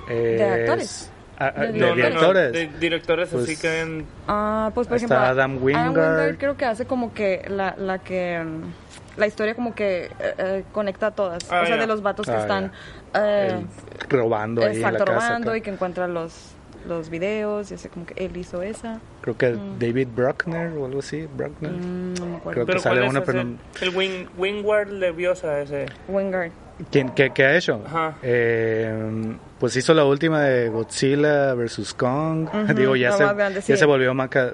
Eh, 0.09 0.35
de 0.37 0.43
actores 0.43 1.11
Ah, 1.37 1.53
ah, 1.55 1.61
de, 1.65 1.71
directores. 1.73 2.53
de 2.53 2.67
directores 2.79 3.29
pues, 3.29 3.43
así 3.43 3.57
que 3.57 3.81
en... 3.81 4.05
Ah, 4.27 4.71
pues 4.73 4.87
por 4.87 4.97
ejemplo... 4.97 5.17
Adam 5.17 5.61
Wingard. 5.61 5.97
Adam 5.97 6.19
Wingard 6.19 6.37
creo 6.37 6.57
que 6.57 6.65
hace 6.65 6.85
como 6.85 7.13
que 7.13 7.45
la, 7.49 7.75
la 7.77 7.99
que... 7.99 8.41
Mm, 8.43 9.19
la 9.19 9.27
historia 9.27 9.55
como 9.55 9.75
que 9.75 10.05
eh, 10.05 10.11
eh, 10.37 10.63
conecta 10.71 11.07
a 11.07 11.11
todas. 11.11 11.49
Ah, 11.51 11.61
o 11.63 11.65
sea, 11.65 11.77
de 11.77 11.87
los 11.87 12.01
vatos 12.01 12.25
que 12.25 12.33
ah, 12.33 12.39
están... 12.39 12.71
Eh, 13.13 13.65
robando 14.09 14.61
ahí 14.61 14.77
exacto, 14.77 15.03
en 15.03 15.09
la 15.09 15.13
robando 15.13 15.55
y 15.55 15.61
que 15.61 15.69
encuentran 15.71 16.13
los 16.13 16.55
los 16.87 17.09
videos, 17.09 17.71
y 17.71 17.73
así 17.73 17.89
como 17.89 18.05
que 18.05 18.25
él 18.25 18.37
hizo 18.37 18.61
esa. 18.61 18.99
Creo 19.21 19.35
que 19.37 19.49
mm. 19.53 19.79
David 19.79 20.07
Bruckner 20.15 20.71
o 20.77 20.85
algo 20.85 20.99
así, 20.99 21.27
Bruckner. 21.35 21.71
Mm, 21.71 22.13
no 22.13 22.25
me 22.27 22.35
acuerdo. 22.37 22.63
Creo 22.63 22.75
que 22.75 22.81
sale 22.81 23.07
una, 23.07 23.23
pero... 23.23 23.41
El 23.41 23.95
Wing, 23.95 24.27
Wingard 24.37 24.89
Leviosa 24.89 25.61
ese. 25.61 25.87
Wingard. 26.07 26.51
¿Quién, 26.91 27.09
qué, 27.11 27.31
qué, 27.31 27.45
ha 27.45 27.55
hecho? 27.55 27.81
Eh, 28.21 29.37
pues 29.59 29.77
hizo 29.77 29.93
la 29.93 30.03
última 30.03 30.41
de 30.41 30.69
Godzilla 30.69 31.53
vs. 31.53 31.93
Kong. 31.93 32.49
Digo, 32.75 32.95
ya 32.97 33.13
se, 33.13 33.23
ya 33.65 33.77
se 33.77 33.85
volvió 33.85 34.13
maca, 34.13 34.51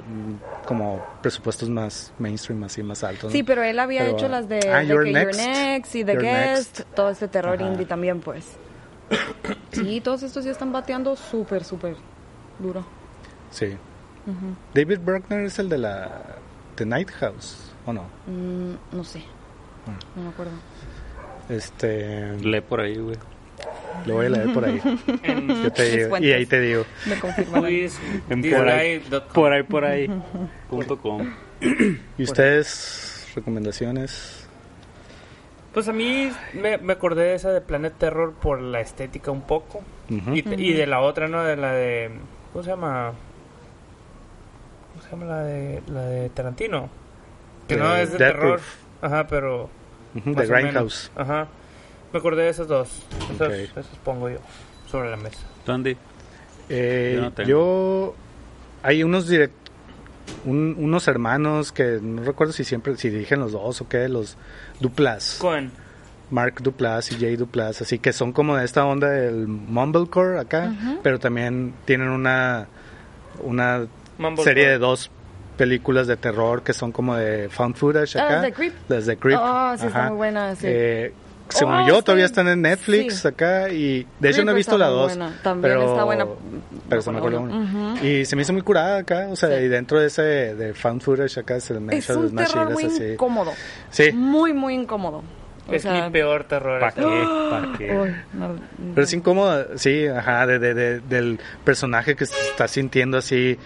como 0.66 1.04
presupuestos 1.22 1.70
más 1.70 2.14
mainstream, 2.20 2.64
así 2.64 2.84
más 2.84 3.04
altos. 3.04 3.32
Sí, 3.32 3.42
pero 3.42 3.64
él 3.64 3.80
había 3.80 4.08
hecho 4.08 4.28
las 4.28 4.48
de, 4.48 4.60
ah, 4.72 4.84
Your, 4.84 5.08
Next, 5.08 5.96
y 5.96 6.04
The 6.04 6.16
Guest, 6.16 6.82
todo 6.96 7.10
este 7.10 7.28
terror 7.28 7.60
indie 7.60 7.86
también, 7.86 8.20
pues. 8.20 8.46
sí, 9.72 10.00
todos 10.02 10.22
estos 10.22 10.46
ya 10.46 10.52
están 10.52 10.72
bateando 10.72 11.16
súper, 11.16 11.64
súper 11.64 11.96
duro. 12.60 12.86
Sí. 13.50 13.76
David 14.76 15.00
Bruckner 15.00 15.46
es 15.46 15.58
el 15.58 15.70
de 15.70 15.80
la 15.80 16.22
The 16.76 16.86
Night 16.86 17.10
House, 17.10 17.74
¿o 17.88 17.94
no? 17.94 18.04
Mm, 18.28 18.96
no 18.96 19.04
sé. 19.04 19.24
Ah. 19.88 19.98
No 20.16 20.24
me 20.24 20.30
acuerdo. 20.30 20.52
Este. 21.50 22.38
Lee 22.38 22.62
por 22.62 22.82
ahí, 22.82 22.98
güey. 22.98 23.18
Lo 24.06 24.16
voy 24.16 24.26
a 24.26 24.30
leer 24.30 24.54
por 24.54 24.66
ahí. 24.66 24.82
Yo 25.64 25.72
te 25.72 25.98
digo, 25.98 26.18
y 26.18 26.32
ahí 26.32 26.46
te 26.46 26.60
digo. 26.60 26.86
Me 27.06 27.16
por, 27.16 27.64
ahí, 27.64 27.90
por 29.34 29.54
ahí, 29.54 29.64
por 29.64 29.86
ahí. 29.86 30.10
punto 30.70 30.98
com. 30.98 31.34
¿Y 32.18 32.24
ustedes, 32.24 33.32
recomendaciones? 33.36 34.48
Pues 35.74 35.88
a 35.88 35.94
mí 35.94 36.32
me, 36.54 36.78
me, 36.80 36.94
acordé 36.94 37.24
de 37.24 37.36
esa 37.36 37.52
de 37.52 37.62
Planet 37.62 37.94
Terror 37.98 38.34
por 38.34 38.62
la 38.62 38.82
estética 38.82 39.32
un 39.32 39.44
poco. 39.44 39.82
y, 40.10 40.40
y, 40.40 40.74
de 40.74 40.88
la 40.88 41.00
otra, 41.00 41.28
¿no? 41.28 41.44
De 41.44 41.56
la 41.56 41.74
de. 41.74 42.12
¿Cómo 42.52 42.64
se 42.64 42.72
llama? 42.72 43.14
¿Cómo 44.92 45.04
se 45.04 45.12
llama 45.12 45.26
la 45.26 45.44
de, 45.44 45.82
la 45.88 46.02
de 46.02 46.30
Tarantino? 46.30 46.90
Que 47.68 47.78
no 47.78 47.96
es 47.96 48.12
de 48.12 48.18
terror. 48.18 48.60
Ajá, 49.02 49.28
pero 49.28 49.70
de 50.14 50.48
Grindhouse. 50.48 51.12
Ajá. 51.16 51.48
Me 52.14 52.20
acordé 52.20 52.44
de 52.44 52.50
esos 52.50 52.68
dos. 52.68 52.90
Esos, 53.40 53.86
pongo 54.04 54.30
yo 54.30 54.40
sobre 54.90 55.10
la 55.10 55.18
mesa. 55.18 55.40
¿Dónde? 55.66 55.98
Eh, 56.70 57.32
yo, 57.46 58.16
hay 58.84 59.04
unos 59.04 59.28
direct, 59.28 59.54
unos 60.46 61.08
hermanos 61.08 61.72
que 61.72 62.00
no 62.02 62.24
recuerdo 62.24 62.54
si 62.54 62.64
siempre 62.64 62.96
si 62.98 63.10
dirigen 63.10 63.40
los 63.40 63.54
dos 63.54 63.82
o 63.82 63.88
qué, 63.88 64.08
los 64.10 64.38
duplas. 64.80 65.38
Cohen. 65.40 65.72
Mark 66.30 66.62
Duplass 66.64 67.12
y 67.12 67.16
Jay 67.20 67.36
Duplass, 67.36 67.82
así 67.82 68.00
que 68.00 68.14
son 68.14 68.32
como 68.32 68.56
de 68.56 68.64
esta 68.64 68.86
onda 68.86 69.10
del 69.10 69.48
mumblecore 69.48 70.40
acá, 70.40 70.74
pero 71.04 71.20
también 71.20 71.74
tienen 71.84 72.08
una 72.08 72.68
una 73.44 73.86
serie 74.42 74.70
de 74.70 74.78
dos 74.78 75.12
películas 75.62 76.08
de 76.08 76.18
terror 76.18 76.64
que 76.64 76.74
son 76.74 76.92
como 76.92 77.16
de 77.16 77.48
found 77.48 77.76
footage 77.76 78.18
ah, 78.18 78.26
acá. 78.26 78.36
Las 78.88 79.06
de 79.06 79.16
Creep. 79.16 79.38
Oh, 79.40 79.74
sí, 79.78 79.86
está 79.86 80.08
muy 80.08 80.18
buena, 80.18 80.56
sí. 80.56 80.66
Eh, 80.68 81.14
según 81.50 81.76
oh, 81.76 81.88
yo, 81.88 82.02
todavía 82.02 82.26
están 82.26 82.48
en 82.48 82.64
Netflix 82.64 83.24
acá 83.28 83.70
y 83.70 84.08
de 84.20 84.30
hecho 84.32 84.44
no 84.44 84.54
he 84.54 84.56
visto 84.56 84.76
la 84.76 84.88
2. 84.88 85.20
También 85.44 85.62
pero, 85.62 85.92
está 85.92 86.04
buena. 86.04 86.26
Pero 86.90 87.02
se 87.04 87.12
me 87.12 87.18
acuerdo 87.20 87.42
una. 87.42 88.04
Y 88.04 88.26
se 88.26 88.36
me 88.36 88.42
hizo 88.42 88.54
muy 88.54 88.64
curada 88.64 88.98
acá, 88.98 89.28
o 89.30 89.36
sea, 89.36 89.62
y 89.62 89.68
dentro 89.68 90.00
de 90.00 90.08
ese 90.08 90.24
de 90.56 90.74
found 90.74 91.04
footage 91.04 91.40
acá 91.40 91.60
se 91.60 91.80
me 91.80 91.96
Es 91.96 92.10
un 92.10 92.36
terror 92.36 92.72
muy 92.72 92.86
incómodo. 92.86 93.52
Sí. 93.92 94.12
Muy, 94.14 94.54
muy 94.54 94.74
incómodo. 94.74 95.22
es 95.70 95.86
mi 95.86 96.10
peor 96.10 96.46
terror. 96.46 96.80
¿Para 96.80 96.92
qué? 96.94 97.28
¿Para 97.52 97.78
qué? 97.78 98.14
Pero 98.96 99.04
es 99.04 99.14
incómodo, 99.14 99.78
sí, 99.78 100.08
ajá, 100.08 100.48
de, 100.48 100.58
de, 100.58 101.00
del 101.02 101.40
personaje 101.64 102.16
que 102.16 102.26
se 102.26 102.36
está 102.50 102.68
sintiendo 102.68 103.20
así, 103.20 103.60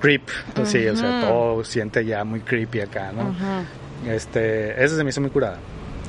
creep, 0.00 0.22
sí, 0.64 0.86
o 0.86 0.96
sea, 0.96 1.20
todo 1.20 1.64
siente 1.64 2.04
ya 2.04 2.24
muy 2.24 2.40
creepy 2.40 2.80
acá, 2.80 3.12
¿no? 3.12 3.34
Este, 4.08 4.82
ese 4.82 4.96
se 4.96 5.04
me 5.04 5.10
hizo 5.10 5.20
muy 5.20 5.30
curada. 5.30 5.58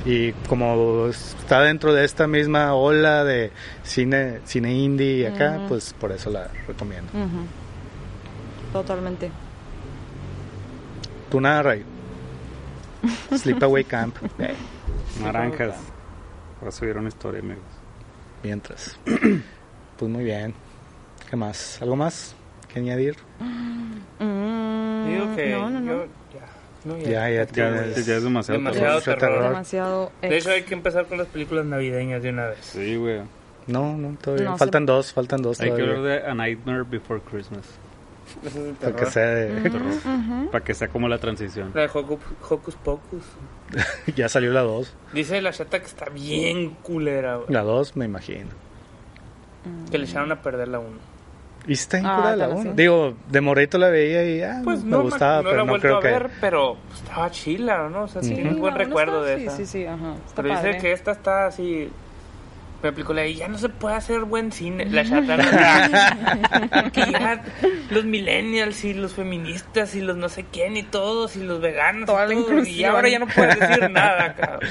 Y 0.05 0.31
como 0.47 1.07
está 1.07 1.61
dentro 1.61 1.93
de 1.93 2.05
esta 2.05 2.27
misma 2.27 2.73
ola 2.73 3.23
de 3.23 3.51
cine, 3.83 4.39
cine 4.45 4.73
indie 4.73 5.27
acá, 5.27 5.65
pues 5.67 5.93
por 5.93 6.11
eso 6.11 6.29
la 6.29 6.49
recomiendo. 6.67 7.11
Totalmente. 8.71 9.31
Tú 11.29 11.41
nada, 11.41 11.63
Ray. 11.63 11.83
Sleepaway 13.35 13.83
Camp. 13.83 14.15
Naranjas. 15.21 15.75
Para 16.59 16.71
subir 16.71 16.97
una 16.97 17.09
historia, 17.09 17.41
amigos. 17.41 17.63
Mientras. 18.43 18.97
pues 19.97 20.11
muy 20.11 20.23
bien. 20.23 20.53
¿Qué 21.29 21.35
más? 21.35 21.81
¿Algo 21.81 21.95
más 21.95 22.35
que 22.83 22.91
añadir? 22.91 23.15
Mm, 24.19 25.07
Digo 25.07 25.35
que 25.35 25.49
no, 25.51 25.69
no, 25.69 25.79
no. 25.79 26.19
No, 26.85 26.97
ya, 26.97 27.29
ya, 27.29 27.45
ya, 27.45 27.85
es 27.85 28.05
demasiado, 28.23 28.57
demasiado 28.57 29.01
terror. 29.01 29.43
Demasiado 29.43 30.11
de 30.21 30.37
hecho, 30.37 30.51
hay 30.51 30.63
que 30.63 30.73
empezar 30.73 31.07
con 31.07 31.17
las 31.17 31.27
películas 31.27 31.65
navideñas 31.65 32.23
de 32.23 32.29
una 32.29 32.47
vez. 32.47 32.59
Sí, 32.61 32.95
güey. 32.95 33.19
No, 33.67 33.97
no, 33.97 34.17
todavía. 34.17 34.55
faltan 34.55 34.85
dos, 34.85 35.11
faltan 35.11 35.41
dos. 35.41 35.59
Hay 35.59 35.73
que 35.73 35.81
hablar 35.81 36.01
de 36.01 36.25
A 36.25 36.33
Nightmare 36.33 36.83
Before 36.83 37.21
Christmas. 37.21 37.65
Para 38.79 38.95
que 38.95 39.05
sea 39.07 39.25
de... 39.25 39.71
Para 40.51 40.63
que 40.63 40.73
sea 40.73 40.87
como 40.87 41.07
la 41.07 41.17
transición. 41.17 41.71
La 41.73 41.81
de 41.81 41.89
Hocus, 41.93 42.75
Pocus. 42.75 43.23
ya 44.15 44.29
salió 44.29 44.51
la 44.51 44.61
2. 44.61 44.93
Dice 45.13 45.41
la 45.41 45.51
chata 45.51 45.79
que 45.79 45.85
está 45.85 46.09
bien 46.09 46.71
culera. 46.81 47.37
Güey. 47.37 47.49
La 47.49 47.61
2 47.61 47.95
me 47.95 48.05
imagino. 48.05 48.49
Que 49.91 49.97
le 49.97 50.05
echaron 50.05 50.31
a 50.31 50.41
perder 50.41 50.67
la 50.67 50.79
1. 50.79 50.89
Y 51.67 51.73
está 51.73 51.99
en 51.99 52.05
ah, 52.05 52.35
la 52.35 52.49
1. 52.49 52.73
Digo, 52.73 53.13
de 53.29 53.41
morrito 53.41 53.77
la 53.77 53.89
veía 53.89 54.23
y 54.23 54.41
ah, 54.41 54.61
pues 54.63 54.83
me 54.83 54.97
gustaba, 54.97 55.43
no 55.43 55.49
pero 55.49 55.65
no 55.65 55.79
creo 55.79 55.97
a 55.97 55.99
ver, 55.99 56.23
que... 56.27 56.31
pero 56.41 56.77
estaba 56.93 57.29
chila, 57.29 57.89
¿no? 57.89 58.03
O 58.03 58.07
sea, 58.07 58.23
sí, 58.23 58.33
un 58.33 58.59
buen 58.59 58.75
recuerdo 58.75 59.23
de 59.23 59.43
esa. 59.43 59.57
Sí, 59.57 59.65
sí, 59.65 59.71
sí, 59.79 59.85
ajá. 59.85 60.15
Está 60.25 60.41
pero 60.41 60.55
dice 60.55 60.77
que 60.77 60.91
esta 60.91 61.11
está 61.11 61.47
así 61.47 61.91
me 62.81 62.89
aplicó 62.89 63.13
la 63.13 63.27
ya 63.27 63.47
no 63.47 63.57
se 63.57 63.69
puede 63.69 63.95
hacer 63.95 64.21
buen 64.21 64.51
cine. 64.51 64.85
La 64.85 65.03
chata. 65.09 66.89
que 66.91 67.11
ya 67.11 67.43
los 67.89 68.05
millennials 68.05 68.83
y 68.85 68.93
los 68.93 69.13
feministas 69.13 69.95
y 69.95 70.01
los 70.01 70.15
no 70.17 70.29
sé 70.29 70.45
quién 70.51 70.77
y 70.77 70.83
todos 70.83 71.35
y 71.35 71.43
los 71.43 71.59
veganos. 71.59 72.03
y, 72.03 72.05
todo, 72.05 72.63
y 72.65 72.83
ahora 72.83 73.09
ya 73.09 73.19
no 73.19 73.27
puedes 73.27 73.59
decir 73.59 73.89
nada, 73.89 74.33
cabrón. 74.39 74.69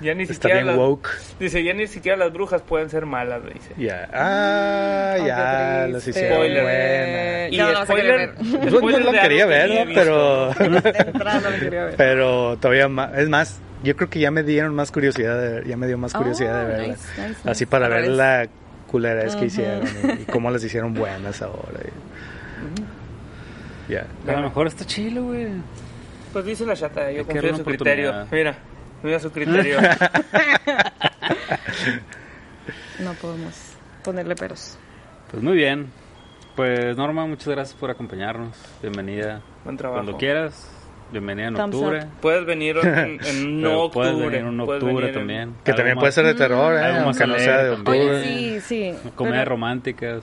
Ya 0.00 0.14
ni 0.14 0.22
Está 0.22 0.34
siquiera. 0.34 0.54
Bien 0.56 0.66
las, 0.68 0.76
woke. 0.76 1.08
Dice, 1.40 1.64
ya 1.64 1.72
ni 1.74 1.86
siquiera 1.88 2.16
las 2.16 2.32
brujas 2.32 2.62
pueden 2.62 2.88
ser 2.88 3.04
malas, 3.06 3.42
dice. 3.52 3.74
Ya. 3.76 4.08
Ah, 4.12 5.16
ya. 5.18 5.88
Los 5.88 6.06
hicieron 6.06 6.36
spoiler. 6.36 6.62
buenas. 6.62 7.52
Y 7.52 7.56
no, 7.56 7.84
spoiler. 7.84 8.34
Yo, 8.70 8.90
yo 8.90 9.00
no 9.00 9.12
quería 9.22 9.46
ver, 9.46 9.88
pero. 9.94 10.54
pero 11.96 12.56
todavía 12.58 12.88
más. 12.88 13.18
Es 13.18 13.28
más 13.28 13.60
yo 13.82 13.96
creo 13.96 14.10
que 14.10 14.18
ya 14.20 14.30
me 14.30 14.42
dieron 14.42 14.74
más 14.74 14.90
curiosidad, 14.90 15.40
de, 15.40 15.68
ya 15.68 15.76
me 15.76 15.86
dio 15.86 15.98
más 15.98 16.12
curiosidad 16.12 16.66
de 16.66 16.74
oh, 16.74 16.78
verla. 16.78 16.96
Así 17.44 17.66
para 17.66 17.88
ver 17.88 18.08
la 18.08 18.48
culera 18.88 19.24
es 19.24 19.36
que 19.36 19.46
hicieron 19.46 19.86
y, 20.20 20.24
cómo 20.24 20.50
las 20.50 20.64
hicieron 20.64 20.94
buenas 20.94 21.42
ahora. 21.42 21.80
Ya. 23.88 24.06
A 24.26 24.32
lo 24.32 24.42
mejor 24.42 24.66
está 24.66 24.84
chilo, 24.84 25.24
güey. 25.24 25.48
Pues 26.32 26.44
dice 26.44 26.66
la 26.66 26.74
chata, 26.74 27.10
yo 27.10 27.24
confío 27.24 27.50
en 27.50 27.56
su 27.56 27.64
criterio. 27.64 28.26
Mira, 28.30 28.58
mira 29.02 29.18
su 29.18 29.30
criterio. 29.30 29.80
no 32.98 33.12
podemos 33.14 33.54
ponerle 34.04 34.34
peros. 34.34 34.76
Pues 35.30 35.42
muy 35.42 35.56
bien. 35.56 35.90
Pues 36.56 36.96
Norma, 36.96 37.26
muchas 37.26 37.48
gracias 37.48 37.78
por 37.78 37.90
acompañarnos. 37.90 38.56
Bienvenida. 38.82 39.40
Buen 39.64 39.76
trabajo. 39.76 40.02
Cuando 40.02 40.18
quieras. 40.18 40.68
Bienvenida 41.10 41.48
en 41.48 41.56
octubre. 41.60 42.06
Puedes 42.20 42.44
venir 42.44 42.76
en, 42.78 43.18
en 43.24 43.60
no 43.60 43.84
octubre. 43.84 44.10
Puedes 44.12 44.30
venir 44.30 44.48
en 44.48 44.60
octubre 44.60 45.08
también. 45.12 45.54
Que 45.64 45.72
también 45.72 45.98
puede 45.98 46.12
ser 46.12 46.26
de 46.26 46.34
terror, 46.34 46.74
¿eh? 46.74 46.98
aunque 46.98 47.26
no 47.26 47.38
sea 47.38 47.64
de 47.64 47.70
octubre. 47.70 48.00
Oye, 48.00 48.24
sí, 48.24 48.60
sí. 48.60 48.94
Comedias 49.14 49.48
románticas. 49.48 50.22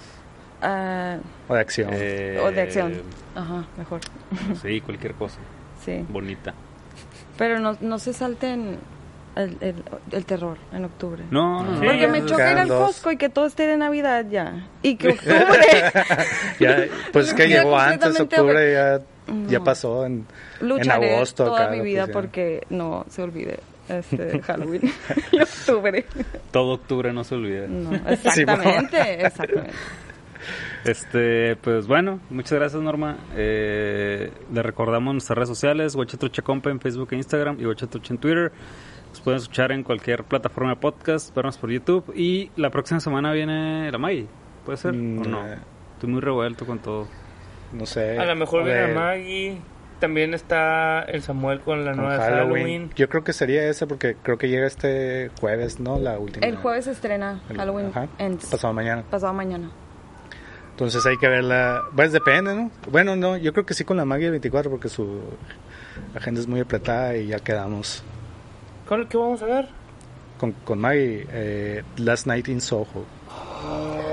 Uh, 0.61 1.19
o 1.51 1.55
de 1.55 1.59
acción. 1.59 1.89
Eh, 1.91 2.39
o 2.41 2.51
de 2.51 2.61
acción. 2.61 3.01
Ajá, 3.36 3.65
mejor. 3.77 4.01
Sí, 4.61 4.81
cualquier 4.81 5.13
cosa. 5.13 5.39
Sí. 5.83 6.05
Bonita. 6.09 6.53
Pero 7.38 7.59
no, 7.59 7.77
no 7.81 7.99
se 7.99 8.13
salten 8.13 8.77
el, 9.36 9.57
el, 9.59 9.75
el, 10.11 10.25
terror 10.25 10.57
en 10.71 10.86
octubre. 10.86 11.23
No, 11.29 11.63
no, 11.63 11.79
sí, 11.79 11.86
Porque 11.86 12.07
me 12.07 12.25
choca 12.25 12.51
ir 12.51 12.57
al 12.57 12.69
Costco 12.69 13.11
y 13.11 13.17
que 13.17 13.29
todo 13.29 13.45
esté 13.45 13.67
de 13.67 13.77
Navidad 13.77 14.25
ya. 14.29 14.67
Y 14.81 14.95
que 14.95 15.09
octubre. 15.09 15.91
ya, 16.59 16.86
pues 17.11 17.27
es 17.27 17.33
que 17.33 17.47
llegó 17.47 17.77
antes, 17.77 18.19
octubre 18.19 18.73
ya 18.73 19.01
ya 19.47 19.59
pasó 19.59 20.05
en, 20.05 20.26
en 20.61 20.91
agosto. 20.91 21.45
toda 21.45 21.69
mi 21.69 21.82
vida 21.82 22.07
porque 22.07 22.65
no 22.69 23.05
se 23.09 23.23
olvide 23.23 23.59
este 23.89 24.41
Halloween 24.43 24.91
y 25.32 25.41
octubre. 25.41 26.05
Todo 26.51 26.73
octubre 26.73 27.13
no 27.13 27.23
se 27.23 27.36
olvide. 27.36 27.65
exactamente, 28.09 29.26
exactamente. 29.26 29.73
Este, 30.84 31.55
pues 31.55 31.88
bueno, 31.88 32.19
muchas 32.30 32.53
gracias 32.53 32.82
Norma. 32.82 33.17
Eh, 33.36 34.32
le 34.53 34.63
recordamos 34.63 35.13
nuestras 35.13 35.36
redes 35.38 35.49
sociales, 35.49 35.97
Compa 36.43 36.69
en 36.69 36.80
Facebook 36.80 37.09
e 37.11 37.15
Instagram 37.15 37.59
y 37.59 37.65
Huachatrucha 37.65 38.13
en 38.13 38.19
Twitter. 38.19 38.51
Nos 39.09 39.21
pueden 39.21 39.39
escuchar 39.39 39.71
en 39.71 39.84
cualquier 39.84 40.23
plataforma 40.26 40.71
de 40.71 40.76
podcast, 40.76 41.34
vernos 41.34 41.57
por 41.57 41.71
YouTube 41.71 42.13
y 42.15 42.51
la 42.57 42.69
próxima 42.69 42.99
semana 42.99 43.32
viene 43.32 43.89
la 43.91 43.97
May, 43.97 44.28
¿puede 44.65 44.78
ser? 44.78 44.91
¿O 44.91 44.93
no? 44.93 45.41
Mm, 45.41 45.53
Estoy 45.95 46.09
muy 46.09 46.21
revuelto 46.21 46.65
con 46.65 46.80
todo 46.80 47.07
no 47.74 47.86
sé. 47.86 48.18
A 48.18 48.26
lo 48.26 48.36
mejor 48.36 48.63
viene 48.63 48.88
Maggie. 48.93 49.61
También 49.99 50.34
está 50.34 51.03
el 51.03 51.22
Samuel 51.22 51.61
con 51.61 51.86
la 51.86 51.93
nueva 51.93 52.18
Halloween. 52.18 52.91
Yo 52.95 53.07
creo 53.07 53.24
que 53.24 53.32
sería 53.32 53.68
ese 53.70 53.88
porque 53.88 54.16
creo 54.22 54.38
que 54.38 54.49
llega 54.49 54.68
este 54.68 55.32
jueves, 55.39 55.80
¿no? 55.80 55.97
La 55.99 56.20
última. 56.20 56.45
El 56.45 56.57
jueves 56.57 56.88
estrena 56.88 57.41
Halloween. 57.55 57.91
Pasado 58.51 58.74
mañana. 58.74 59.03
Pasado 59.09 59.34
mañana. 59.34 59.72
Entonces 60.72 61.05
hay 61.05 61.18
que 61.18 61.30
verla. 61.30 61.82
Pues 61.95 62.11
depende, 62.11 62.53
¿no? 62.53 62.72
Bueno, 62.91 63.16
no, 63.16 63.38
yo 63.38 63.53
creo 63.53 63.66
que 63.66 63.74
sí 63.74 63.86
con 63.86 63.95
la 63.95 64.03
Maggie 64.03 64.30
24 64.30 64.70
porque 64.70 64.89
su 64.89 65.22
agenda 66.13 66.41
es 66.41 66.47
muy 66.47 66.59
apretada 66.59 67.16
y 67.16 67.27
ya 67.27 67.39
quedamos. 67.39 68.03
¿Con 68.85 69.07
qué 69.07 69.18
vamos 69.18 69.41
a 69.41 69.45
ver? 69.45 69.69
Con, 70.38 70.52
con 70.52 70.80
Maggie, 70.80 71.26
eh, 71.31 71.84
Last 71.95 72.27
Night 72.27 72.49
in 72.49 72.60
Soho. 72.60 73.06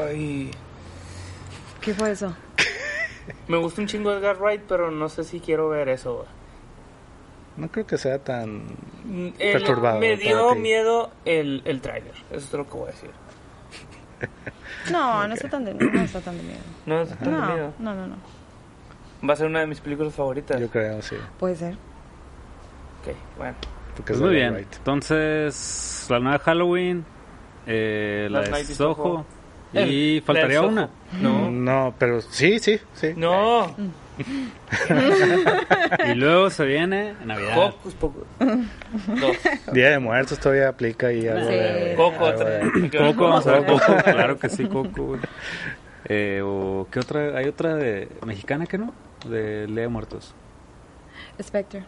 Ay. 0.06 0.52
¿Qué 1.80 1.92
fue 1.92 2.12
eso? 2.12 2.34
Me 3.48 3.56
gusta 3.56 3.80
un 3.80 3.86
chingo 3.86 4.12
Edgar 4.12 4.38
Wright, 4.40 4.62
pero 4.68 4.90
no 4.90 5.08
sé 5.08 5.24
si 5.24 5.40
quiero 5.40 5.68
ver 5.68 5.88
eso. 5.88 6.26
No 7.56 7.68
creo 7.68 7.86
que 7.86 7.98
sea 7.98 8.18
tan 8.18 8.62
mm, 9.04 9.30
perturbado. 9.38 9.98
Me 9.98 10.16
dio 10.16 10.54
miedo 10.54 11.10
el, 11.24 11.62
el 11.64 11.80
tráiler, 11.80 12.14
eso 12.30 12.38
es 12.38 12.52
lo 12.52 12.66
que 12.66 12.72
voy 12.72 12.88
a 12.88 12.92
decir. 12.92 13.10
No, 14.90 15.26
no 15.26 15.34
está 15.34 15.48
tan 15.48 15.64
de, 15.64 15.74
no 15.74 16.00
está 16.00 16.20
tan 16.20 16.36
de 16.36 16.42
miedo. 16.42 16.60
No 16.86 17.02
está 17.02 17.16
tan 17.16 17.32
de 17.32 17.52
miedo. 17.54 17.74
No, 17.78 17.94
no, 17.94 18.06
no. 18.06 18.16
Va 19.28 19.34
a 19.34 19.36
ser 19.36 19.46
una 19.46 19.60
de 19.60 19.66
mis 19.66 19.80
películas 19.80 20.14
favoritas. 20.14 20.60
Yo 20.60 20.68
creo, 20.68 21.00
sí. 21.02 21.16
Puede 21.38 21.56
ser. 21.56 21.74
Ok, 23.02 23.14
bueno. 23.36 23.56
Pues 24.04 24.20
muy 24.20 24.34
bien. 24.34 24.56
Entonces, 24.56 26.06
la 26.08 26.18
nueva 26.18 26.38
Halloween, 26.38 27.04
eh, 27.66 28.28
la 28.30 28.40
de 28.42 28.64
Soho. 28.64 29.24
Y 29.72 30.20
faltaría 30.20 30.62
una. 30.62 30.88
No. 31.20 31.41
No, 31.62 31.94
pero 31.96 32.20
sí, 32.20 32.58
sí, 32.58 32.80
sí. 32.94 33.12
No. 33.16 33.74
y 36.06 36.14
luego 36.14 36.50
se 36.50 36.64
viene 36.64 37.14
Navidad. 37.24 37.68
Hocus 37.68 37.94
Pocus. 37.94 38.24
Día 39.72 39.90
de 39.90 39.98
Muertos 40.00 40.40
todavía 40.40 40.68
aplica 40.68 41.12
y 41.12 41.28
algo 41.28 41.46
de, 41.46 41.94
Coco. 41.96 42.32
Coco, 42.98 43.28
vamos 43.28 43.46
a 43.46 43.52
ver 43.52 43.66
Coco. 43.66 43.96
Claro 44.04 44.38
que 44.38 44.48
sí, 44.48 44.66
Coco. 44.66 45.18
Eh, 46.06 46.42
o 46.44 46.88
¿qué 46.90 46.98
otra? 46.98 47.38
Hay 47.38 47.46
otra 47.46 47.76
de 47.76 48.08
mexicana 48.26 48.66
que 48.66 48.76
no, 48.76 48.92
de 49.28 49.68
Lea 49.68 49.88
Muertos. 49.88 50.34
Spectre. 51.40 51.84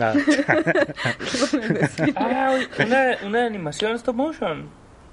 Ah, 0.00 0.14
ah 2.16 2.58
una, 2.78 3.16
una 3.26 3.46
animación 3.46 3.96
stop 3.96 4.14
motion. 4.14 4.68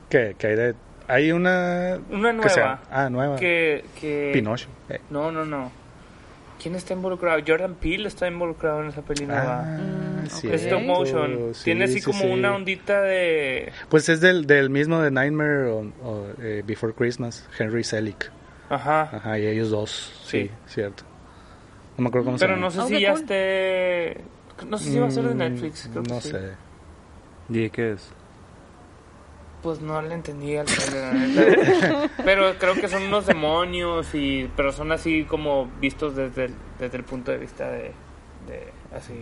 ¿Qué? 0.10 0.36
¿Qué 0.38 0.48
hay 0.48 0.56
de...? 0.56 0.76
Hay 1.08 1.32
una... 1.32 2.00
Una 2.10 2.34
nueva. 2.34 2.82
ah, 2.90 3.10
nueva. 3.10 3.36
Que... 3.36 3.86
que... 4.00 4.32
Pinocho. 4.34 4.68
Eh. 4.90 5.00
No, 5.10 5.32
no, 5.32 5.46
no. 5.46 5.72
¿Quién 6.62 6.76
está 6.76 6.94
involucrado? 6.94 7.40
Jordan 7.46 7.76
Peele 7.76 8.08
está 8.08 8.28
involucrado 8.28 8.82
en 8.82 8.88
esa 8.88 9.02
película. 9.02 9.60
Ah, 9.60 9.78
mm, 9.78 10.28
sí. 10.28 10.48
Stop 10.52 10.82
motion. 10.82 11.52
Tiene 11.64 11.86
así 11.86 12.02
como 12.02 12.26
una 12.26 12.56
ondita 12.56 13.02
de... 13.02 13.72
Pues 13.90 14.10
es 14.10 14.22
del, 14.22 14.48
del 14.48 14.70
mismo 14.70 15.00
de 15.00 15.12
Nightmare 15.12 15.70
o, 15.70 15.92
eh, 16.42 16.64
Before 16.66 16.94
Christmas, 16.94 17.48
Henry 17.60 17.84
Selick. 17.84 18.32
Ajá. 18.70 19.02
Ajá, 19.14 19.38
y 19.38 19.46
ellos 19.46 19.70
dos. 19.70 20.24
Sí, 20.26 20.50
cierto. 20.66 21.04
No 21.98 22.04
me 22.04 22.08
acuerdo 22.08 22.26
cómo 22.26 22.38
Pero 22.38 22.56
se 22.56 22.62
llama. 22.62 22.70
Pero 22.70 22.82
no 22.82 22.88
sé 22.88 22.96
si 22.96 23.02
ya 23.02 23.14
esté... 23.14 24.22
No 24.68 24.78
sé 24.78 24.92
si 24.92 25.00
va 25.00 25.08
a 25.08 25.12
ser 25.12 25.24
de 25.26 25.36
mm, 25.36 25.38
Netflix. 25.38 25.90
Creo 25.92 26.04
no 26.04 26.16
que 26.16 26.22
sé. 26.22 26.52
¿Y 27.50 27.70
qué 27.70 27.92
es? 27.92 28.12
Pues 29.66 29.82
no 29.82 30.00
le 30.00 30.14
entendí 30.14 30.56
al 30.56 30.68
trailer, 30.68 32.12
Pero 32.24 32.56
creo 32.60 32.76
que 32.76 32.88
son 32.88 33.02
unos 33.02 33.26
demonios 33.26 34.14
y 34.14 34.48
pero 34.56 34.72
son 34.72 34.92
así 34.92 35.24
como 35.24 35.66
vistos 35.82 36.16
desde 36.16 36.46
el, 36.46 36.54
desde 36.78 36.98
el 36.98 37.04
punto 37.04 37.32
de 37.32 37.40
vista 37.40 37.72
de, 37.72 37.92
de 38.48 38.72
así 38.96 39.16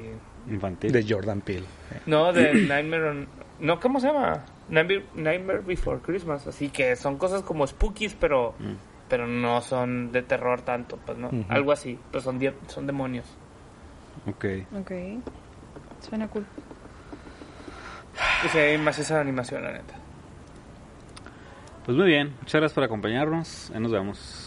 infantil 0.50 0.92
de 0.92 1.06
Jordan 1.08 1.40
Peele. 1.40 1.66
No, 2.08 2.34
de 2.34 2.54
Nightmare 2.56 3.26
no, 3.62 3.80
¿cómo 3.80 4.02
se 4.02 4.08
llama? 4.08 4.44
Nightmare, 4.68 5.60
Before 5.60 6.02
Christmas, 6.02 6.46
así 6.46 6.68
que 6.68 6.98
son 6.98 7.18
cosas 7.18 7.42
como 7.42 7.66
spookies, 7.66 8.14
pero 8.14 8.54
mm. 8.60 8.74
pero 9.08 9.26
no 9.26 9.62
son 9.62 10.12
de 10.12 10.24
terror 10.24 10.60
tanto, 10.64 10.98
pues 11.06 11.18
no, 11.18 11.32
algo 11.48 11.72
así, 11.72 11.98
pero 12.12 12.22
son 12.22 12.38
son 12.68 12.86
demonios. 12.86 13.28
Ok. 14.28 14.44
Ok. 14.78 14.92
Suena 16.02 16.28
cool. 16.28 16.46
Y 18.54 18.58
hay 18.58 18.78
más 18.78 19.00
esa 19.00 19.22
animación, 19.22 19.64
la 19.64 19.72
neta. 19.72 20.03
Pues 21.86 21.98
muy 21.98 22.08
bien, 22.08 22.30
muchas 22.40 22.62
gracias 22.62 22.74
por 22.74 22.84
acompañarnos. 22.86 23.70
Ahí 23.72 23.80
nos 23.82 23.92
vemos. 23.92 24.43